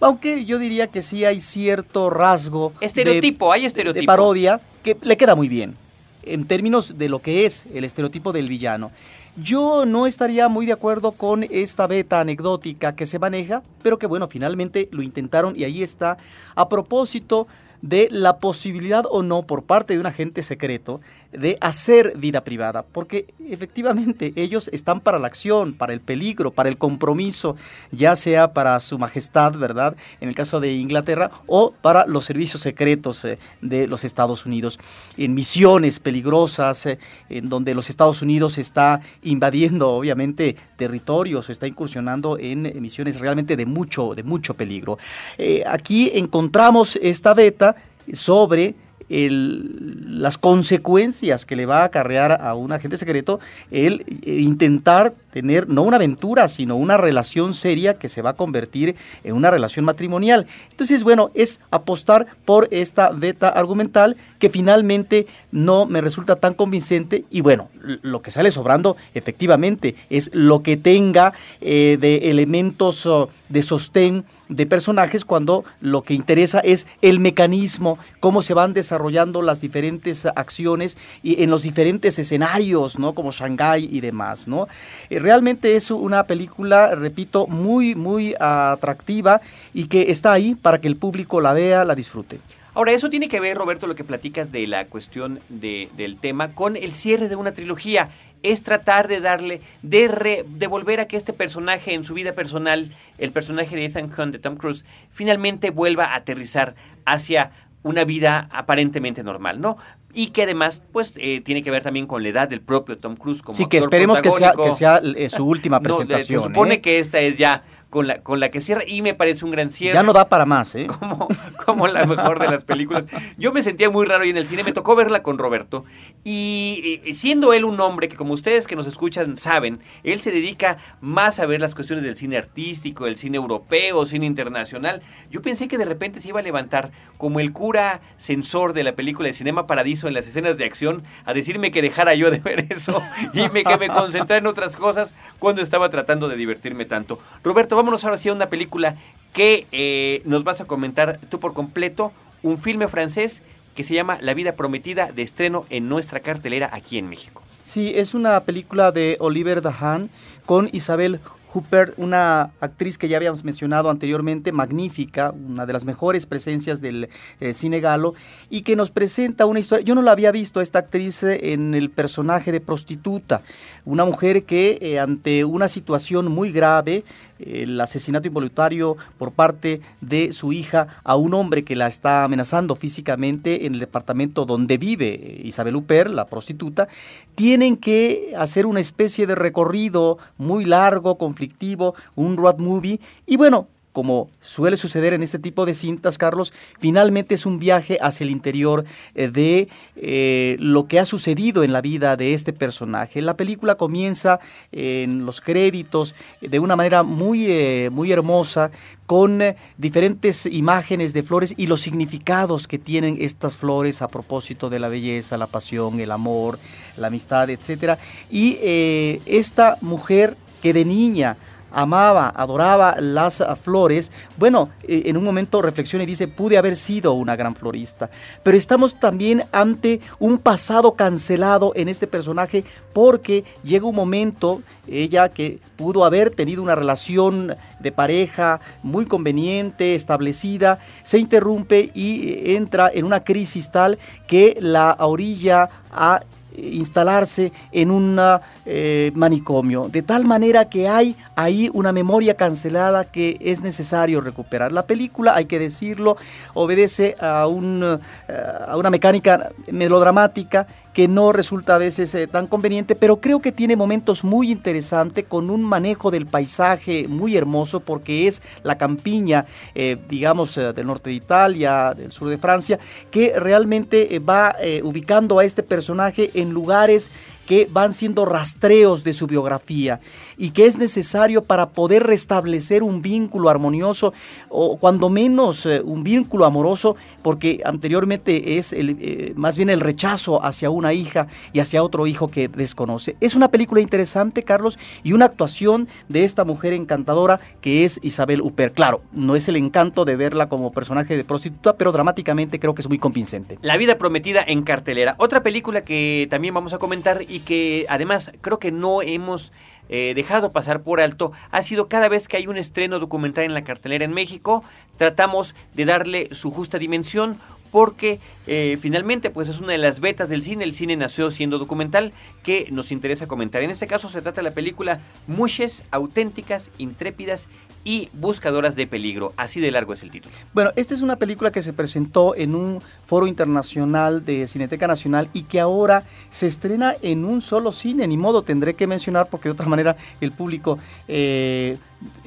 Aunque 0.00 0.44
yo 0.44 0.58
diría 0.58 0.88
que 0.88 1.00
sí 1.00 1.24
hay 1.24 1.40
cierto 1.40 2.10
rasgo. 2.10 2.72
Estereotipo, 2.80 3.46
de, 3.46 3.54
hay 3.54 3.66
estereotipo. 3.66 4.00
De 4.00 4.06
parodia 4.06 4.60
que 4.82 4.96
le 5.00 5.16
queda 5.16 5.36
muy 5.36 5.48
bien 5.48 5.76
en 6.24 6.46
términos 6.46 6.98
de 6.98 7.08
lo 7.08 7.20
que 7.20 7.46
es 7.46 7.66
el 7.72 7.84
estereotipo 7.84 8.32
del 8.32 8.48
villano. 8.48 8.90
Yo 9.36 9.84
no 9.84 10.06
estaría 10.06 10.48
muy 10.48 10.66
de 10.66 10.72
acuerdo 10.72 11.12
con 11.12 11.44
esta 11.44 11.86
beta 11.86 12.20
anecdótica 12.20 12.96
que 12.96 13.06
se 13.06 13.18
maneja, 13.18 13.62
pero 13.82 13.98
que 13.98 14.06
bueno, 14.06 14.28
finalmente 14.28 14.88
lo 14.90 15.02
intentaron 15.02 15.54
y 15.56 15.64
ahí 15.64 15.82
está. 15.82 16.18
A 16.54 16.68
propósito 16.68 17.46
de 17.84 18.08
la 18.10 18.38
posibilidad 18.38 19.04
o 19.10 19.22
no 19.22 19.42
por 19.42 19.64
parte 19.64 19.92
de 19.92 20.00
un 20.00 20.06
agente 20.06 20.42
secreto 20.42 21.02
de 21.38 21.56
hacer 21.60 22.16
vida 22.16 22.44
privada, 22.44 22.82
porque 22.82 23.26
efectivamente 23.48 24.32
ellos 24.36 24.68
están 24.72 25.00
para 25.00 25.18
la 25.18 25.26
acción, 25.26 25.74
para 25.74 25.92
el 25.92 26.00
peligro, 26.00 26.50
para 26.50 26.68
el 26.68 26.78
compromiso, 26.78 27.56
ya 27.90 28.16
sea 28.16 28.52
para 28.52 28.78
su 28.80 28.98
majestad, 28.98 29.54
¿verdad? 29.54 29.96
En 30.20 30.28
el 30.28 30.34
caso 30.34 30.60
de 30.60 30.72
Inglaterra, 30.72 31.30
o 31.46 31.72
para 31.82 32.06
los 32.06 32.24
servicios 32.24 32.62
secretos 32.62 33.24
eh, 33.24 33.38
de 33.60 33.86
los 33.86 34.04
Estados 34.04 34.46
Unidos, 34.46 34.78
en 35.16 35.34
misiones 35.34 36.00
peligrosas, 36.00 36.86
eh, 36.86 36.98
en 37.28 37.48
donde 37.48 37.74
los 37.74 37.90
Estados 37.90 38.22
Unidos 38.22 38.58
está 38.58 39.00
invadiendo, 39.22 39.90
obviamente, 39.90 40.56
territorios, 40.76 41.50
está 41.50 41.66
incursionando 41.66 42.38
en 42.38 42.80
misiones 42.80 43.18
realmente 43.20 43.56
de 43.56 43.66
mucho, 43.66 44.14
de 44.14 44.22
mucho 44.22 44.54
peligro. 44.54 44.98
Eh, 45.38 45.62
aquí 45.66 46.10
encontramos 46.14 46.96
esta 46.96 47.34
beta 47.34 47.76
sobre 48.12 48.74
el, 49.08 50.22
las 50.22 50.38
consecuencias 50.38 51.44
que 51.44 51.56
le 51.56 51.66
va 51.66 51.82
a 51.82 51.84
acarrear 51.84 52.40
a 52.40 52.54
un 52.54 52.72
agente 52.72 52.96
secreto 52.96 53.40
el 53.70 54.04
intentar 54.24 55.14
tener 55.34 55.68
no 55.68 55.82
una 55.82 55.96
aventura, 55.96 56.46
sino 56.46 56.76
una 56.76 56.96
relación 56.96 57.54
seria 57.54 57.94
que 57.98 58.08
se 58.08 58.22
va 58.22 58.30
a 58.30 58.36
convertir 58.36 58.94
en 59.24 59.34
una 59.34 59.50
relación 59.50 59.84
matrimonial. 59.84 60.46
Entonces, 60.70 61.02
bueno, 61.02 61.32
es 61.34 61.58
apostar 61.72 62.28
por 62.44 62.68
esta 62.70 63.10
beta 63.10 63.48
argumental 63.48 64.16
que 64.38 64.48
finalmente 64.48 65.26
no 65.50 65.86
me 65.86 66.00
resulta 66.00 66.36
tan 66.36 66.54
convincente 66.54 67.24
y 67.30 67.40
bueno, 67.40 67.68
lo 68.02 68.22
que 68.22 68.30
sale 68.30 68.52
sobrando 68.52 68.96
efectivamente 69.14 69.96
es 70.08 70.30
lo 70.32 70.62
que 70.62 70.76
tenga 70.76 71.32
eh, 71.60 71.98
de 72.00 72.30
elementos 72.30 73.04
uh, 73.06 73.28
de 73.48 73.62
sostén 73.62 74.24
de 74.48 74.66
personajes 74.66 75.24
cuando 75.24 75.64
lo 75.80 76.02
que 76.02 76.14
interesa 76.14 76.60
es 76.60 76.86
el 77.02 77.18
mecanismo, 77.18 77.98
cómo 78.20 78.42
se 78.42 78.54
van 78.54 78.74
desarrollando 78.74 79.42
las 79.42 79.60
diferentes 79.60 80.26
acciones 80.26 80.98
y 81.22 81.42
en 81.42 81.50
los 81.50 81.62
diferentes 81.62 82.18
escenarios, 82.18 82.98
¿no? 82.98 83.14
Como 83.14 83.32
Shanghái 83.32 83.88
y 83.90 84.00
demás, 84.00 84.46
¿no? 84.46 84.68
Eh, 85.08 85.18
realmente 85.24 85.74
es 85.76 85.90
una 85.90 86.20
película, 86.26 86.94
repito, 86.94 87.46
muy, 87.48 87.94
muy 87.94 88.34
atractiva 88.38 89.40
y 89.72 89.86
que 89.88 90.10
está 90.10 90.32
ahí 90.32 90.54
para 90.54 90.78
que 90.80 90.88
el 90.88 90.96
público 90.96 91.40
la 91.40 91.52
vea, 91.52 91.84
la 91.84 91.94
disfrute. 91.94 92.38
Ahora, 92.76 92.92
eso 92.92 93.08
tiene 93.08 93.28
que 93.28 93.40
ver, 93.40 93.56
Roberto, 93.56 93.86
lo 93.86 93.94
que 93.94 94.04
platicas 94.04 94.50
de 94.52 94.66
la 94.66 94.84
cuestión 94.86 95.38
de, 95.48 95.88
del 95.96 96.16
tema 96.16 96.52
con 96.54 96.76
el 96.76 96.92
cierre 96.92 97.28
de 97.28 97.36
una 97.36 97.52
trilogía. 97.52 98.10
es 98.44 98.62
tratar 98.62 99.08
de 99.08 99.20
darle, 99.20 99.60
de, 99.82 100.06
re- 100.06 100.44
de 100.46 100.66
volver 100.66 101.00
a 101.00 101.06
que 101.08 101.16
este 101.16 101.32
personaje 101.32 101.94
en 101.94 102.04
su 102.04 102.12
vida 102.12 102.32
personal, 102.34 102.90
el 103.16 103.32
personaje 103.32 103.74
de 103.74 103.86
Ethan 103.86 104.10
Hunt, 104.16 104.32
de 104.32 104.38
Tom 104.38 104.56
Cruise, 104.56 104.84
finalmente 105.10 105.70
vuelva 105.70 106.04
a 106.04 106.16
aterrizar 106.16 106.74
hacia 107.06 107.50
una 107.82 108.04
vida 108.04 108.48
aparentemente 108.52 109.22
normal, 109.22 109.60
¿no? 109.60 109.78
Y 110.14 110.28
que 110.28 110.44
además, 110.44 110.82
pues, 110.92 111.12
eh, 111.16 111.40
tiene 111.44 111.62
que 111.62 111.70
ver 111.70 111.82
también 111.82 112.06
con 112.06 112.22
la 112.22 112.28
edad 112.28 112.48
del 112.48 112.60
propio 112.60 112.96
Tom 112.98 113.16
Cruise 113.16 113.42
como 113.42 113.56
Sí, 113.56 113.66
que 113.66 113.78
actor 113.78 113.88
esperemos 113.88 114.20
que 114.20 114.30
sea, 114.30 114.52
que 114.52 114.70
sea 114.72 115.00
eh, 115.16 115.28
su 115.28 115.44
última 115.44 115.78
No, 115.80 115.82
presentación. 115.82 116.40
se 116.42 116.46
supone 116.48 116.74
¿eh? 116.74 116.80
que 116.80 117.00
esta 117.00 117.18
es 117.20 117.36
ya 117.36 117.64
con 117.94 118.08
la, 118.08 118.22
con 118.22 118.40
la 118.40 118.50
que 118.50 118.60
cierra 118.60 118.82
y 118.84 119.02
me 119.02 119.14
parece 119.14 119.44
un 119.44 119.52
gran 119.52 119.70
cierre 119.70 119.94
Ya 119.94 120.02
no 120.02 120.12
da 120.12 120.28
para 120.28 120.44
más, 120.46 120.74
¿eh? 120.74 120.88
como, 120.88 121.28
como 121.64 121.86
la 121.86 122.04
mejor 122.06 122.40
de 122.40 122.48
las 122.48 122.64
películas. 122.64 123.06
Yo 123.38 123.52
me 123.52 123.62
sentía 123.62 123.88
muy 123.88 124.04
raro 124.04 124.24
ahí 124.24 124.30
en 124.30 124.36
el 124.36 124.48
cine, 124.48 124.64
me 124.64 124.72
tocó 124.72 124.96
verla 124.96 125.22
con 125.22 125.38
Roberto. 125.38 125.84
Y 126.24 127.00
siendo 127.12 127.52
él 127.52 127.64
un 127.64 127.80
hombre 127.80 128.08
que, 128.08 128.16
como 128.16 128.34
ustedes 128.34 128.66
que 128.66 128.74
nos 128.74 128.88
escuchan 128.88 129.36
saben, 129.36 129.78
él 130.02 130.20
se 130.20 130.32
dedica 130.32 130.78
más 131.00 131.38
a 131.38 131.46
ver 131.46 131.60
las 131.60 131.76
cuestiones 131.76 132.04
del 132.04 132.16
cine 132.16 132.36
artístico, 132.36 133.04
del 133.04 133.16
cine 133.16 133.36
europeo, 133.36 134.04
cine 134.06 134.26
internacional. 134.26 135.00
Yo 135.30 135.40
pensé 135.40 135.68
que 135.68 135.78
de 135.78 135.84
repente 135.84 136.20
se 136.20 136.30
iba 136.30 136.40
a 136.40 136.42
levantar 136.42 136.90
como 137.16 137.38
el 137.38 137.52
cura 137.52 138.00
censor 138.18 138.72
de 138.72 138.82
la 138.82 138.96
película 138.96 139.28
de 139.28 139.34
Cinema 139.34 139.68
Paradiso 139.68 140.08
en 140.08 140.14
las 140.14 140.26
escenas 140.26 140.58
de 140.58 140.64
acción 140.64 141.04
a 141.26 141.32
decirme 141.32 141.70
que 141.70 141.80
dejara 141.80 142.16
yo 142.16 142.32
de 142.32 142.38
ver 142.40 142.66
eso 142.70 143.00
y 143.32 143.48
me, 143.50 143.62
que 143.62 143.78
me 143.78 143.86
concentrara 143.86 144.40
en 144.40 144.48
otras 144.48 144.74
cosas 144.74 145.14
cuando 145.38 145.62
estaba 145.62 145.90
tratando 145.90 146.28
de 146.28 146.36
divertirme 146.36 146.86
tanto. 146.86 147.20
Roberto, 147.44 147.76
vámonos 147.84 148.02
ahora 148.04 148.16
sí 148.16 148.30
a 148.30 148.32
una 148.32 148.48
película 148.48 148.96
que 149.34 149.66
eh, 149.70 150.22
nos 150.24 150.42
vas 150.42 150.62
a 150.62 150.64
comentar 150.64 151.18
tú 151.28 151.38
por 151.38 151.52
completo, 151.52 152.12
un 152.42 152.56
filme 152.56 152.88
francés 152.88 153.42
que 153.76 153.84
se 153.84 153.92
llama 153.92 154.16
La 154.22 154.32
vida 154.32 154.52
prometida 154.52 155.12
de 155.12 155.20
estreno 155.20 155.66
en 155.68 155.90
nuestra 155.90 156.20
cartelera 156.20 156.70
aquí 156.72 156.96
en 156.96 157.10
México. 157.10 157.42
Sí, 157.62 157.92
es 157.94 158.14
una 158.14 158.40
película 158.40 158.90
de 158.90 159.18
Oliver 159.20 159.60
Dahan 159.60 160.08
con 160.46 160.70
Isabel 160.72 161.20
Huppert, 161.54 161.94
una 161.98 162.50
actriz 162.60 162.98
que 162.98 163.08
ya 163.08 163.16
habíamos 163.16 163.44
mencionado 163.44 163.88
anteriormente, 163.88 164.50
magnífica, 164.50 165.30
una 165.30 165.66
de 165.66 165.72
las 165.72 165.84
mejores 165.84 166.26
presencias 166.26 166.80
del 166.80 167.08
eh, 167.40 167.52
cine 167.52 167.80
galo, 167.80 168.14
y 168.50 168.62
que 168.62 168.74
nos 168.74 168.90
presenta 168.90 169.46
una 169.46 169.60
historia. 169.60 169.84
Yo 169.84 169.94
no 169.94 170.02
la 170.02 170.10
había 170.12 170.32
visto 170.32 170.60
esta 170.60 170.80
actriz 170.80 171.22
eh, 171.22 171.52
en 171.52 171.74
el 171.74 171.90
personaje 171.90 172.50
de 172.50 172.60
prostituta, 172.60 173.42
una 173.84 174.04
mujer 174.04 174.42
que 174.44 174.78
eh, 174.80 174.98
ante 174.98 175.44
una 175.44 175.68
situación 175.68 176.30
muy 176.30 176.50
grave, 176.50 177.04
el 177.38 177.80
asesinato 177.80 178.28
involuntario 178.28 178.96
por 179.18 179.32
parte 179.32 179.80
de 180.00 180.32
su 180.32 180.52
hija 180.52 180.88
a 181.04 181.16
un 181.16 181.34
hombre 181.34 181.64
que 181.64 181.76
la 181.76 181.86
está 181.86 182.24
amenazando 182.24 182.76
físicamente 182.76 183.66
en 183.66 183.74
el 183.74 183.80
departamento 183.80 184.44
donde 184.44 184.78
vive 184.78 185.14
eh, 185.14 185.40
Isabel 185.44 185.76
Huppert, 185.76 186.12
la 186.12 186.26
prostituta, 186.26 186.88
tienen 187.34 187.76
que 187.76 188.32
hacer 188.36 188.66
una 188.66 188.80
especie 188.80 189.26
de 189.26 189.34
recorrido 189.34 190.18
muy 190.38 190.64
largo, 190.64 191.18
conflictivo, 191.18 191.94
un 192.14 192.36
road 192.36 192.58
movie, 192.58 193.00
y 193.26 193.36
bueno, 193.36 193.68
como 193.94 194.28
suele 194.40 194.76
suceder 194.76 195.14
en 195.14 195.22
este 195.22 195.38
tipo 195.38 195.64
de 195.64 195.72
cintas, 195.72 196.18
Carlos, 196.18 196.52
finalmente 196.78 197.34
es 197.34 197.46
un 197.46 197.58
viaje 197.58 197.96
hacia 198.02 198.24
el 198.24 198.30
interior 198.30 198.84
eh, 199.14 199.28
de 199.28 199.68
eh, 199.96 200.56
lo 200.58 200.86
que 200.86 201.00
ha 201.00 201.06
sucedido 201.06 201.64
en 201.64 201.72
la 201.72 201.80
vida 201.80 202.18
de 202.18 202.34
este 202.34 202.52
personaje. 202.52 203.22
La 203.22 203.38
película 203.38 203.76
comienza 203.76 204.40
en 204.72 205.24
los 205.24 205.40
créditos 205.40 206.14
eh, 206.42 206.48
de 206.48 206.58
una 206.58 206.76
manera 206.76 207.02
muy, 207.02 207.46
eh, 207.46 207.88
muy 207.90 208.12
hermosa, 208.12 208.70
con 209.06 209.42
eh, 209.42 209.56
diferentes 209.76 210.46
imágenes 210.46 211.12
de 211.12 211.22
flores 211.22 211.54
y 211.56 211.66
los 211.66 211.80
significados 211.80 212.66
que 212.66 212.78
tienen 212.78 213.18
estas 213.20 213.56
flores 213.56 214.02
a 214.02 214.08
propósito 214.08 214.70
de 214.70 214.78
la 214.78 214.88
belleza, 214.88 215.36
la 215.36 215.46
pasión, 215.46 216.00
el 216.00 216.10
amor, 216.10 216.58
la 216.96 217.08
amistad, 217.08 217.50
etc. 217.50 217.98
Y 218.30 218.58
eh, 218.62 219.20
esta 219.26 219.78
mujer 219.80 220.36
que 220.62 220.72
de 220.72 220.84
niña 220.84 221.36
amaba, 221.74 222.32
adoraba 222.34 222.96
las 223.00 223.40
ah, 223.40 223.56
flores, 223.56 224.10
bueno, 224.36 224.70
eh, 224.82 225.02
en 225.06 225.16
un 225.16 225.24
momento 225.24 225.60
reflexiona 225.62 226.04
y 226.04 226.06
dice, 226.06 226.28
pude 226.28 226.58
haber 226.58 226.76
sido 226.76 227.12
una 227.14 227.36
gran 227.36 227.54
florista, 227.54 228.10
pero 228.42 228.56
estamos 228.56 228.98
también 228.98 229.44
ante 229.52 230.00
un 230.18 230.38
pasado 230.38 230.92
cancelado 230.94 231.72
en 231.74 231.88
este 231.88 232.06
personaje 232.06 232.64
porque 232.92 233.44
llega 233.62 233.86
un 233.86 233.94
momento, 233.94 234.62
ella 234.86 235.28
que 235.28 235.58
pudo 235.76 236.04
haber 236.04 236.30
tenido 236.30 236.62
una 236.62 236.74
relación 236.74 237.56
de 237.80 237.92
pareja 237.92 238.60
muy 238.82 239.06
conveniente, 239.06 239.94
establecida, 239.94 240.78
se 241.02 241.18
interrumpe 241.18 241.90
y 241.94 242.28
eh, 242.28 242.56
entra 242.56 242.90
en 242.92 243.04
una 243.04 243.24
crisis 243.24 243.70
tal 243.70 243.98
que 244.26 244.56
la 244.60 244.96
orilla 244.98 245.68
a 245.92 246.20
instalarse 246.56 247.52
en 247.72 247.90
un 247.90 248.18
eh, 248.66 249.12
manicomio, 249.14 249.88
de 249.88 250.02
tal 250.02 250.24
manera 250.24 250.68
que 250.68 250.88
hay 250.88 251.16
ahí 251.36 251.70
una 251.72 251.92
memoria 251.92 252.34
cancelada 252.34 253.04
que 253.04 253.36
es 253.40 253.62
necesario 253.62 254.20
recuperar. 254.20 254.72
La 254.72 254.86
película, 254.86 255.34
hay 255.34 255.46
que 255.46 255.58
decirlo, 255.58 256.16
obedece 256.54 257.16
a, 257.20 257.46
un, 257.46 257.82
eh, 258.28 258.42
a 258.68 258.76
una 258.76 258.90
mecánica 258.90 259.50
melodramática 259.70 260.66
que 260.94 261.08
no 261.08 261.32
resulta 261.32 261.74
a 261.74 261.78
veces 261.78 262.14
eh, 262.14 262.28
tan 262.28 262.46
conveniente, 262.46 262.94
pero 262.94 263.16
creo 263.16 263.40
que 263.40 263.52
tiene 263.52 263.76
momentos 263.76 264.22
muy 264.22 264.50
interesantes 264.50 265.26
con 265.26 265.50
un 265.50 265.62
manejo 265.62 266.10
del 266.12 266.24
paisaje 266.24 267.06
muy 267.08 267.36
hermoso 267.36 267.80
porque 267.80 268.28
es 268.28 268.40
la 268.62 268.78
campiña, 268.78 269.44
eh, 269.74 269.98
digamos, 270.08 270.56
eh, 270.56 270.72
del 270.72 270.86
norte 270.86 271.10
de 271.10 271.16
Italia, 271.16 271.92
del 271.94 272.12
sur 272.12 272.28
de 272.28 272.38
Francia, 272.38 272.78
que 273.10 273.38
realmente 273.38 274.20
va 274.20 274.54
ubicando 274.84 275.38
a 275.40 275.44
este 275.44 275.62
personaje 275.62 276.30
en 276.34 276.50
lugares 276.50 277.10
que 277.46 277.68
van 277.70 277.94
siendo 277.94 278.24
rastreos 278.24 279.04
de 279.04 279.12
su 279.12 279.26
biografía 279.26 280.00
y 280.36 280.50
que 280.50 280.66
es 280.66 280.78
necesario 280.78 281.42
para 281.42 281.70
poder 281.70 282.04
restablecer 282.04 282.82
un 282.82 283.02
vínculo 283.02 283.48
armonioso 283.48 284.12
o 284.48 284.76
cuando 284.76 285.10
menos 285.10 285.66
eh, 285.66 285.80
un 285.84 286.02
vínculo 286.02 286.44
amoroso 286.44 286.96
porque 287.22 287.60
anteriormente 287.64 288.58
es 288.58 288.72
el, 288.72 288.98
eh, 289.00 289.32
más 289.36 289.56
bien 289.56 289.70
el 289.70 289.80
rechazo 289.80 290.44
hacia 290.44 290.70
una 290.70 290.92
hija 290.92 291.28
y 291.52 291.60
hacia 291.60 291.82
otro 291.82 292.06
hijo 292.06 292.28
que 292.28 292.48
desconoce. 292.48 293.16
Es 293.20 293.34
una 293.34 293.48
película 293.48 293.80
interesante, 293.80 294.42
Carlos, 294.42 294.78
y 295.02 295.12
una 295.12 295.26
actuación 295.26 295.88
de 296.08 296.24
esta 296.24 296.44
mujer 296.44 296.72
encantadora 296.72 297.40
que 297.60 297.84
es 297.84 298.00
Isabel 298.02 298.40
Huppert. 298.40 298.74
Claro, 298.74 299.02
no 299.12 299.36
es 299.36 299.48
el 299.48 299.56
encanto 299.56 300.04
de 300.04 300.16
verla 300.16 300.48
como 300.48 300.72
personaje 300.72 301.16
de 301.16 301.24
prostituta, 301.24 301.76
pero 301.76 301.92
dramáticamente 301.92 302.58
creo 302.58 302.74
que 302.74 302.82
es 302.82 302.88
muy 302.88 302.98
convincente. 302.98 303.58
La 303.62 303.76
vida 303.76 303.98
prometida 303.98 304.44
en 304.46 304.62
cartelera. 304.62 305.14
Otra 305.18 305.42
película 305.42 305.82
que 305.82 306.26
también 306.30 306.54
vamos 306.54 306.72
a 306.72 306.78
comentar 306.78 307.22
que 307.40 307.86
además 307.88 308.32
creo 308.40 308.58
que 308.58 308.72
no 308.72 309.02
hemos 309.02 309.52
eh, 309.88 310.12
dejado 310.14 310.52
pasar 310.52 310.82
por 310.82 311.00
alto 311.00 311.32
ha 311.50 311.60
sido 311.62 311.88
cada 311.88 312.08
vez 312.08 312.26
que 312.26 312.38
hay 312.38 312.46
un 312.46 312.56
estreno 312.56 312.98
documental 312.98 313.44
en 313.44 313.54
la 313.54 313.64
cartelera 313.64 314.04
en 314.04 314.12
México, 314.12 314.64
tratamos 314.96 315.54
de 315.74 315.84
darle 315.84 316.28
su 316.32 316.50
justa 316.50 316.78
dimensión 316.78 317.38
porque 317.74 318.20
eh, 318.46 318.78
finalmente 318.80 319.30
pues 319.30 319.48
es 319.48 319.58
una 319.58 319.72
de 319.72 319.78
las 319.78 319.98
vetas 319.98 320.28
del 320.28 320.44
cine, 320.44 320.62
el 320.62 320.74
cine 320.74 320.94
nació 320.94 321.32
siendo 321.32 321.58
documental 321.58 322.12
que 322.44 322.68
nos 322.70 322.92
interesa 322.92 323.26
comentar. 323.26 323.64
En 323.64 323.70
este 323.70 323.88
caso 323.88 324.08
se 324.08 324.22
trata 324.22 324.42
de 324.42 324.48
la 324.48 324.54
película 324.54 325.00
Mushes 325.26 325.82
auténticas, 325.90 326.70
intrépidas 326.78 327.48
y 327.82 328.10
buscadoras 328.12 328.76
de 328.76 328.86
peligro, 328.86 329.32
así 329.36 329.58
de 329.58 329.72
largo 329.72 329.92
es 329.92 330.04
el 330.04 330.12
título. 330.12 330.32
Bueno, 330.52 330.70
esta 330.76 330.94
es 330.94 331.02
una 331.02 331.16
película 331.16 331.50
que 331.50 331.62
se 331.62 331.72
presentó 331.72 332.36
en 332.36 332.54
un 332.54 332.80
foro 333.04 333.26
internacional 333.26 334.24
de 334.24 334.46
Cineteca 334.46 334.86
Nacional 334.86 335.28
y 335.32 335.42
que 335.42 335.58
ahora 335.58 336.04
se 336.30 336.46
estrena 336.46 336.94
en 337.02 337.24
un 337.24 337.42
solo 337.42 337.72
cine. 337.72 338.06
Ni 338.06 338.16
modo, 338.16 338.42
tendré 338.42 338.74
que 338.74 338.86
mencionar 338.86 339.26
porque 339.28 339.48
de 339.48 339.52
otra 339.54 339.66
manera 339.66 339.96
el 340.20 340.30
público, 340.30 340.78
eh, 341.08 341.76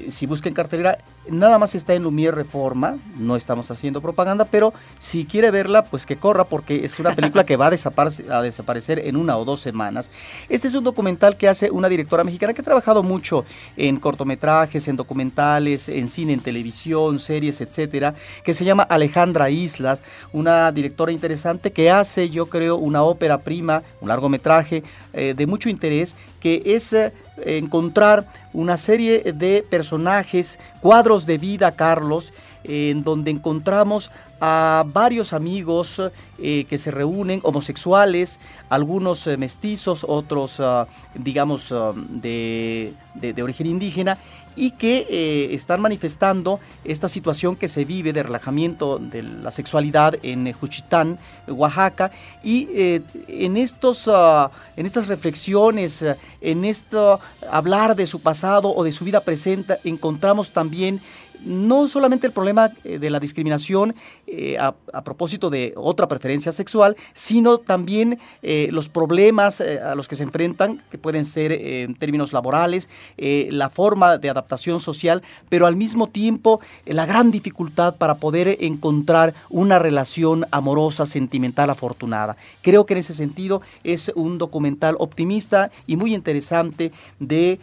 si 0.09 0.25
busca 0.25 0.49
en 0.49 0.55
cartelera, 0.55 0.97
nada 1.29 1.57
más 1.57 1.75
está 1.75 1.93
en 1.93 2.03
Lumière 2.03 2.31
Reforma. 2.31 2.97
No 3.17 3.35
estamos 3.35 3.69
haciendo 3.71 4.01
propaganda, 4.01 4.45
pero 4.45 4.73
si 4.99 5.25
quiere 5.25 5.51
verla, 5.51 5.83
pues 5.83 6.05
que 6.05 6.15
corra 6.15 6.45
porque 6.45 6.85
es 6.85 6.99
una 6.99 7.13
película 7.15 7.43
que 7.43 7.57
va 7.57 7.67
a 7.67 8.41
desaparecer, 8.41 8.99
en 9.07 9.15
una 9.15 9.37
o 9.37 9.45
dos 9.45 9.59
semanas. 9.59 10.09
Este 10.49 10.67
es 10.67 10.75
un 10.75 10.83
documental 10.83 11.37
que 11.37 11.47
hace 11.47 11.71
una 11.71 11.89
directora 11.89 12.23
mexicana 12.23 12.53
que 12.53 12.61
ha 12.61 12.65
trabajado 12.65 13.03
mucho 13.03 13.45
en 13.75 13.97
cortometrajes, 13.97 14.87
en 14.87 14.95
documentales, 14.95 15.89
en 15.89 16.07
cine, 16.07 16.33
en 16.33 16.39
televisión, 16.39 17.19
series, 17.19 17.61
etcétera, 17.61 18.15
que 18.43 18.53
se 18.53 18.65
llama 18.65 18.83
Alejandra 18.83 19.49
Islas, 19.49 20.03
una 20.31 20.71
directora 20.71 21.11
interesante 21.11 21.71
que 21.71 21.91
hace, 21.91 22.29
yo 22.29 22.47
creo, 22.47 22.77
una 22.77 23.03
ópera 23.03 23.39
prima, 23.39 23.83
un 24.01 24.09
largometraje 24.09 24.83
eh, 25.13 25.33
de 25.35 25.47
mucho 25.47 25.69
interés, 25.69 26.15
que 26.39 26.61
es 26.65 26.93
eh, 26.93 27.11
encontrar 27.45 28.25
una 28.53 28.77
serie 28.77 29.33
de 29.33 29.63
personajes, 29.69 30.59
cuadros 30.81 31.25
de 31.25 31.37
vida, 31.37 31.71
Carlos, 31.73 32.33
en 32.63 33.03
donde 33.03 33.31
encontramos 33.31 34.11
a 34.39 34.83
varios 34.87 35.33
amigos 35.33 35.99
eh, 36.39 36.65
que 36.69 36.77
se 36.77 36.91
reúnen, 36.91 37.39
homosexuales, 37.43 38.39
algunos 38.69 39.25
eh, 39.25 39.37
mestizos, 39.37 40.05
otros, 40.07 40.59
ah, 40.59 40.87
digamos, 41.15 41.71
ah, 41.71 41.93
de- 41.95 42.93
de 43.15 43.41
origen 43.43 43.65
indígena, 43.67 44.17
y 44.57 44.71
que 44.71 45.05
eh, 45.09 45.53
están 45.53 45.79
manifestando 45.79 46.59
esta 46.83 47.07
situación 47.07 47.55
que 47.55 47.67
se 47.67 47.85
vive 47.85 48.11
de 48.11 48.23
relajamiento 48.23 48.97
de 48.97 49.21
la 49.21 49.51
sexualidad 49.51 50.15
en 50.23 50.47
eh, 50.47 50.53
Juchitán, 50.53 51.19
Oaxaca, 51.47 52.11
y 52.43 52.67
eh, 52.73 53.01
en, 53.27 53.55
estos, 53.55 54.09
ah, 54.11 54.49
en 54.75 54.87
estas 54.87 55.07
reflexiones, 55.07 56.03
en 56.41 56.65
esto 56.65 57.21
hablar 57.49 57.95
de 57.95 58.07
su 58.07 58.19
pasado 58.19 58.73
o 58.75 58.83
de 58.83 58.91
su 58.91 59.05
vida 59.05 59.21
presente, 59.21 59.77
encontramos 59.83 60.49
también 60.49 60.99
no 61.47 61.87
solamente 61.87 62.27
el 62.27 62.33
problema 62.33 62.71
eh, 62.83 62.99
de 62.99 63.09
la 63.09 63.19
discriminación 63.19 63.95
eh, 64.27 64.57
a, 64.59 64.73
propósito 65.03 65.49
de 65.49 65.73
otra 65.77 66.07
preferencia 66.07 66.51
sexual, 66.51 66.97
sino 67.13 67.59
también 67.59 68.19
eh, 68.41 68.67
los 68.71 68.89
problemas 68.89 69.61
a 69.61 69.95
los 69.95 70.07
que 70.07 70.15
se 70.15 70.23
enfrentan, 70.23 70.83
que 70.91 70.97
pueden 70.97 71.23
ser 71.23 71.51
en 71.51 71.95
términos 71.95 72.33
laborales, 72.33 72.89
la 73.17 73.69
forma 73.69 74.17
de 74.17 74.29
adaptación 74.29 74.79
social, 74.79 75.23
pero 75.49 75.65
al 75.65 75.75
mismo 75.75 76.07
tiempo 76.07 76.59
la 76.85 77.05
gran 77.05 77.31
dificultad 77.31 77.95
para 77.95 78.15
poder 78.15 78.57
encontrar 78.59 79.33
una 79.49 79.79
relación 79.79 80.45
amorosa, 80.51 81.05
sentimental, 81.05 81.69
afortunada. 81.69 82.35
Creo 82.61 82.85
que 82.85 82.95
en 82.95 82.99
ese 82.99 83.13
sentido 83.13 83.61
es 83.83 84.11
un 84.15 84.37
documental 84.37 84.95
optimista 84.99 85.71
y 85.85 85.95
muy 85.95 86.13
interesante 86.13 86.91
de 87.19 87.59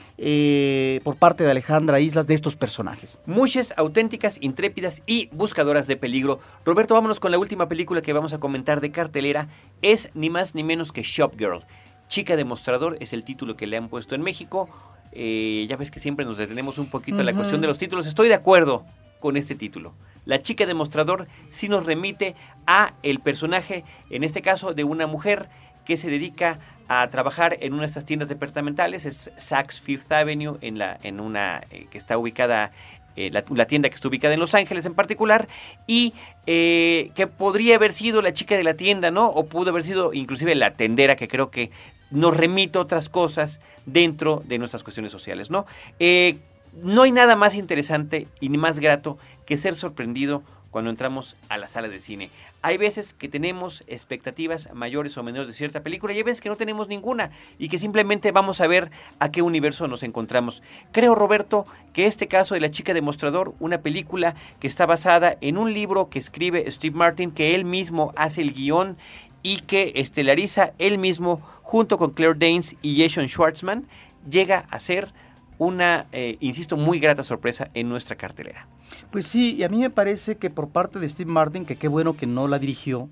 por 1.04 1.16
parte 1.16 1.44
de 1.44 1.50
Alejandra 1.50 2.00
Islas 2.00 2.26
de 2.26 2.34
estos 2.34 2.56
personajes. 2.56 3.18
Muchas 3.26 3.73
auténticas, 3.76 4.38
intrépidas 4.40 5.02
y 5.06 5.28
buscadoras 5.32 5.86
de 5.86 5.96
peligro. 5.96 6.40
Roberto, 6.64 6.94
vámonos 6.94 7.20
con 7.20 7.30
la 7.30 7.38
última 7.38 7.68
película 7.68 8.02
que 8.02 8.12
vamos 8.12 8.32
a 8.32 8.38
comentar 8.38 8.80
de 8.80 8.90
cartelera. 8.90 9.48
Es 9.82 10.10
ni 10.14 10.30
más 10.30 10.54
ni 10.54 10.62
menos 10.62 10.92
que 10.92 11.02
Shop 11.02 11.34
Girl. 11.38 11.64
Chica 12.08 12.36
demostrador 12.36 12.96
es 13.00 13.12
el 13.12 13.24
título 13.24 13.56
que 13.56 13.66
le 13.66 13.76
han 13.76 13.88
puesto 13.88 14.14
en 14.14 14.22
México. 14.22 14.68
Eh, 15.12 15.66
ya 15.68 15.76
ves 15.76 15.90
que 15.90 16.00
siempre 16.00 16.24
nos 16.24 16.38
detenemos 16.38 16.78
un 16.78 16.86
poquito 16.86 17.20
en 17.20 17.26
la 17.26 17.32
Ujú. 17.32 17.40
cuestión 17.40 17.60
de 17.60 17.66
los 17.66 17.78
títulos. 17.78 18.06
Estoy 18.06 18.28
de 18.28 18.34
acuerdo 18.34 18.84
con 19.20 19.36
este 19.36 19.54
título. 19.54 19.94
La 20.26 20.40
chica 20.42 20.66
demostrador 20.66 21.28
sí 21.48 21.68
nos 21.68 21.86
remite 21.86 22.34
a 22.66 22.94
el 23.02 23.20
personaje, 23.20 23.84
en 24.10 24.24
este 24.24 24.42
caso 24.42 24.74
de 24.74 24.84
una 24.84 25.06
mujer 25.06 25.48
que 25.84 25.96
se 25.96 26.08
dedica 26.10 26.58
a 26.88 27.08
trabajar 27.08 27.56
en 27.60 27.72
una 27.72 27.82
de 27.82 27.86
estas 27.86 28.04
tiendas 28.04 28.28
departamentales, 28.28 29.06
es 29.06 29.30
Saks 29.38 29.80
Fifth 29.80 30.10
Avenue, 30.12 30.58
en, 30.60 30.78
la, 30.78 30.98
en 31.02 31.20
una 31.20 31.62
eh, 31.70 31.86
que 31.90 31.96
está 31.96 32.18
ubicada, 32.18 32.72
eh, 33.16 33.30
la, 33.30 33.66
tienda 33.66 33.88
que 33.88 33.94
está 33.94 34.08
ubicada 34.08 34.34
en 34.34 34.40
Los 34.40 34.54
Ángeles 34.54 34.86
en 34.86 34.94
particular, 34.94 35.48
y 35.86 36.14
eh, 36.46 37.10
que 37.14 37.26
podría 37.26 37.76
haber 37.76 37.92
sido 37.92 38.22
la 38.22 38.32
chica 38.32 38.56
de 38.56 38.64
la 38.64 38.74
tienda, 38.74 39.10
¿no? 39.10 39.28
O 39.28 39.46
pudo 39.46 39.70
haber 39.70 39.82
sido 39.82 40.12
inclusive 40.12 40.54
la 40.54 40.74
tendera, 40.74 41.16
que 41.16 41.28
creo 41.28 41.50
que 41.50 41.70
nos 42.10 42.36
remite 42.36 42.78
a 42.78 42.82
otras 42.82 43.08
cosas 43.08 43.60
dentro 43.86 44.42
de 44.46 44.58
nuestras 44.58 44.82
cuestiones 44.82 45.12
sociales, 45.12 45.50
¿no? 45.50 45.66
Eh, 45.98 46.38
no 46.82 47.02
hay 47.02 47.12
nada 47.12 47.36
más 47.36 47.54
interesante 47.54 48.26
y 48.40 48.48
ni 48.48 48.58
más 48.58 48.78
grato 48.80 49.18
que 49.46 49.56
ser 49.56 49.74
sorprendido 49.74 50.42
cuando 50.74 50.90
entramos 50.90 51.36
a 51.48 51.56
la 51.56 51.68
sala 51.68 51.86
de 51.86 52.00
cine. 52.00 52.30
Hay 52.60 52.78
veces 52.78 53.14
que 53.14 53.28
tenemos 53.28 53.84
expectativas 53.86 54.68
mayores 54.74 55.16
o 55.16 55.22
menores 55.22 55.46
de 55.46 55.54
cierta 55.54 55.84
película 55.84 56.12
y 56.12 56.16
hay 56.16 56.24
veces 56.24 56.40
que 56.40 56.48
no 56.48 56.56
tenemos 56.56 56.88
ninguna 56.88 57.30
y 57.60 57.68
que 57.68 57.78
simplemente 57.78 58.32
vamos 58.32 58.60
a 58.60 58.66
ver 58.66 58.90
a 59.20 59.30
qué 59.30 59.40
universo 59.40 59.86
nos 59.86 60.02
encontramos. 60.02 60.64
Creo, 60.90 61.14
Roberto, 61.14 61.64
que 61.92 62.06
este 62.06 62.26
caso 62.26 62.54
de 62.54 62.60
La 62.60 62.72
chica 62.72 62.92
demostrador, 62.92 63.54
una 63.60 63.82
película 63.82 64.34
que 64.58 64.66
está 64.66 64.84
basada 64.84 65.36
en 65.40 65.58
un 65.58 65.72
libro 65.72 66.10
que 66.10 66.18
escribe 66.18 66.68
Steve 66.68 66.96
Martin, 66.96 67.30
que 67.30 67.54
él 67.54 67.64
mismo 67.64 68.12
hace 68.16 68.42
el 68.42 68.52
guion 68.52 68.96
y 69.44 69.60
que 69.60 69.92
estelariza 69.94 70.72
él 70.78 70.98
mismo 70.98 71.40
junto 71.62 71.98
con 71.98 72.10
Claire 72.10 72.36
Danes 72.36 72.74
y 72.82 73.00
Jason 73.00 73.28
Schwartzman, 73.28 73.86
llega 74.28 74.66
a 74.70 74.80
ser 74.80 75.12
una, 75.58 76.06
eh, 76.10 76.36
insisto, 76.40 76.76
muy 76.76 76.98
grata 76.98 77.22
sorpresa 77.22 77.70
en 77.74 77.88
nuestra 77.88 78.16
cartelera. 78.16 78.66
Pues 79.10 79.26
sí, 79.26 79.54
y 79.54 79.62
a 79.62 79.68
mí 79.68 79.78
me 79.78 79.90
parece 79.90 80.36
que 80.36 80.50
por 80.50 80.68
parte 80.68 80.98
de 80.98 81.08
Steve 81.08 81.30
Martin, 81.30 81.64
que 81.64 81.76
qué 81.76 81.88
bueno 81.88 82.16
que 82.16 82.26
no 82.26 82.48
la 82.48 82.58
dirigió, 82.58 83.08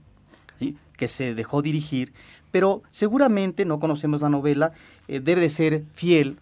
que 0.96 1.08
se 1.08 1.34
dejó 1.34 1.62
dirigir, 1.62 2.12
pero 2.50 2.82
seguramente, 2.90 3.64
no 3.64 3.80
conocemos 3.80 4.20
la 4.20 4.28
novela, 4.28 4.72
eh, 5.08 5.20
debe 5.20 5.40
de 5.40 5.48
ser 5.48 5.84
fiel, 5.94 6.38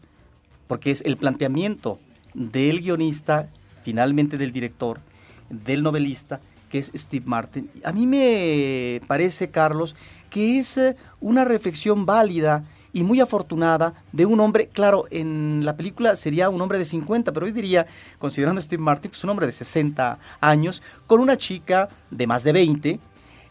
porque 0.66 0.91
es 0.91 1.03
el 1.07 1.16
planteamiento 1.16 1.99
del 2.34 2.80
guionista, 2.80 3.49
finalmente 3.82 4.36
del 4.36 4.53
director, 4.53 5.01
del 5.49 5.82
novelista, 5.82 6.41
que 6.68 6.78
es 6.78 6.93
Steve 6.95 7.24
Martin. 7.26 7.70
A 7.84 7.93
mí 7.93 8.07
me 8.07 9.01
parece, 9.07 9.51
Carlos, 9.51 9.97
que 10.30 10.59
es 10.59 10.76
eh, 10.76 10.97
una 11.20 11.45
reflexión 11.45 12.07
válida 12.07 12.64
y 12.93 13.03
muy 13.03 13.20
afortunada 13.20 13.95
de 14.12 14.26
un 14.26 14.41
hombre, 14.41 14.68
claro, 14.68 15.07
en 15.11 15.64
la 15.64 15.76
película 15.76 16.16
sería 16.16 16.51
un 16.51 16.61
hombre 16.61 16.78
de 16.78 16.84
50, 16.84 17.32
pero 17.32 17.47
hoy 17.47 17.53
diría, 17.53 17.86
considerando 18.18 18.59
a 18.59 18.62
Steve 18.62 18.82
Martin, 18.82 19.11
pues 19.11 19.22
un 19.24 19.30
hombre 19.30 19.47
de 19.47 19.53
60 19.53 20.18
años, 20.41 20.82
con 21.07 21.20
una 21.20 21.36
chica 21.36 21.88
de 22.11 22.26
más 22.26 22.45
de 22.45 22.53
20, 22.53 23.01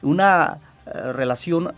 una 0.02 0.60
eh, 0.86 1.14
relación 1.14 1.74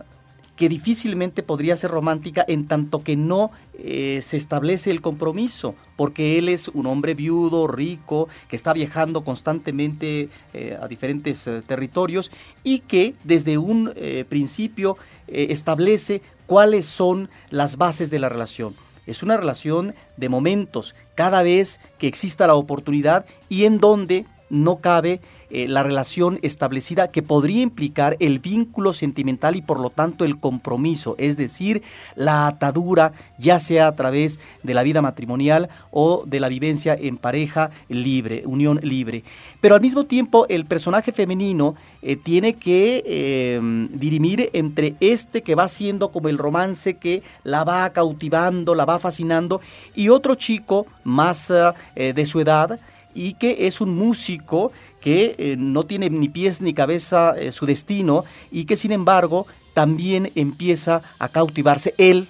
que 0.56 0.68
difícilmente 0.68 1.42
podría 1.42 1.74
ser 1.76 1.90
romántica 1.90 2.44
en 2.46 2.66
tanto 2.66 3.02
que 3.02 3.16
no 3.16 3.50
eh, 3.74 4.20
se 4.22 4.36
establece 4.36 4.90
el 4.90 5.00
compromiso, 5.00 5.74
porque 5.96 6.38
él 6.38 6.48
es 6.48 6.68
un 6.68 6.86
hombre 6.86 7.14
viudo, 7.14 7.66
rico, 7.66 8.28
que 8.48 8.56
está 8.56 8.72
viajando 8.72 9.24
constantemente 9.24 10.28
eh, 10.52 10.78
a 10.80 10.86
diferentes 10.88 11.48
territorios 11.66 12.30
y 12.62 12.80
que 12.80 13.14
desde 13.24 13.56
un 13.58 13.92
principio 14.28 14.98
establece 15.26 16.20
cuáles 16.52 16.84
son 16.84 17.30
las 17.48 17.78
bases 17.78 18.10
de 18.10 18.18
la 18.18 18.28
relación. 18.28 18.74
Es 19.06 19.22
una 19.22 19.38
relación 19.38 19.94
de 20.18 20.28
momentos, 20.28 20.94
cada 21.14 21.40
vez 21.42 21.80
que 21.96 22.06
exista 22.06 22.46
la 22.46 22.56
oportunidad 22.56 23.24
y 23.48 23.64
en 23.64 23.78
donde 23.78 24.26
no 24.50 24.82
cabe 24.82 25.22
eh, 25.54 25.68
la 25.68 25.82
relación 25.82 26.38
establecida 26.42 27.10
que 27.10 27.22
podría 27.22 27.62
implicar 27.62 28.16
el 28.20 28.38
vínculo 28.38 28.92
sentimental 28.92 29.54
y 29.54 29.62
por 29.62 29.78
lo 29.78 29.90
tanto 29.90 30.24
el 30.24 30.40
compromiso, 30.40 31.14
es 31.18 31.36
decir, 31.36 31.82
la 32.16 32.46
atadura, 32.46 33.12
ya 33.38 33.58
sea 33.58 33.86
a 33.86 33.94
través 33.94 34.40
de 34.62 34.74
la 34.74 34.82
vida 34.82 35.02
matrimonial 35.02 35.68
o 35.90 36.24
de 36.26 36.40
la 36.40 36.48
vivencia 36.48 36.96
en 36.98 37.18
pareja 37.18 37.70
libre, 37.88 38.42
unión 38.46 38.80
libre. 38.82 39.24
Pero 39.60 39.74
al 39.74 39.80
mismo 39.80 40.04
tiempo 40.04 40.46
el 40.48 40.64
personaje 40.64 41.12
femenino 41.12 41.76
eh, 42.02 42.16
tiene 42.16 42.54
que 42.54 43.04
eh, 43.06 43.60
dirimir 43.92 44.50
entre 44.54 44.96
este 44.98 45.42
que 45.42 45.54
va 45.54 45.68
siendo 45.68 46.10
como 46.10 46.28
el 46.28 46.36
romance 46.36 46.94
que 46.94 47.22
la 47.44 47.62
va 47.62 47.90
cautivando, 47.90 48.74
la 48.74 48.84
va 48.84 48.98
fascinando, 48.98 49.60
y 49.94 50.08
otro 50.08 50.34
chico 50.34 50.86
más 51.04 51.52
eh, 51.94 52.12
de 52.12 52.24
su 52.24 52.40
edad 52.40 52.80
y 53.14 53.34
que 53.34 53.66
es 53.66 53.80
un 53.80 53.94
músico 53.94 54.72
que 55.02 55.34
eh, 55.36 55.56
no 55.58 55.84
tiene 55.84 56.08
ni 56.08 56.30
pies 56.30 56.62
ni 56.62 56.72
cabeza 56.72 57.34
eh, 57.36 57.52
su 57.52 57.66
destino 57.66 58.24
y 58.50 58.64
que 58.64 58.76
sin 58.76 58.92
embargo 58.92 59.46
también 59.74 60.32
empieza 60.34 61.02
a 61.18 61.28
cautivarse 61.28 61.94
él 61.98 62.28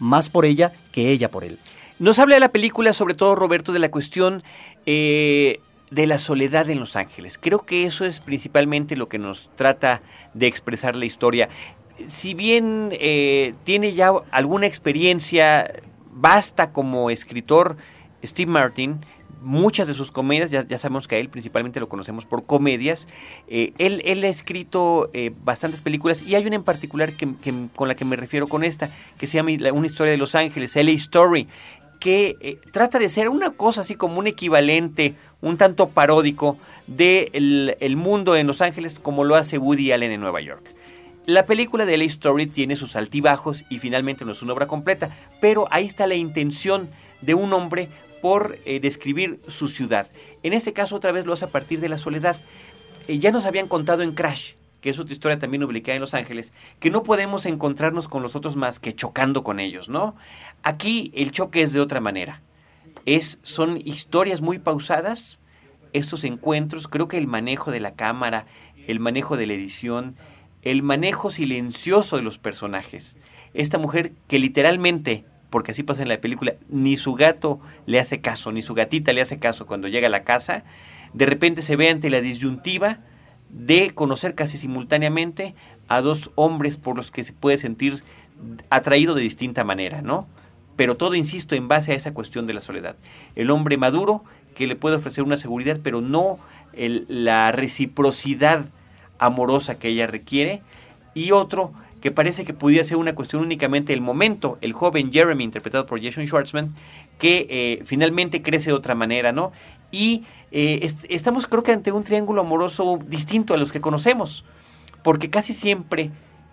más 0.00 0.30
por 0.30 0.44
ella 0.44 0.72
que 0.90 1.10
ella 1.10 1.30
por 1.30 1.44
él. 1.44 1.58
Nos 1.98 2.18
habla 2.18 2.36
de 2.36 2.40
la 2.40 2.50
película, 2.50 2.92
sobre 2.92 3.14
todo 3.14 3.34
Roberto, 3.34 3.72
de 3.72 3.80
la 3.80 3.90
cuestión 3.90 4.42
eh, 4.86 5.60
de 5.90 6.06
la 6.06 6.18
soledad 6.18 6.70
en 6.70 6.80
Los 6.80 6.96
Ángeles. 6.96 7.38
Creo 7.38 7.66
que 7.66 7.84
eso 7.84 8.04
es 8.04 8.20
principalmente 8.20 8.96
lo 8.96 9.08
que 9.08 9.18
nos 9.18 9.50
trata 9.56 10.00
de 10.34 10.46
expresar 10.46 10.96
la 10.96 11.04
historia. 11.04 11.48
Si 12.06 12.34
bien 12.34 12.90
tiene 13.64 13.92
ya 13.92 14.12
alguna 14.30 14.68
experiencia 14.68 15.68
basta 16.12 16.70
como 16.70 17.10
escritor, 17.10 17.76
Steve 18.24 18.50
Martin, 18.50 19.00
muchas 19.42 19.88
de 19.88 19.94
sus 19.94 20.10
comedias, 20.10 20.50
ya, 20.50 20.78
sabemos 20.78 21.08
que 21.08 21.16
a 21.16 21.18
él 21.18 21.28
principalmente 21.28 21.80
lo 21.80 21.88
conocemos 21.88 22.24
por 22.24 22.44
comedias, 22.44 23.06
eh, 23.48 23.72
él, 23.78 24.02
él, 24.04 24.24
ha 24.24 24.28
escrito 24.28 25.10
eh, 25.12 25.32
bastantes 25.44 25.80
películas 25.80 26.22
y 26.22 26.34
hay 26.34 26.46
una 26.46 26.56
en 26.56 26.64
particular 26.64 27.12
que, 27.12 27.34
que, 27.42 27.54
con 27.74 27.88
la 27.88 27.94
que 27.94 28.04
me 28.04 28.16
refiero 28.16 28.48
con 28.48 28.64
esta, 28.64 28.90
que 29.18 29.26
se 29.26 29.36
llama 29.36 29.50
Una 29.72 29.86
historia 29.86 30.10
de 30.10 30.18
Los 30.18 30.34
Ángeles, 30.34 30.76
LA 30.76 30.92
Story, 30.92 31.48
que 31.98 32.36
eh, 32.40 32.58
trata 32.72 32.98
de 32.98 33.08
ser 33.08 33.28
una 33.28 33.50
cosa 33.50 33.82
así 33.82 33.94
como 33.94 34.18
un 34.18 34.26
equivalente, 34.26 35.14
un 35.40 35.56
tanto 35.56 35.88
paródico 35.88 36.56
del 36.86 36.96
de 36.96 37.76
el 37.80 37.96
mundo 37.96 38.36
en 38.36 38.46
Los 38.46 38.60
Ángeles 38.60 38.98
como 38.98 39.24
lo 39.24 39.34
hace 39.34 39.58
Woody 39.58 39.92
Allen 39.92 40.12
en 40.12 40.20
Nueva 40.20 40.40
York. 40.40 40.74
La 41.26 41.44
película 41.44 41.84
de 41.84 41.98
LA 41.98 42.04
Story 42.04 42.46
tiene 42.46 42.76
sus 42.76 42.96
altibajos 42.96 43.64
y 43.68 43.78
finalmente 43.80 44.24
no 44.24 44.32
es 44.32 44.40
una 44.40 44.54
obra 44.54 44.66
completa, 44.66 45.10
pero 45.40 45.68
ahí 45.70 45.84
está 45.84 46.06
la 46.06 46.14
intención 46.14 46.88
de 47.20 47.34
un 47.34 47.52
hombre 47.52 47.88
por 48.20 48.58
eh, 48.64 48.80
describir 48.80 49.40
su 49.46 49.68
ciudad. 49.68 50.10
En 50.42 50.52
este 50.52 50.72
caso 50.72 50.96
otra 50.96 51.12
vez 51.12 51.26
lo 51.26 51.32
hace 51.32 51.44
a 51.44 51.48
partir 51.48 51.80
de 51.80 51.88
la 51.88 51.98
soledad. 51.98 52.36
Eh, 53.06 53.18
ya 53.18 53.30
nos 53.30 53.46
habían 53.46 53.68
contado 53.68 54.02
en 54.02 54.12
Crash, 54.12 54.52
que 54.80 54.90
es 54.90 54.98
otra 54.98 55.12
historia 55.12 55.38
también 55.38 55.62
ubicada 55.64 55.96
en 55.96 56.00
Los 56.00 56.14
Ángeles, 56.14 56.52
que 56.80 56.90
no 56.90 57.02
podemos 57.02 57.46
encontrarnos 57.46 58.08
con 58.08 58.22
los 58.22 58.36
otros 58.36 58.56
más 58.56 58.80
que 58.80 58.94
chocando 58.94 59.42
con 59.42 59.60
ellos, 59.60 59.88
¿no? 59.88 60.16
Aquí 60.62 61.12
el 61.14 61.32
choque 61.32 61.62
es 61.62 61.72
de 61.72 61.80
otra 61.80 62.00
manera. 62.00 62.42
Es, 63.06 63.38
son 63.42 63.78
historias 63.84 64.40
muy 64.40 64.58
pausadas, 64.58 65.40
estos 65.92 66.24
encuentros, 66.24 66.88
creo 66.88 67.08
que 67.08 67.18
el 67.18 67.26
manejo 67.26 67.70
de 67.70 67.80
la 67.80 67.94
cámara, 67.94 68.46
el 68.86 69.00
manejo 69.00 69.36
de 69.36 69.46
la 69.46 69.54
edición, 69.54 70.16
el 70.62 70.82
manejo 70.82 71.30
silencioso 71.30 72.16
de 72.16 72.22
los 72.22 72.38
personajes. 72.38 73.16
Esta 73.54 73.78
mujer 73.78 74.12
que 74.26 74.38
literalmente 74.38 75.24
porque 75.50 75.72
así 75.72 75.82
pasa 75.82 76.02
en 76.02 76.08
la 76.08 76.20
película, 76.20 76.54
ni 76.68 76.96
su 76.96 77.14
gato 77.14 77.60
le 77.86 78.00
hace 78.00 78.20
caso, 78.20 78.52
ni 78.52 78.62
su 78.62 78.74
gatita 78.74 79.12
le 79.12 79.20
hace 79.20 79.38
caso 79.38 79.66
cuando 79.66 79.88
llega 79.88 80.08
a 80.08 80.10
la 80.10 80.24
casa, 80.24 80.64
de 81.12 81.26
repente 81.26 81.62
se 81.62 81.76
ve 81.76 81.88
ante 81.88 82.10
la 82.10 82.20
disyuntiva 82.20 82.98
de 83.48 83.90
conocer 83.94 84.34
casi 84.34 84.58
simultáneamente 84.58 85.54
a 85.88 86.02
dos 86.02 86.30
hombres 86.34 86.76
por 86.76 86.96
los 86.96 87.10
que 87.10 87.24
se 87.24 87.32
puede 87.32 87.56
sentir 87.56 88.02
atraído 88.70 89.14
de 89.14 89.22
distinta 89.22 89.64
manera, 89.64 90.02
¿no? 90.02 90.26
Pero 90.76 90.96
todo, 90.96 91.14
insisto, 91.14 91.54
en 91.54 91.66
base 91.66 91.92
a 91.92 91.94
esa 91.96 92.14
cuestión 92.14 92.46
de 92.46 92.54
la 92.54 92.60
soledad. 92.60 92.96
El 93.34 93.50
hombre 93.50 93.76
maduro 93.78 94.22
que 94.54 94.66
le 94.66 94.76
puede 94.76 94.96
ofrecer 94.96 95.24
una 95.24 95.36
seguridad, 95.36 95.80
pero 95.82 96.00
no 96.00 96.38
la 96.74 97.50
reciprocidad 97.50 98.66
amorosa 99.18 99.78
que 99.78 99.88
ella 99.88 100.06
requiere, 100.06 100.62
y 101.14 101.32
otro 101.32 101.72
que 102.00 102.10
parece 102.10 102.44
que 102.44 102.54
pudiera 102.54 102.84
ser 102.84 102.96
una 102.96 103.14
cuestión 103.14 103.42
únicamente 103.42 103.92
del 103.92 104.00
momento, 104.00 104.58
el 104.60 104.72
joven 104.72 105.12
Jeremy, 105.12 105.44
interpretado 105.44 105.86
por 105.86 106.02
Jason 106.02 106.26
Schwartzman, 106.26 106.74
que 107.18 107.46
eh, 107.50 107.82
finalmente 107.84 108.42
crece 108.42 108.70
de 108.70 108.74
otra 108.76 108.94
manera, 108.94 109.32
¿no? 109.32 109.52
Y 109.90 110.24
eh, 110.52 110.80
est- 110.82 111.06
estamos 111.08 111.46
creo 111.46 111.62
que 111.62 111.72
ante 111.72 111.92
un 111.92 112.04
triángulo 112.04 112.42
amoroso 112.42 112.98
distinto 113.06 113.54
a 113.54 113.56
los 113.56 113.72
que 113.72 113.80
conocemos, 113.80 114.44
porque 115.02 115.30
casi 115.30 115.52
siempre 115.52 116.10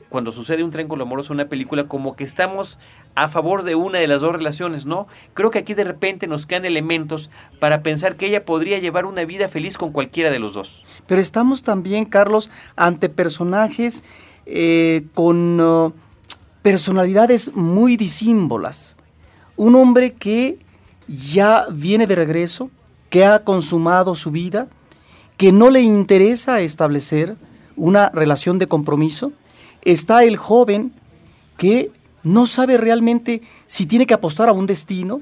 cuando 0.09 0.31
sucede 0.31 0.63
un 0.63 0.71
triángulo 0.71 1.03
amoroso 1.03 1.33
en 1.33 1.39
una 1.41 1.49
película, 1.49 1.85
como 1.85 2.15
que 2.15 2.23
estamos 2.23 2.77
a 3.15 3.27
favor 3.27 3.63
de 3.63 3.75
una 3.75 3.99
de 3.99 4.07
las 4.07 4.21
dos 4.21 4.31
relaciones, 4.33 4.85
¿no? 4.85 5.07
Creo 5.33 5.51
que 5.51 5.59
aquí 5.59 5.73
de 5.73 5.83
repente 5.83 6.27
nos 6.27 6.45
quedan 6.45 6.63
elementos 6.63 7.29
para 7.59 7.81
pensar 7.83 8.15
que 8.15 8.27
ella 8.27 8.45
podría 8.45 8.79
llevar 8.79 9.05
una 9.05 9.25
vida 9.25 9.49
feliz 9.49 9.77
con 9.77 9.91
cualquiera 9.91 10.31
de 10.31 10.39
los 10.39 10.53
dos. 10.53 10.83
Pero 11.05 11.19
estamos 11.19 11.63
también, 11.63 12.05
Carlos, 12.05 12.49
ante 12.77 13.09
personajes 13.09 14.03
eh, 14.45 15.05
con 15.13 15.59
uh, 15.59 15.93
personalidades 16.61 17.53
muy 17.55 17.97
disímbolas. 17.97 18.95
Un 19.55 19.75
hombre 19.75 20.13
que 20.13 20.59
ya 21.07 21.67
viene 21.71 22.07
de 22.07 22.15
regreso, 22.15 22.69
que 23.09 23.25
ha 23.25 23.43
consumado 23.43 24.15
su 24.15 24.31
vida, 24.31 24.67
que 25.37 25.51
no 25.51 25.69
le 25.69 25.81
interesa 25.81 26.61
establecer 26.61 27.35
una 27.75 28.09
relación 28.09 28.57
de 28.57 28.67
compromiso. 28.67 29.31
Está 29.83 30.23
el 30.23 30.37
joven 30.37 30.93
que 31.57 31.91
no 32.23 32.47
sabe 32.47 32.77
realmente 32.77 33.41
si 33.67 33.85
tiene 33.85 34.05
que 34.05 34.13
apostar 34.13 34.49
a 34.49 34.53
un 34.53 34.65
destino 34.65 35.21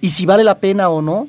y 0.00 0.10
si 0.10 0.26
vale 0.26 0.44
la 0.44 0.58
pena 0.58 0.88
o 0.88 1.02
no, 1.02 1.28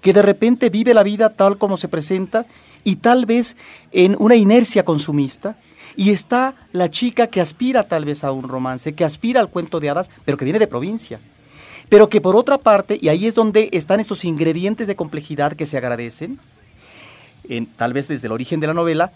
que 0.00 0.12
de 0.12 0.22
repente 0.22 0.68
vive 0.70 0.94
la 0.94 1.02
vida 1.02 1.30
tal 1.30 1.58
como 1.58 1.76
se 1.76 1.88
presenta 1.88 2.46
y 2.84 2.96
tal 2.96 3.26
vez 3.26 3.56
en 3.92 4.16
una 4.18 4.34
inercia 4.34 4.84
consumista. 4.84 5.56
Y 5.96 6.10
está 6.10 6.54
la 6.72 6.90
chica 6.90 7.26
que 7.26 7.40
aspira 7.40 7.82
tal 7.84 8.04
vez 8.04 8.24
a 8.24 8.32
un 8.32 8.44
romance, 8.48 8.94
que 8.94 9.04
aspira 9.04 9.40
al 9.40 9.48
cuento 9.50 9.78
de 9.80 9.90
hadas, 9.90 10.10
pero 10.24 10.36
que 10.38 10.44
viene 10.44 10.58
de 10.58 10.66
provincia. 10.66 11.20
Pero 11.88 12.08
que 12.08 12.20
por 12.20 12.36
otra 12.36 12.58
parte, 12.58 12.98
y 13.00 13.08
ahí 13.08 13.26
es 13.26 13.34
donde 13.34 13.68
están 13.72 14.00
estos 14.00 14.24
ingredientes 14.24 14.86
de 14.86 14.96
complejidad 14.96 15.52
que 15.52 15.66
se 15.66 15.76
agradecen, 15.76 16.38
en- 17.48 17.66
tal 17.66 17.92
vez 17.92 18.08
desde 18.08 18.26
el 18.26 18.32
origen 18.32 18.60
de 18.60 18.68
la 18.68 18.74
novela, 18.74 19.12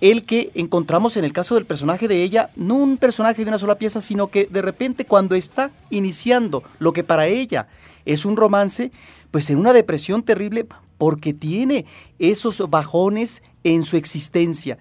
el 0.00 0.24
que 0.24 0.50
encontramos 0.54 1.16
en 1.16 1.24
el 1.24 1.32
caso 1.32 1.54
del 1.54 1.64
personaje 1.64 2.06
de 2.06 2.22
ella, 2.22 2.50
no 2.54 2.74
un 2.74 2.98
personaje 2.98 3.42
de 3.44 3.48
una 3.48 3.58
sola 3.58 3.78
pieza, 3.78 4.00
sino 4.00 4.28
que 4.28 4.44
de 4.50 4.62
repente 4.62 5.04
cuando 5.04 5.34
está 5.34 5.70
iniciando 5.90 6.62
lo 6.78 6.92
que 6.92 7.02
para 7.04 7.26
ella 7.26 7.66
es 8.04 8.24
un 8.24 8.36
romance, 8.36 8.92
pues 9.30 9.50
en 9.50 9.58
una 9.58 9.72
depresión 9.72 10.22
terrible 10.22 10.66
porque 10.98 11.32
tiene 11.32 11.84
esos 12.18 12.68
bajones 12.70 13.42
en 13.64 13.82
su 13.84 13.96
existencia. 13.96 14.78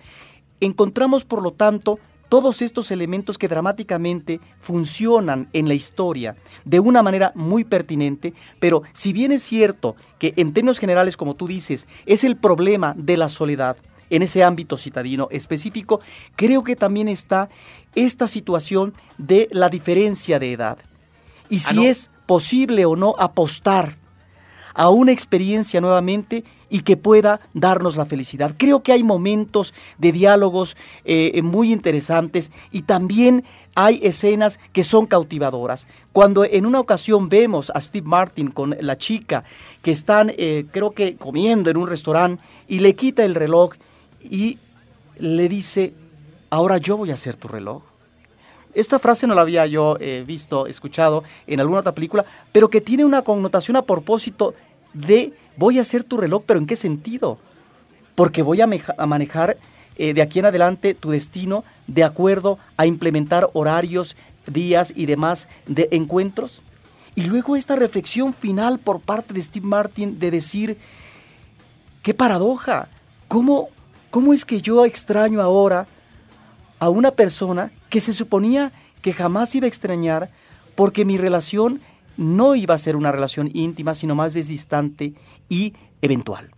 Encontramos, 0.60 1.26
por 1.26 1.42
lo 1.42 1.52
tanto, 1.52 2.00
todos 2.30 2.62
estos 2.62 2.92
elementos 2.92 3.38
que 3.38 3.48
dramáticamente 3.48 4.40
funcionan 4.60 5.50
en 5.54 5.68
la 5.68 5.74
historia 5.74 6.36
de 6.66 6.80
una 6.80 7.02
manera 7.02 7.32
muy 7.36 7.64
pertinente, 7.64 8.34
pero 8.60 8.84
si 8.94 9.14
bien 9.14 9.32
es 9.32 9.44
cierto 9.44 9.96
que 10.20 10.34
en 10.36 10.54
términos 10.54 10.80
generales, 10.80 11.16
como 11.16 11.36
tú 11.36 11.48
dices, 11.48 11.88
es 12.06 12.24
el 12.24 12.36
problema 12.36 12.94
de 12.98 13.18
la 13.18 13.30
soledad 13.30 13.78
en 14.10 14.22
ese 14.22 14.44
ámbito 14.44 14.78
citadino 14.78 15.28
específico, 15.32 16.00
creo 16.36 16.64
que 16.64 16.76
también 16.76 17.08
está 17.08 17.50
esta 17.96 18.28
situación 18.28 18.94
de 19.18 19.48
la 19.52 19.70
diferencia 19.70 20.40
de 20.40 20.54
edad. 20.54 20.78
Y 21.50 21.60
si 21.60 21.76
no. 21.76 21.84
es 21.84 22.12
posible 22.26 22.86
o 22.86 22.96
no 22.96 23.16
apostar 23.18 23.98
a 24.74 24.90
una 24.90 25.12
experiencia 25.12 25.82
nuevamente 25.82 26.44
y 26.70 26.82
que 26.82 26.98
pueda 26.98 27.40
darnos 27.54 27.96
la 27.96 28.06
felicidad. 28.06 28.56
Creo 28.58 28.84
que 28.84 28.92
hay 28.92 29.04
momentos 29.04 29.74
de 29.98 30.12
diálogos 30.12 30.76
eh, 31.06 31.42
muy 31.42 31.72
interesantes 31.72 32.52
y 32.72 32.82
también 32.84 33.44
hay 33.76 34.00
escenas 34.04 34.60
que 34.74 34.84
son 34.84 35.06
cautivadoras. 35.06 35.88
Cuando 36.12 36.44
en 36.44 36.66
una 36.66 36.80
ocasión 36.80 37.30
vemos 37.30 37.72
a 37.74 37.80
Steve 37.80 38.08
Martin 38.08 38.50
con 38.50 38.76
la 38.82 38.98
chica 38.98 39.44
que 39.82 39.92
están, 39.92 40.32
eh, 40.38 40.66
creo 40.72 40.92
que 40.92 41.16
comiendo 41.16 41.70
en 41.70 41.78
un 41.78 41.88
restaurante 41.88 42.44
y 42.68 42.80
le 42.80 42.96
quita 42.96 43.24
el 43.24 43.36
reloj 43.36 43.74
y 44.22 44.58
le 45.20 45.48
dice, 45.48 45.94
ahora 46.50 46.78
yo 46.78 46.98
voy 46.98 47.12
a 47.12 47.16
hacer 47.16 47.36
tu 47.36 47.48
reloj. 47.48 47.84
Esta 48.74 49.00
frase 49.00 49.26
no 49.26 49.34
la 49.34 49.42
había 49.42 49.66
yo 49.66 49.98
eh, 50.00 50.24
visto, 50.26 50.68
escuchado 50.68 51.24
en 51.48 51.60
alguna 51.60 51.80
otra 51.80 51.94
película, 51.94 52.26
pero 52.52 52.70
que 52.70 52.82
tiene 52.82 53.06
una 53.06 53.24
connotación 53.24 53.78
a 53.78 53.82
propósito 53.82 54.54
de 54.94 55.34
voy 55.58 55.80
a 55.80 55.82
hacer 55.82 56.04
tu 56.04 56.18
reloj, 56.18 56.44
pero 56.46 56.60
¿en 56.60 56.68
qué 56.68 56.76
sentido? 56.76 57.38
Porque 58.16 58.42
voy 58.42 58.62
a 58.62 58.68
manejar 59.06 59.58
eh, 59.98 60.14
de 60.14 60.22
aquí 60.22 60.40
en 60.40 60.46
adelante 60.46 60.94
tu 60.94 61.10
destino 61.10 61.64
de 61.88 62.04
acuerdo 62.04 62.60
a 62.78 62.86
implementar 62.86 63.50
horarios, 63.54 64.16
días 64.46 64.94
y 64.96 65.08
demás 65.08 65.50
de 65.66 65.90
encuentros. 65.92 66.62
Y 67.16 67.24
luego 67.24 67.56
esta 67.56 67.76
reflexión 67.76 68.34
final 68.34 68.80
por 68.80 69.00
parte 69.00 69.34
de 69.34 69.42
Steve 69.42 69.66
Martin 69.66 70.20
de 70.20 70.32
decir, 70.32 70.78
qué 72.04 72.14
paradoja, 72.14 72.90
¿cómo, 73.28 73.70
cómo 74.12 74.34
es 74.34 74.46
que 74.46 74.62
yo 74.62 74.86
extraño 74.86 75.42
ahora 75.42 75.88
a 76.80 76.90
una 76.90 77.12
persona 77.12 77.72
que 77.90 78.02
se 78.02 78.14
suponía 78.14 78.72
que 79.02 79.14
jamás 79.14 79.56
iba 79.56 79.66
a 79.66 79.68
extrañar 79.68 80.30
porque 80.76 81.06
mi 81.06 81.18
relación 81.18 81.82
no 82.18 82.56
iba 82.56 82.76
a 82.76 82.78
ser 82.78 82.96
una 82.96 83.12
relación 83.12 83.50
íntima, 83.54 83.96
sino 83.96 84.14
más 84.16 84.34
bien 84.34 84.48
distante 84.48 85.14
y 85.50 85.74
eventual. 86.02 86.52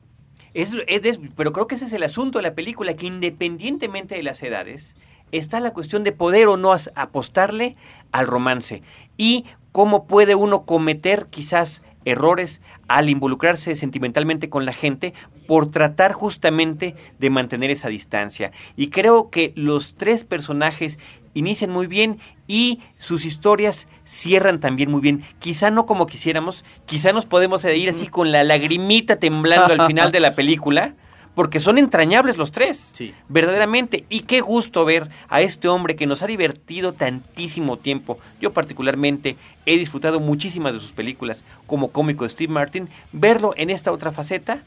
Es, 0.53 0.73
es 0.87 1.19
pero 1.35 1.53
creo 1.53 1.67
que 1.67 1.75
ese 1.75 1.85
es 1.85 1.93
el 1.93 2.03
asunto 2.03 2.39
de 2.39 2.43
la 2.43 2.55
película, 2.55 2.95
que 2.95 3.07
independientemente 3.07 4.15
de 4.15 4.23
las 4.23 4.41
edades, 4.41 4.95
está 5.31 5.59
la 5.59 5.73
cuestión 5.73 6.03
de 6.03 6.11
poder 6.11 6.47
o 6.47 6.57
no 6.57 6.73
apostarle 6.95 7.75
al 8.11 8.27
romance 8.27 8.81
y 9.17 9.45
cómo 9.71 10.07
puede 10.07 10.35
uno 10.35 10.65
cometer 10.65 11.27
quizás 11.29 11.83
errores 12.05 12.61
al 12.87 13.09
involucrarse 13.09 13.75
sentimentalmente 13.75 14.49
con 14.49 14.65
la 14.65 14.73
gente 14.73 15.13
por 15.47 15.69
tratar 15.69 16.13
justamente 16.13 16.95
de 17.19 17.29
mantener 17.29 17.71
esa 17.71 17.89
distancia. 17.89 18.51
Y 18.75 18.89
creo 18.89 19.29
que 19.29 19.51
los 19.55 19.95
tres 19.95 20.23
personajes 20.23 20.97
inician 21.33 21.69
muy 21.69 21.87
bien 21.87 22.19
y 22.47 22.79
sus 22.97 23.25
historias 23.25 23.87
cierran 24.05 24.59
también 24.59 24.91
muy 24.91 25.01
bien. 25.01 25.23
Quizá 25.39 25.71
no 25.71 25.85
como 25.85 26.07
quisiéramos, 26.07 26.65
quizá 26.85 27.13
nos 27.13 27.25
podemos 27.25 27.63
ir 27.65 27.89
así 27.89 28.07
con 28.07 28.31
la 28.31 28.43
lagrimita 28.43 29.17
temblando 29.17 29.73
al 29.73 29.87
final 29.87 30.11
de 30.11 30.19
la 30.19 30.35
película, 30.35 30.95
porque 31.35 31.59
son 31.59 31.77
entrañables 31.77 32.37
los 32.37 32.51
tres, 32.51 32.93
verdaderamente. 33.29 34.03
Y 34.09 34.21
qué 34.21 34.41
gusto 34.41 34.83
ver 34.83 35.09
a 35.29 35.41
este 35.41 35.67
hombre 35.67 35.95
que 35.95 36.05
nos 36.05 36.21
ha 36.21 36.27
divertido 36.27 36.91
tantísimo 36.91 37.77
tiempo. 37.77 38.19
Yo 38.41 38.51
particularmente 38.51 39.37
he 39.65 39.77
disfrutado 39.77 40.19
muchísimas 40.19 40.73
de 40.73 40.81
sus 40.81 40.91
películas 40.91 41.43
como 41.65 41.91
cómico 41.91 42.25
de 42.25 42.31
Steve 42.31 42.51
Martin, 42.51 42.89
verlo 43.13 43.53
en 43.55 43.69
esta 43.69 43.91
otra 43.91 44.11
faceta, 44.11 44.63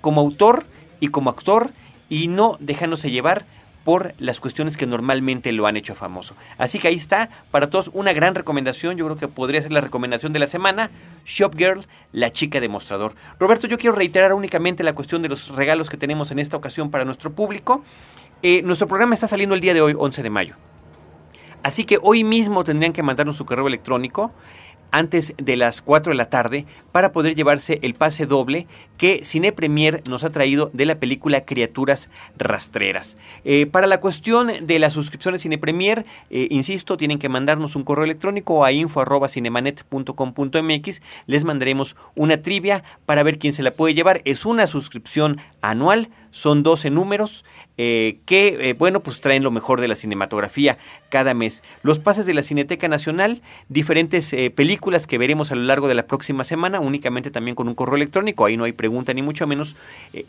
como 0.00 0.20
autor 0.20 0.66
y 1.00 1.08
como 1.08 1.30
actor, 1.30 1.70
y 2.08 2.28
no 2.28 2.56
dejándose 2.60 3.10
llevar 3.10 3.46
por 3.84 4.14
las 4.18 4.40
cuestiones 4.40 4.76
que 4.76 4.86
normalmente 4.86 5.52
lo 5.52 5.66
han 5.66 5.76
hecho 5.76 5.94
famoso. 5.94 6.34
Así 6.58 6.78
que 6.78 6.88
ahí 6.88 6.94
está, 6.94 7.28
para 7.50 7.70
todos 7.70 7.90
una 7.92 8.12
gran 8.12 8.34
recomendación, 8.34 8.96
yo 8.96 9.04
creo 9.06 9.16
que 9.16 9.28
podría 9.28 9.62
ser 9.62 9.72
la 9.72 9.80
recomendación 9.80 10.32
de 10.32 10.38
la 10.38 10.46
semana, 10.46 10.90
Shop 11.24 11.54
Girl, 11.56 11.84
la 12.12 12.32
chica 12.32 12.60
demostrador. 12.60 13.14
Roberto, 13.38 13.66
yo 13.66 13.78
quiero 13.78 13.96
reiterar 13.96 14.32
únicamente 14.32 14.82
la 14.82 14.94
cuestión 14.94 15.22
de 15.22 15.28
los 15.28 15.48
regalos 15.48 15.88
que 15.88 15.96
tenemos 15.96 16.30
en 16.30 16.38
esta 16.38 16.56
ocasión 16.56 16.90
para 16.90 17.04
nuestro 17.04 17.32
público. 17.32 17.82
Eh, 18.42 18.62
nuestro 18.62 18.88
programa 18.88 19.14
está 19.14 19.26
saliendo 19.26 19.54
el 19.54 19.60
día 19.60 19.74
de 19.74 19.80
hoy, 19.80 19.94
11 19.96 20.22
de 20.22 20.30
mayo. 20.30 20.56
Así 21.62 21.84
que 21.84 21.98
hoy 22.02 22.24
mismo 22.24 22.64
tendrían 22.64 22.92
que 22.92 23.02
mandarnos 23.02 23.36
su 23.36 23.44
correo 23.44 23.68
electrónico 23.68 24.32
antes 24.92 25.34
de 25.38 25.56
las 25.56 25.82
4 25.82 26.12
de 26.12 26.16
la 26.16 26.30
tarde 26.30 26.66
para 26.92 27.10
poder 27.10 27.34
llevarse 27.34 27.80
el 27.82 27.94
pase 27.94 28.26
doble 28.26 28.68
que 28.98 29.24
Cine 29.24 29.50
Premier 29.50 30.04
nos 30.08 30.22
ha 30.22 30.30
traído 30.30 30.70
de 30.72 30.86
la 30.86 31.00
película 31.00 31.44
Criaturas 31.44 32.08
Rastreras. 32.38 33.16
Eh, 33.44 33.66
para 33.66 33.88
la 33.88 33.98
cuestión 33.98 34.52
de 34.62 34.78
la 34.78 34.90
suscripción 34.90 35.34
de 35.34 35.38
Cine 35.38 35.58
Premier, 35.58 36.06
eh, 36.30 36.46
insisto, 36.50 36.96
tienen 36.96 37.18
que 37.18 37.28
mandarnos 37.28 37.74
un 37.74 37.82
correo 37.82 38.04
electrónico 38.04 38.64
a 38.64 38.70
info.cinemanet.com.mx. 38.70 41.02
Les 41.26 41.44
mandaremos 41.44 41.96
una 42.14 42.42
trivia 42.42 42.84
para 43.06 43.24
ver 43.24 43.38
quién 43.38 43.52
se 43.52 43.62
la 43.62 43.72
puede 43.72 43.94
llevar. 43.94 44.22
Es 44.24 44.46
una 44.46 44.66
suscripción 44.66 45.38
anual, 45.62 46.10
son 46.32 46.64
12 46.64 46.90
números 46.90 47.44
eh, 47.78 48.18
que, 48.26 48.70
eh, 48.70 48.72
bueno, 48.74 49.00
pues 49.00 49.20
traen 49.20 49.42
lo 49.42 49.50
mejor 49.50 49.80
de 49.80 49.88
la 49.88 49.94
cinematografía 49.94 50.78
cada 51.08 51.34
mes. 51.34 51.62
Los 51.82 51.98
pases 51.98 52.26
de 52.26 52.34
la 52.34 52.42
Cineteca 52.42 52.88
Nacional, 52.88 53.42
diferentes 53.68 54.32
eh, 54.32 54.50
películas 54.50 55.06
que 55.06 55.18
veremos 55.18 55.52
a 55.52 55.54
lo 55.54 55.62
largo 55.62 55.88
de 55.88 55.94
la 55.94 56.06
próxima 56.06 56.42
semana, 56.42 56.80
únicamente 56.80 57.30
también 57.30 57.54
con 57.54 57.68
un 57.68 57.74
correo 57.74 57.96
electrónico, 57.96 58.44
ahí 58.44 58.56
no 58.56 58.64
hay 58.64 58.72
pregunta 58.72 59.14
ni 59.14 59.22
mucho 59.22 59.46
menos, 59.46 59.76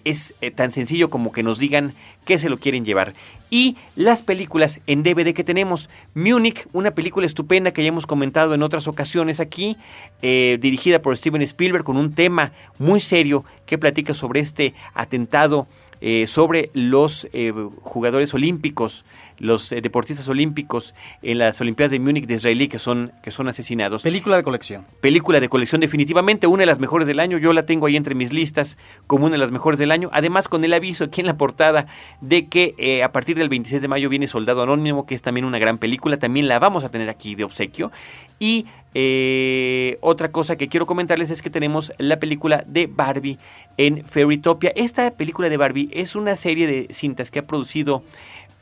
es 0.04 0.36
tan 0.56 0.72
sencillo 0.72 1.10
como 1.10 1.32
que 1.32 1.42
nos 1.42 1.58
digan 1.58 1.96
qué 2.26 2.38
se 2.38 2.50
lo 2.50 2.60
quieren 2.60 2.86
llevar. 2.86 3.14
Y 3.54 3.78
las 3.96 4.24
películas 4.24 4.82
en 4.88 5.04
DVD 5.04 5.32
que 5.36 5.44
tenemos, 5.44 5.88
Munich, 6.16 6.68
una 6.74 6.90
película 6.96 7.28
estupenda 7.28 7.72
que 7.72 7.84
ya 7.84 7.90
hemos 7.90 8.08
comentado 8.08 8.56
en 8.56 8.64
otras 8.64 8.88
ocasiones 8.88 9.40
aquí, 9.40 9.78
dirigida 10.24 11.04
por 11.04 11.16
Steven 11.16 11.44
Spielberg 11.44 11.84
con 11.84 11.98
un 11.98 12.16
tema 12.16 12.52
muy 12.80 13.00
serio 13.00 13.46
que 13.68 13.78
platica 13.78 14.16
sobre 14.16 14.40
este 14.40 14.74
atentado 14.96 15.68
eh, 16.06 16.28
sobre 16.28 16.70
los 16.74 17.30
eh, 17.32 17.54
jugadores 17.82 18.34
olímpicos, 18.34 19.06
los 19.44 19.72
eh, 19.72 19.82
deportistas 19.82 20.28
olímpicos 20.28 20.96
en 21.22 21.38
las 21.38 21.62
Olimpiadas 21.62 21.92
de 21.92 22.00
Múnich 22.00 22.26
de 22.26 22.36
Israelí 22.36 22.68
que 22.68 22.80
son, 22.80 23.12
que 23.22 23.30
son 23.30 23.48
asesinados. 23.48 24.02
Película 24.02 24.38
de 24.38 24.44
colección. 24.44 24.86
Película 25.02 25.40
de 25.40 25.50
colección, 25.50 25.82
definitivamente 25.82 26.48
una 26.48 26.62
de 26.62 26.68
las 26.68 26.80
mejores 26.80 27.08
del 27.08 27.20
año. 27.20 27.38
Yo 27.38 27.54
la 27.54 27.66
tengo 27.66 27.86
ahí 27.86 27.96
entre 27.96 28.16
mis 28.16 28.34
listas 28.34 28.78
como 29.06 29.26
una 29.26 29.34
de 29.34 29.40
las 29.40 29.52
mejores 29.52 29.80
del 29.80 29.92
año. 29.92 30.10
Además, 30.14 30.48
con 30.48 30.64
el 30.64 30.74
aviso 30.74 31.04
aquí 31.04 31.22
en 31.22 31.28
la 31.28 31.38
portada 31.38 31.88
de 32.22 32.48
que 32.48 33.02
a 33.04 33.12
partir 33.12 33.38
del 33.38 33.50
26 33.50 33.82
de 33.82 33.88
mayo 33.88 34.10
viene 34.10 34.28
Soldado 34.28 34.64
Anónimo, 34.64 35.06
que 35.06 35.16
es 35.16 35.22
también 35.22 35.46
una 35.46 35.60
gran 35.60 35.78
película. 35.78 36.18
También 36.18 36.48
la 36.48 36.60
vamos 36.60 36.84
a 36.84 36.90
tener 36.90 37.10
aquí 37.10 37.36
de 37.36 37.44
obsequio. 37.44 37.92
Y 38.40 38.66
eh, 38.96 39.98
otra 40.02 40.32
cosa 40.32 40.56
que 40.56 40.68
quiero 40.68 40.86
comentarles 40.86 41.32
es 41.32 41.42
que 41.42 41.50
tenemos 41.50 41.94
la 41.98 42.20
película 42.20 42.64
de 42.68 42.88
Barbie 42.88 43.40
en 43.78 44.06
Fairytopia. 44.06 44.72
Esta 44.76 45.12
película 45.12 45.50
de 45.50 45.58
Barbie 45.58 45.90
es 45.94 46.16
una 46.16 46.36
serie 46.36 46.68
de 46.68 46.94
cintas 46.94 47.32
que 47.32 47.40
ha 47.40 47.48
producido 47.48 48.04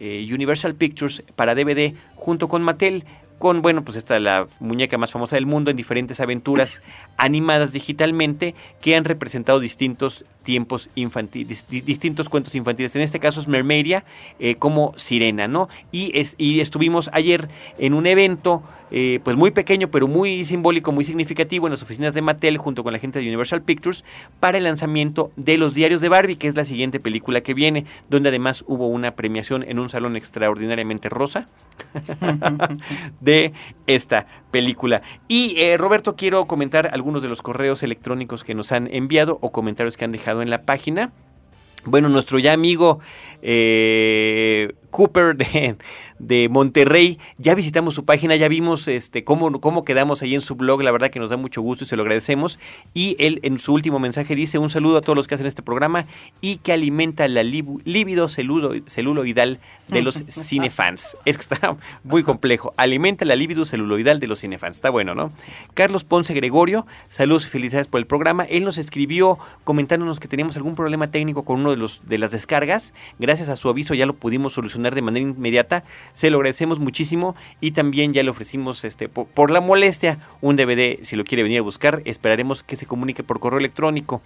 eh, 0.04 0.28
Universal 0.34 0.74
Pictures 0.74 1.24
para 1.36 1.54
DVD 1.54 1.94
junto 2.16 2.48
con 2.48 2.64
Mattel 2.64 3.06
con, 3.38 3.62
bueno, 3.62 3.84
pues 3.84 3.98
esta 3.98 4.20
la 4.20 4.48
muñeca 4.60 4.98
más 4.98 5.12
famosa 5.12 5.36
del 5.36 5.46
mundo 5.46 5.72
en 5.72 5.78
diferentes 5.78 6.20
aventuras 6.20 6.82
animadas 7.18 7.72
digitalmente 7.72 8.56
que 8.82 8.96
han 8.96 9.06
representado 9.06 9.60
distintos 9.60 10.26
tiempos 10.44 10.90
infantiles, 10.96 11.66
distintos 11.70 12.30
cuentos 12.30 12.56
infantiles. 12.56 12.96
En 12.96 13.02
este 13.02 13.20
caso 13.20 13.40
es 13.42 13.48
Mermaidia 13.48 14.04
eh, 14.40 14.56
como 14.56 14.94
Sirena, 14.96 15.48
¿no? 15.48 15.70
Y, 15.92 16.18
es, 16.18 16.36
y 16.38 16.60
estuvimos 16.60 17.10
ayer 17.14 17.50
en 17.78 17.94
un 17.94 18.08
evento, 18.08 18.64
eh, 18.90 19.20
pues 19.24 19.36
muy 19.38 19.52
pequeño, 19.52 19.90
pero 19.90 20.08
muy 20.08 20.44
simbólico, 20.46 20.92
muy 20.92 21.04
significativo 21.04 21.68
en 21.68 21.72
las 21.72 21.84
oficinas 21.84 22.14
de 22.14 22.22
Mattel 22.22 22.58
junto 22.58 22.84
con 22.84 22.94
la 22.94 23.00
gente 23.00 23.20
de 23.20 23.28
Universal 23.28 23.62
Pictures 23.62 24.04
para 24.40 24.58
el 24.58 24.64
lanzamiento 24.64 25.32
de 25.36 25.58
Los 25.58 25.74
Diarios 25.76 26.02
de 26.02 26.10
Barbie, 26.10 26.36
que 26.36 26.48
es 26.48 26.56
la 26.56 26.66
siguiente 26.66 27.00
película 27.00 27.42
que 27.42 27.54
viene, 27.54 27.86
donde 28.10 28.30
además 28.30 28.64
hubo 28.68 28.88
una 28.88 29.16
premiación 29.16 29.64
en 29.68 29.80
un 29.80 29.90
salón 29.90 30.16
extraordinariamente 30.16 31.10
rosa 31.10 31.48
de 33.22 33.54
esta 33.88 34.28
película. 34.52 35.02
Y 35.28 35.56
eh, 35.58 35.78
Roberto, 35.78 36.16
quiero 36.16 36.46
comentar 36.46 36.90
algunos 36.94 37.22
de 37.22 37.30
los 37.30 37.42
correos 37.42 37.84
electrónicos 37.84 38.44
que 38.44 38.56
nos 38.56 38.72
han 38.72 38.88
enviado 38.92 39.38
o 39.42 39.52
comentarios 39.52 39.98
que 39.98 40.06
han 40.06 40.12
dejado 40.12 40.31
en 40.40 40.50
la 40.50 40.64
página. 40.64 41.12
Bueno, 41.84 42.10
nuestro 42.10 42.40
ya 42.40 42.54
amigo 42.54 43.00
eh, 43.42 44.74
Cooper 44.92 45.36
de, 45.36 45.78
de, 46.20 46.50
Monterrey. 46.50 47.18
Ya 47.38 47.56
visitamos 47.56 47.96
su 47.96 48.06
página, 48.06 48.36
ya 48.36 48.48
vimos 48.48 48.88
este 48.88 49.24
cómo, 49.24 49.60
cómo 49.60 49.86
quedamos 49.86 50.22
ahí 50.22 50.36
en 50.36 50.42
su 50.42 50.56
blog. 50.56 50.84
La 50.84 50.92
verdad 50.92 51.10
que 51.10 51.20
nos 51.20 51.30
da 51.30 51.38
mucho 51.38 51.62
gusto 51.62 51.86
y 51.86 51.88
se 51.88 51.96
lo 51.96 52.04
agradecemos. 52.04 52.60
Y 52.94 53.16
él 53.18 53.40
en 53.44 53.58
su 53.58 53.74
último 53.74 54.00
mensaje 54.00 54.36
dice 54.36 54.58
un 54.58 54.70
saludo 54.70 54.98
a 54.98 55.02
todos 55.02 55.16
los 55.16 55.28
que 55.28 55.36
hacen 55.36 55.48
este 55.48 55.62
programa 55.62 56.06
y 56.42 56.58
que 56.58 56.74
alimenta 56.74 57.28
la 57.28 57.44
líbido 57.44 58.30
celulo, 58.30 58.74
celuloidal 58.86 59.60
de 59.88 60.02
los 60.02 60.16
cinefans. 60.28 61.18
Es 61.26 61.38
que 61.38 61.42
está 61.42 61.78
muy 62.04 62.24
complejo. 62.24 62.74
Alimenta 62.78 63.26
la 63.26 63.36
líbido 63.36 63.66
celuloidal 63.66 64.20
de 64.20 64.28
los 64.28 64.40
cinefans. 64.40 64.76
Está 64.78 64.90
bueno, 64.90 65.16
¿no? 65.16 65.32
Carlos 65.74 66.04
Ponce 66.04 66.34
Gregorio, 66.34 66.86
saludos 67.08 67.46
y 67.46 67.50
felicidades 67.50 67.88
por 67.88 68.00
el 68.00 68.08
programa. 68.08 68.44
Él 68.44 68.66
nos 68.66 68.78
escribió 68.78 69.40
comentándonos 69.64 70.20
que 70.20 70.28
teníamos 70.28 70.58
algún 70.58 70.76
problema 70.76 71.10
técnico 71.10 71.44
con 71.44 71.62
uno 71.62 71.72
de 71.72 71.78
los 71.78 72.02
de 72.06 72.18
las 72.18 72.32
descargas. 72.32 72.94
Gracias 73.20 73.50
a 73.50 73.56
su 73.56 73.70
aviso 73.70 73.94
ya 73.94 74.06
lo 74.06 74.14
pudimos 74.14 74.54
solucionar 74.54 74.81
de 74.90 75.02
manera 75.02 75.24
inmediata. 75.24 75.84
Se 76.14 76.30
lo 76.30 76.38
agradecemos 76.38 76.80
muchísimo 76.80 77.36
y 77.60 77.72
también 77.72 78.14
ya 78.14 78.24
le 78.24 78.32
ofrecimos 78.32 78.84
este 78.84 79.10
por, 79.10 79.52
la 79.52 79.62
molestia 79.62 80.20
un 80.42 80.56
DVD 80.56 81.04
si 81.04 81.16
lo 81.16 81.24
quiere 81.24 81.44
venir 81.44 81.60
a 81.60 81.62
buscar. 81.62 82.02
Esperaremos 82.06 82.64
que 82.64 82.76
se 82.76 82.86
comunique 82.86 83.24
por 83.24 83.40
correo 83.40 83.60
electrónico. 83.60 84.22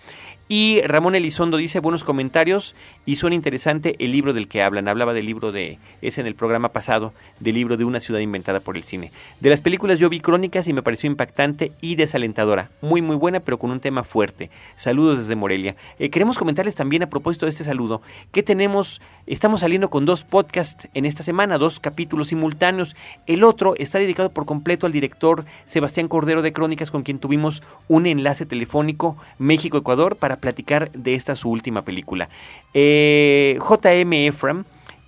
Y 0.47 0.81
Ramón 0.81 1.15
Elizondo 1.15 1.57
dice 1.57 1.79
buenos 1.79 2.03
comentarios 2.03 2.75
y 3.05 3.15
suena 3.15 3.35
interesante 3.35 3.95
el 3.99 4.11
libro 4.11 4.31
del 4.31 4.47
que 4.47 4.61
hablan. 4.61 4.87
Hablaba 4.87 5.13
del 5.13 5.25
libro 5.25 5.51
de 5.51 5.79
ese 6.01 6.21
en 6.21 6.27
el 6.27 6.35
programa 6.35 6.69
pasado, 6.69 7.13
del 7.39 7.55
libro 7.55 7.77
de 7.77 7.83
una 7.83 7.99
ciudad 7.99 8.19
inventada 8.19 8.59
por 8.59 8.77
el 8.77 8.83
cine. 8.83 9.11
De 9.39 9.49
las 9.49 9.61
películas 9.61 9.97
yo 9.97 10.07
vi 10.07 10.19
crónicas 10.19 10.67
y 10.67 10.73
me 10.73 10.83
pareció 10.83 11.09
impactante 11.09 11.71
y 11.81 11.95
desalentadora. 11.95 12.69
Muy 12.81 13.01
muy 13.01 13.15
buena 13.15 13.39
pero 13.39 13.57
con 13.57 13.71
un 13.71 13.79
tema 13.79 14.03
fuerte. 14.03 14.51
Saludos 14.75 15.17
desde 15.17 15.35
Morelia. 15.35 15.75
Eh, 15.97 16.11
queremos 16.11 16.37
comentarles 16.37 16.75
también 16.75 17.03
a 17.03 17.09
propósito 17.09 17.47
de 17.47 17.49
este 17.49 17.63
saludo 17.63 18.01
que 18.31 18.43
tenemos, 18.43 19.01
estamos 19.25 19.61
saliendo 19.61 19.89
con 19.89 20.05
dos 20.05 20.23
podcasts 20.23 20.44
en 20.93 21.05
esta 21.05 21.23
semana, 21.23 21.57
dos 21.57 21.79
capítulos 21.79 22.29
simultáneos. 22.29 22.95
El 23.27 23.43
otro 23.43 23.75
está 23.77 23.99
dedicado 23.99 24.29
por 24.29 24.45
completo 24.45 24.85
al 24.85 24.91
director 24.91 25.45
Sebastián 25.65 26.07
Cordero 26.07 26.41
de 26.41 26.53
Crónicas, 26.53 26.91
con 26.91 27.03
quien 27.03 27.19
tuvimos 27.19 27.63
un 27.87 28.05
enlace 28.05 28.45
telefónico 28.45 29.17
México-Ecuador 29.37 30.15
para 30.15 30.37
platicar 30.37 30.91
de 30.91 31.15
esta 31.15 31.35
su 31.35 31.49
última 31.49 31.83
película. 31.83 32.29
Eh, 32.73 33.57
J.M. 33.59 34.27
Ephraim 34.27 34.63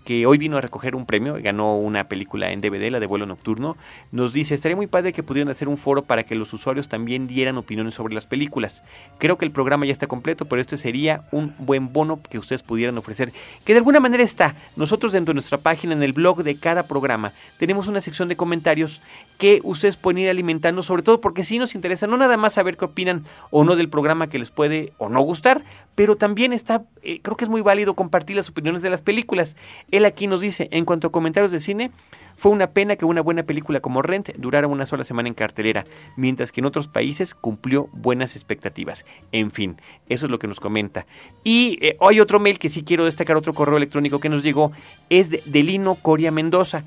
que 0.07 0.25
hoy 0.25 0.37
vino 0.37 0.57
a 0.57 0.61
recoger 0.61 0.95
un 0.95 1.05
premio, 1.05 1.37
ganó 1.43 1.75
una 1.75 2.07
película 2.07 2.53
en 2.53 2.61
DVD, 2.61 2.89
la 2.89 3.01
de 3.01 3.07
vuelo 3.07 3.25
nocturno, 3.25 3.75
nos 4.13 4.31
dice, 4.31 4.55
estaría 4.55 4.77
muy 4.77 4.87
padre 4.87 5.11
que 5.11 5.21
pudieran 5.21 5.51
hacer 5.51 5.67
un 5.67 5.77
foro 5.77 6.05
para 6.05 6.23
que 6.23 6.33
los 6.33 6.53
usuarios 6.53 6.87
también 6.87 7.27
dieran 7.27 7.57
opiniones 7.57 7.95
sobre 7.95 8.13
las 8.13 8.25
películas. 8.25 8.83
Creo 9.17 9.37
que 9.37 9.43
el 9.43 9.51
programa 9.51 9.85
ya 9.85 9.91
está 9.91 10.07
completo, 10.07 10.45
pero 10.45 10.61
este 10.61 10.77
sería 10.77 11.23
un 11.33 11.53
buen 11.57 11.91
bono 11.91 12.21
que 12.21 12.39
ustedes 12.39 12.63
pudieran 12.63 12.97
ofrecer, 12.97 13.33
que 13.65 13.73
de 13.73 13.79
alguna 13.79 13.99
manera 13.99 14.23
está. 14.23 14.55
Nosotros 14.77 15.11
dentro 15.11 15.33
de 15.33 15.35
nuestra 15.35 15.57
página, 15.57 15.91
en 15.91 16.01
el 16.01 16.13
blog 16.13 16.41
de 16.41 16.55
cada 16.55 16.83
programa, 16.83 17.33
tenemos 17.57 17.89
una 17.89 17.99
sección 17.99 18.29
de 18.29 18.37
comentarios 18.37 19.01
que 19.37 19.59
ustedes 19.65 19.97
pueden 19.97 20.19
ir 20.19 20.29
alimentando, 20.29 20.83
sobre 20.83 21.03
todo 21.03 21.19
porque 21.19 21.43
sí 21.43 21.59
nos 21.59 21.75
interesa 21.75 22.07
no 22.07 22.15
nada 22.15 22.37
más 22.37 22.53
saber 22.53 22.77
qué 22.77 22.85
opinan 22.85 23.25
o 23.51 23.65
no 23.65 23.75
del 23.75 23.89
programa 23.89 24.29
que 24.29 24.39
les 24.39 24.51
puede 24.51 24.93
o 24.99 25.09
no 25.09 25.19
gustar, 25.19 25.65
pero 25.97 26.15
también 26.15 26.53
está, 26.53 26.85
eh, 27.01 27.21
creo 27.23 27.35
que 27.35 27.43
es 27.43 27.49
muy 27.49 27.61
válido 27.61 27.95
compartir 27.95 28.35
las 28.35 28.47
opiniones 28.49 28.83
de 28.83 28.91
las 28.91 29.01
películas. 29.01 29.55
Él 29.97 30.05
aquí 30.05 30.27
nos 30.27 30.41
dice, 30.41 30.67
en 30.71 30.85
cuanto 30.85 31.07
a 31.07 31.11
comentarios 31.11 31.51
de 31.51 31.59
cine, 31.59 31.91
fue 32.35 32.51
una 32.51 32.67
pena 32.67 32.95
que 32.97 33.05
una 33.05 33.21
buena 33.21 33.43
película 33.43 33.79
como 33.79 34.03
Rent 34.03 34.29
durara 34.37 34.67
una 34.67 34.85
sola 34.85 35.03
semana 35.03 35.27
en 35.27 35.33
cartelera, 35.33 35.85
mientras 36.15 36.51
que 36.51 36.61
en 36.61 36.65
otros 36.65 36.87
países 36.87 37.33
cumplió 37.33 37.89
buenas 37.93 38.35
expectativas. 38.35 39.05
En 39.31 39.49
fin, 39.49 39.77
eso 40.07 40.27
es 40.27 40.31
lo 40.31 40.37
que 40.37 40.47
nos 40.47 40.59
comenta. 40.59 41.07
Y 41.43 41.79
eh, 41.81 41.97
hay 41.99 42.19
otro 42.19 42.39
mail 42.39 42.59
que 42.59 42.69
sí 42.69 42.83
quiero 42.83 43.05
destacar, 43.05 43.37
otro 43.37 43.55
correo 43.55 43.77
electrónico 43.77 44.19
que 44.19 44.29
nos 44.29 44.43
llegó, 44.43 44.71
es 45.09 45.31
de, 45.31 45.41
de 45.45 45.63
Lino 45.63 45.95
Coria 45.95 46.31
Mendoza. 46.31 46.83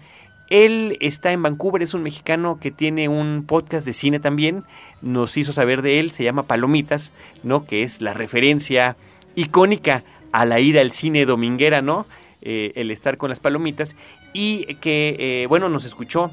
Él 0.48 0.96
está 1.00 1.32
en 1.32 1.42
Vancouver, 1.42 1.82
es 1.82 1.94
un 1.94 2.04
mexicano 2.04 2.58
que 2.60 2.70
tiene 2.70 3.08
un 3.08 3.44
podcast 3.44 3.84
de 3.84 3.92
cine 3.92 4.20
también. 4.20 4.62
Nos 5.02 5.36
hizo 5.36 5.52
saber 5.52 5.82
de 5.82 5.98
él, 5.98 6.12
se 6.12 6.22
llama 6.22 6.44
Palomitas, 6.44 7.12
¿no? 7.42 7.64
Que 7.64 7.82
es 7.82 8.00
la 8.00 8.14
referencia 8.14 8.96
icónica 9.34 10.04
a 10.30 10.44
la 10.46 10.60
ida 10.60 10.80
al 10.80 10.92
cine 10.92 11.26
dominguera, 11.26 11.82
¿no? 11.82 12.06
Eh, 12.42 12.72
el 12.74 12.90
estar 12.90 13.18
con 13.18 13.28
las 13.28 13.40
palomitas 13.40 13.96
y 14.32 14.74
que, 14.76 15.16
eh, 15.18 15.46
bueno, 15.46 15.68
nos 15.68 15.84
escuchó 15.84 16.30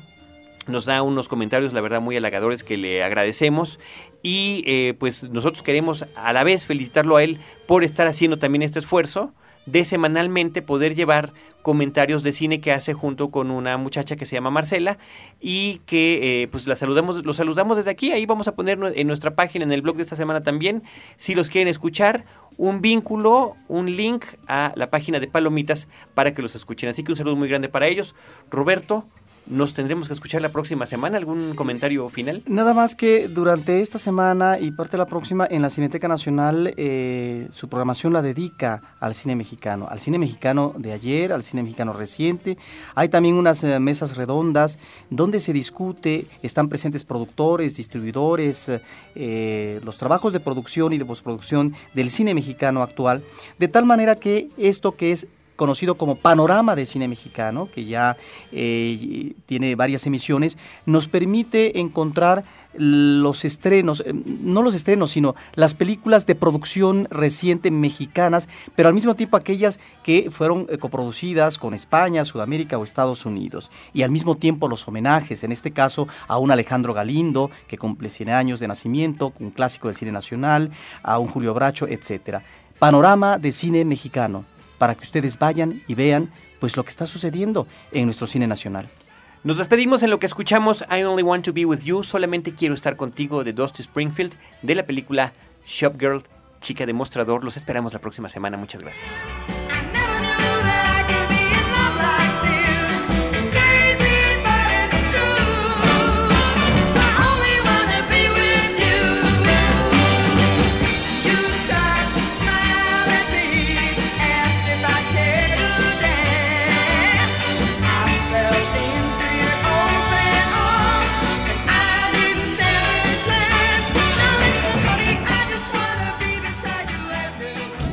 nos 0.67 0.85
da 0.85 1.01
unos 1.01 1.27
comentarios, 1.27 1.73
la 1.73 1.81
verdad, 1.81 2.01
muy 2.01 2.17
halagadores 2.17 2.63
que 2.63 2.77
le 2.77 3.03
agradecemos. 3.03 3.79
Y 4.21 4.63
eh, 4.67 4.95
pues 4.99 5.23
nosotros 5.23 5.63
queremos 5.63 6.05
a 6.15 6.33
la 6.33 6.43
vez 6.43 6.65
felicitarlo 6.65 7.15
a 7.15 7.23
él 7.23 7.39
por 7.67 7.83
estar 7.83 8.07
haciendo 8.07 8.37
también 8.37 8.61
este 8.61 8.79
esfuerzo 8.79 9.33
de 9.67 9.85
semanalmente 9.85 10.63
poder 10.63 10.95
llevar 10.95 11.33
comentarios 11.61 12.23
de 12.23 12.31
cine 12.33 12.61
que 12.61 12.71
hace 12.71 12.93
junto 12.93 13.29
con 13.29 13.51
una 13.51 13.77
muchacha 13.77 14.15
que 14.15 14.25
se 14.25 14.35
llama 14.35 14.49
Marcela 14.49 14.97
y 15.39 15.79
que 15.85 16.47
pues 16.49 16.65
la 16.65 16.75
saludamos, 16.75 17.25
los 17.25 17.35
saludamos 17.35 17.77
desde 17.77 17.91
aquí, 17.91 18.11
ahí 18.11 18.25
vamos 18.25 18.47
a 18.47 18.55
poner 18.55 18.79
en 18.95 19.07
nuestra 19.07 19.35
página, 19.35 19.65
en 19.65 19.73
el 19.73 19.81
blog 19.81 19.97
de 19.97 20.03
esta 20.03 20.15
semana 20.15 20.41
también, 20.41 20.83
si 21.17 21.35
los 21.35 21.49
quieren 21.49 21.67
escuchar, 21.67 22.23
un 22.55 22.81
vínculo, 22.81 23.55
un 23.67 23.95
link 23.95 24.25
a 24.47 24.71
la 24.75 24.89
página 24.89 25.19
de 25.19 25.27
Palomitas 25.27 25.87
para 26.15 26.33
que 26.33 26.41
los 26.41 26.55
escuchen. 26.55 26.89
Así 26.89 27.03
que 27.03 27.11
un 27.11 27.15
saludo 27.15 27.35
muy 27.35 27.47
grande 27.47 27.69
para 27.69 27.87
ellos. 27.87 28.15
Roberto, 28.49 29.05
nos 29.49 29.73
tendremos 29.73 30.07
que 30.07 30.13
escuchar 30.13 30.41
la 30.41 30.49
próxima 30.49 30.85
semana. 30.85 31.17
¿Algún 31.17 31.55
comentario 31.55 32.07
final? 32.09 32.43
Nada 32.47 32.73
más 32.73 32.95
que 32.95 33.27
durante 33.27 33.81
esta 33.81 33.97
semana 33.97 34.59
y 34.59 34.71
parte 34.71 34.93
de 34.93 34.97
la 34.99 35.05
próxima 35.05 35.47
en 35.49 35.61
la 35.61 35.69
Cineteca 35.69 36.07
Nacional 36.07 36.73
eh, 36.77 37.47
su 37.53 37.67
programación 37.69 38.13
la 38.13 38.21
dedica 38.21 38.81
al 38.99 39.15
cine 39.15 39.35
mexicano, 39.35 39.87
al 39.89 39.99
cine 39.99 40.17
mexicano 40.17 40.73
de 40.77 40.93
ayer, 40.93 41.31
al 41.31 41.43
cine 41.43 41.63
mexicano 41.63 41.93
reciente. 41.93 42.57
Hay 42.95 43.09
también 43.09 43.35
unas 43.35 43.63
eh, 43.63 43.79
mesas 43.79 44.15
redondas 44.15 44.79
donde 45.09 45.39
se 45.39 45.53
discute, 45.53 46.25
están 46.43 46.69
presentes 46.69 47.03
productores, 47.03 47.75
distribuidores, 47.77 48.71
eh, 49.15 49.79
los 49.83 49.97
trabajos 49.97 50.33
de 50.33 50.39
producción 50.39 50.93
y 50.93 50.97
de 50.97 51.05
postproducción 51.05 51.75
del 51.93 52.09
cine 52.09 52.33
mexicano 52.33 52.81
actual, 52.81 53.23
de 53.59 53.67
tal 53.67 53.85
manera 53.85 54.15
que 54.15 54.49
esto 54.57 54.93
que 54.93 55.11
es 55.11 55.27
conocido 55.57 55.95
como 55.95 56.15
Panorama 56.15 56.75
de 56.75 56.85
Cine 56.85 57.09
Mexicano, 57.09 57.67
que 57.73 57.83
ya 57.83 58.15
eh, 58.53 59.33
tiene 59.45 59.75
varias 59.75 60.05
emisiones, 60.05 60.57
nos 60.85 61.09
permite 61.09 61.79
encontrar 61.79 62.45
los 62.75 63.43
estrenos, 63.43 64.03
eh, 64.05 64.13
no 64.13 64.61
los 64.61 64.75
estrenos, 64.75 65.11
sino 65.11 65.35
las 65.55 65.73
películas 65.73 66.25
de 66.25 66.35
producción 66.35 67.07
reciente 67.09 67.71
mexicanas, 67.71 68.47
pero 68.75 68.87
al 68.87 68.95
mismo 68.95 69.15
tiempo 69.15 69.35
aquellas 69.35 69.79
que 70.03 70.29
fueron 70.31 70.67
eh, 70.69 70.77
coproducidas 70.77 71.57
con 71.57 71.73
España, 71.73 72.23
Sudamérica 72.23 72.77
o 72.77 72.83
Estados 72.83 73.25
Unidos. 73.25 73.71
Y 73.93 74.03
al 74.03 74.11
mismo 74.11 74.35
tiempo 74.35 74.69
los 74.69 74.87
homenajes, 74.87 75.43
en 75.43 75.51
este 75.51 75.71
caso 75.71 76.07
a 76.27 76.37
un 76.37 76.51
Alejandro 76.51 76.93
Galindo, 76.93 77.49
que 77.67 77.77
cumple 77.77 78.09
100 78.09 78.29
años 78.29 78.59
de 78.59 78.67
nacimiento, 78.67 79.33
un 79.39 79.49
clásico 79.49 79.87
del 79.87 79.97
cine 79.97 80.11
nacional, 80.11 80.71
a 81.01 81.17
un 81.17 81.27
Julio 81.27 81.55
Bracho, 81.55 81.87
etc. 81.87 82.41
Panorama 82.77 83.39
de 83.39 83.51
Cine 83.51 83.83
Mexicano 83.83 84.45
para 84.77 84.95
que 84.95 85.03
ustedes 85.03 85.39
vayan 85.39 85.81
y 85.87 85.95
vean 85.95 86.31
pues 86.59 86.75
lo 86.77 86.83
que 86.83 86.89
está 86.89 87.05
sucediendo 87.05 87.67
en 87.91 88.05
nuestro 88.05 88.27
cine 88.27 88.47
nacional. 88.47 88.89
Nos 89.43 89.57
despedimos 89.57 90.03
en 90.03 90.09
lo 90.09 90.19
que 90.19 90.25
escuchamos 90.25 90.83
I 90.89 91.03
Only 91.03 91.23
Want 91.23 91.45
to 91.45 91.53
Be 91.53 91.65
With 91.65 91.81
You, 91.81 92.03
solamente 92.03 92.53
quiero 92.53 92.73
estar 92.73 92.95
contigo 92.95 93.43
de 93.43 93.53
Dusty 93.53 93.81
Springfield 93.81 94.33
de 94.61 94.75
la 94.75 94.85
película 94.85 95.33
Shop 95.65 95.95
Girl, 95.99 96.23
chica 96.59 96.85
demostrador. 96.85 97.43
Los 97.43 97.57
esperamos 97.57 97.93
la 97.93 97.99
próxima 97.99 98.29
semana. 98.29 98.57
Muchas 98.57 98.81
gracias. 98.81 99.07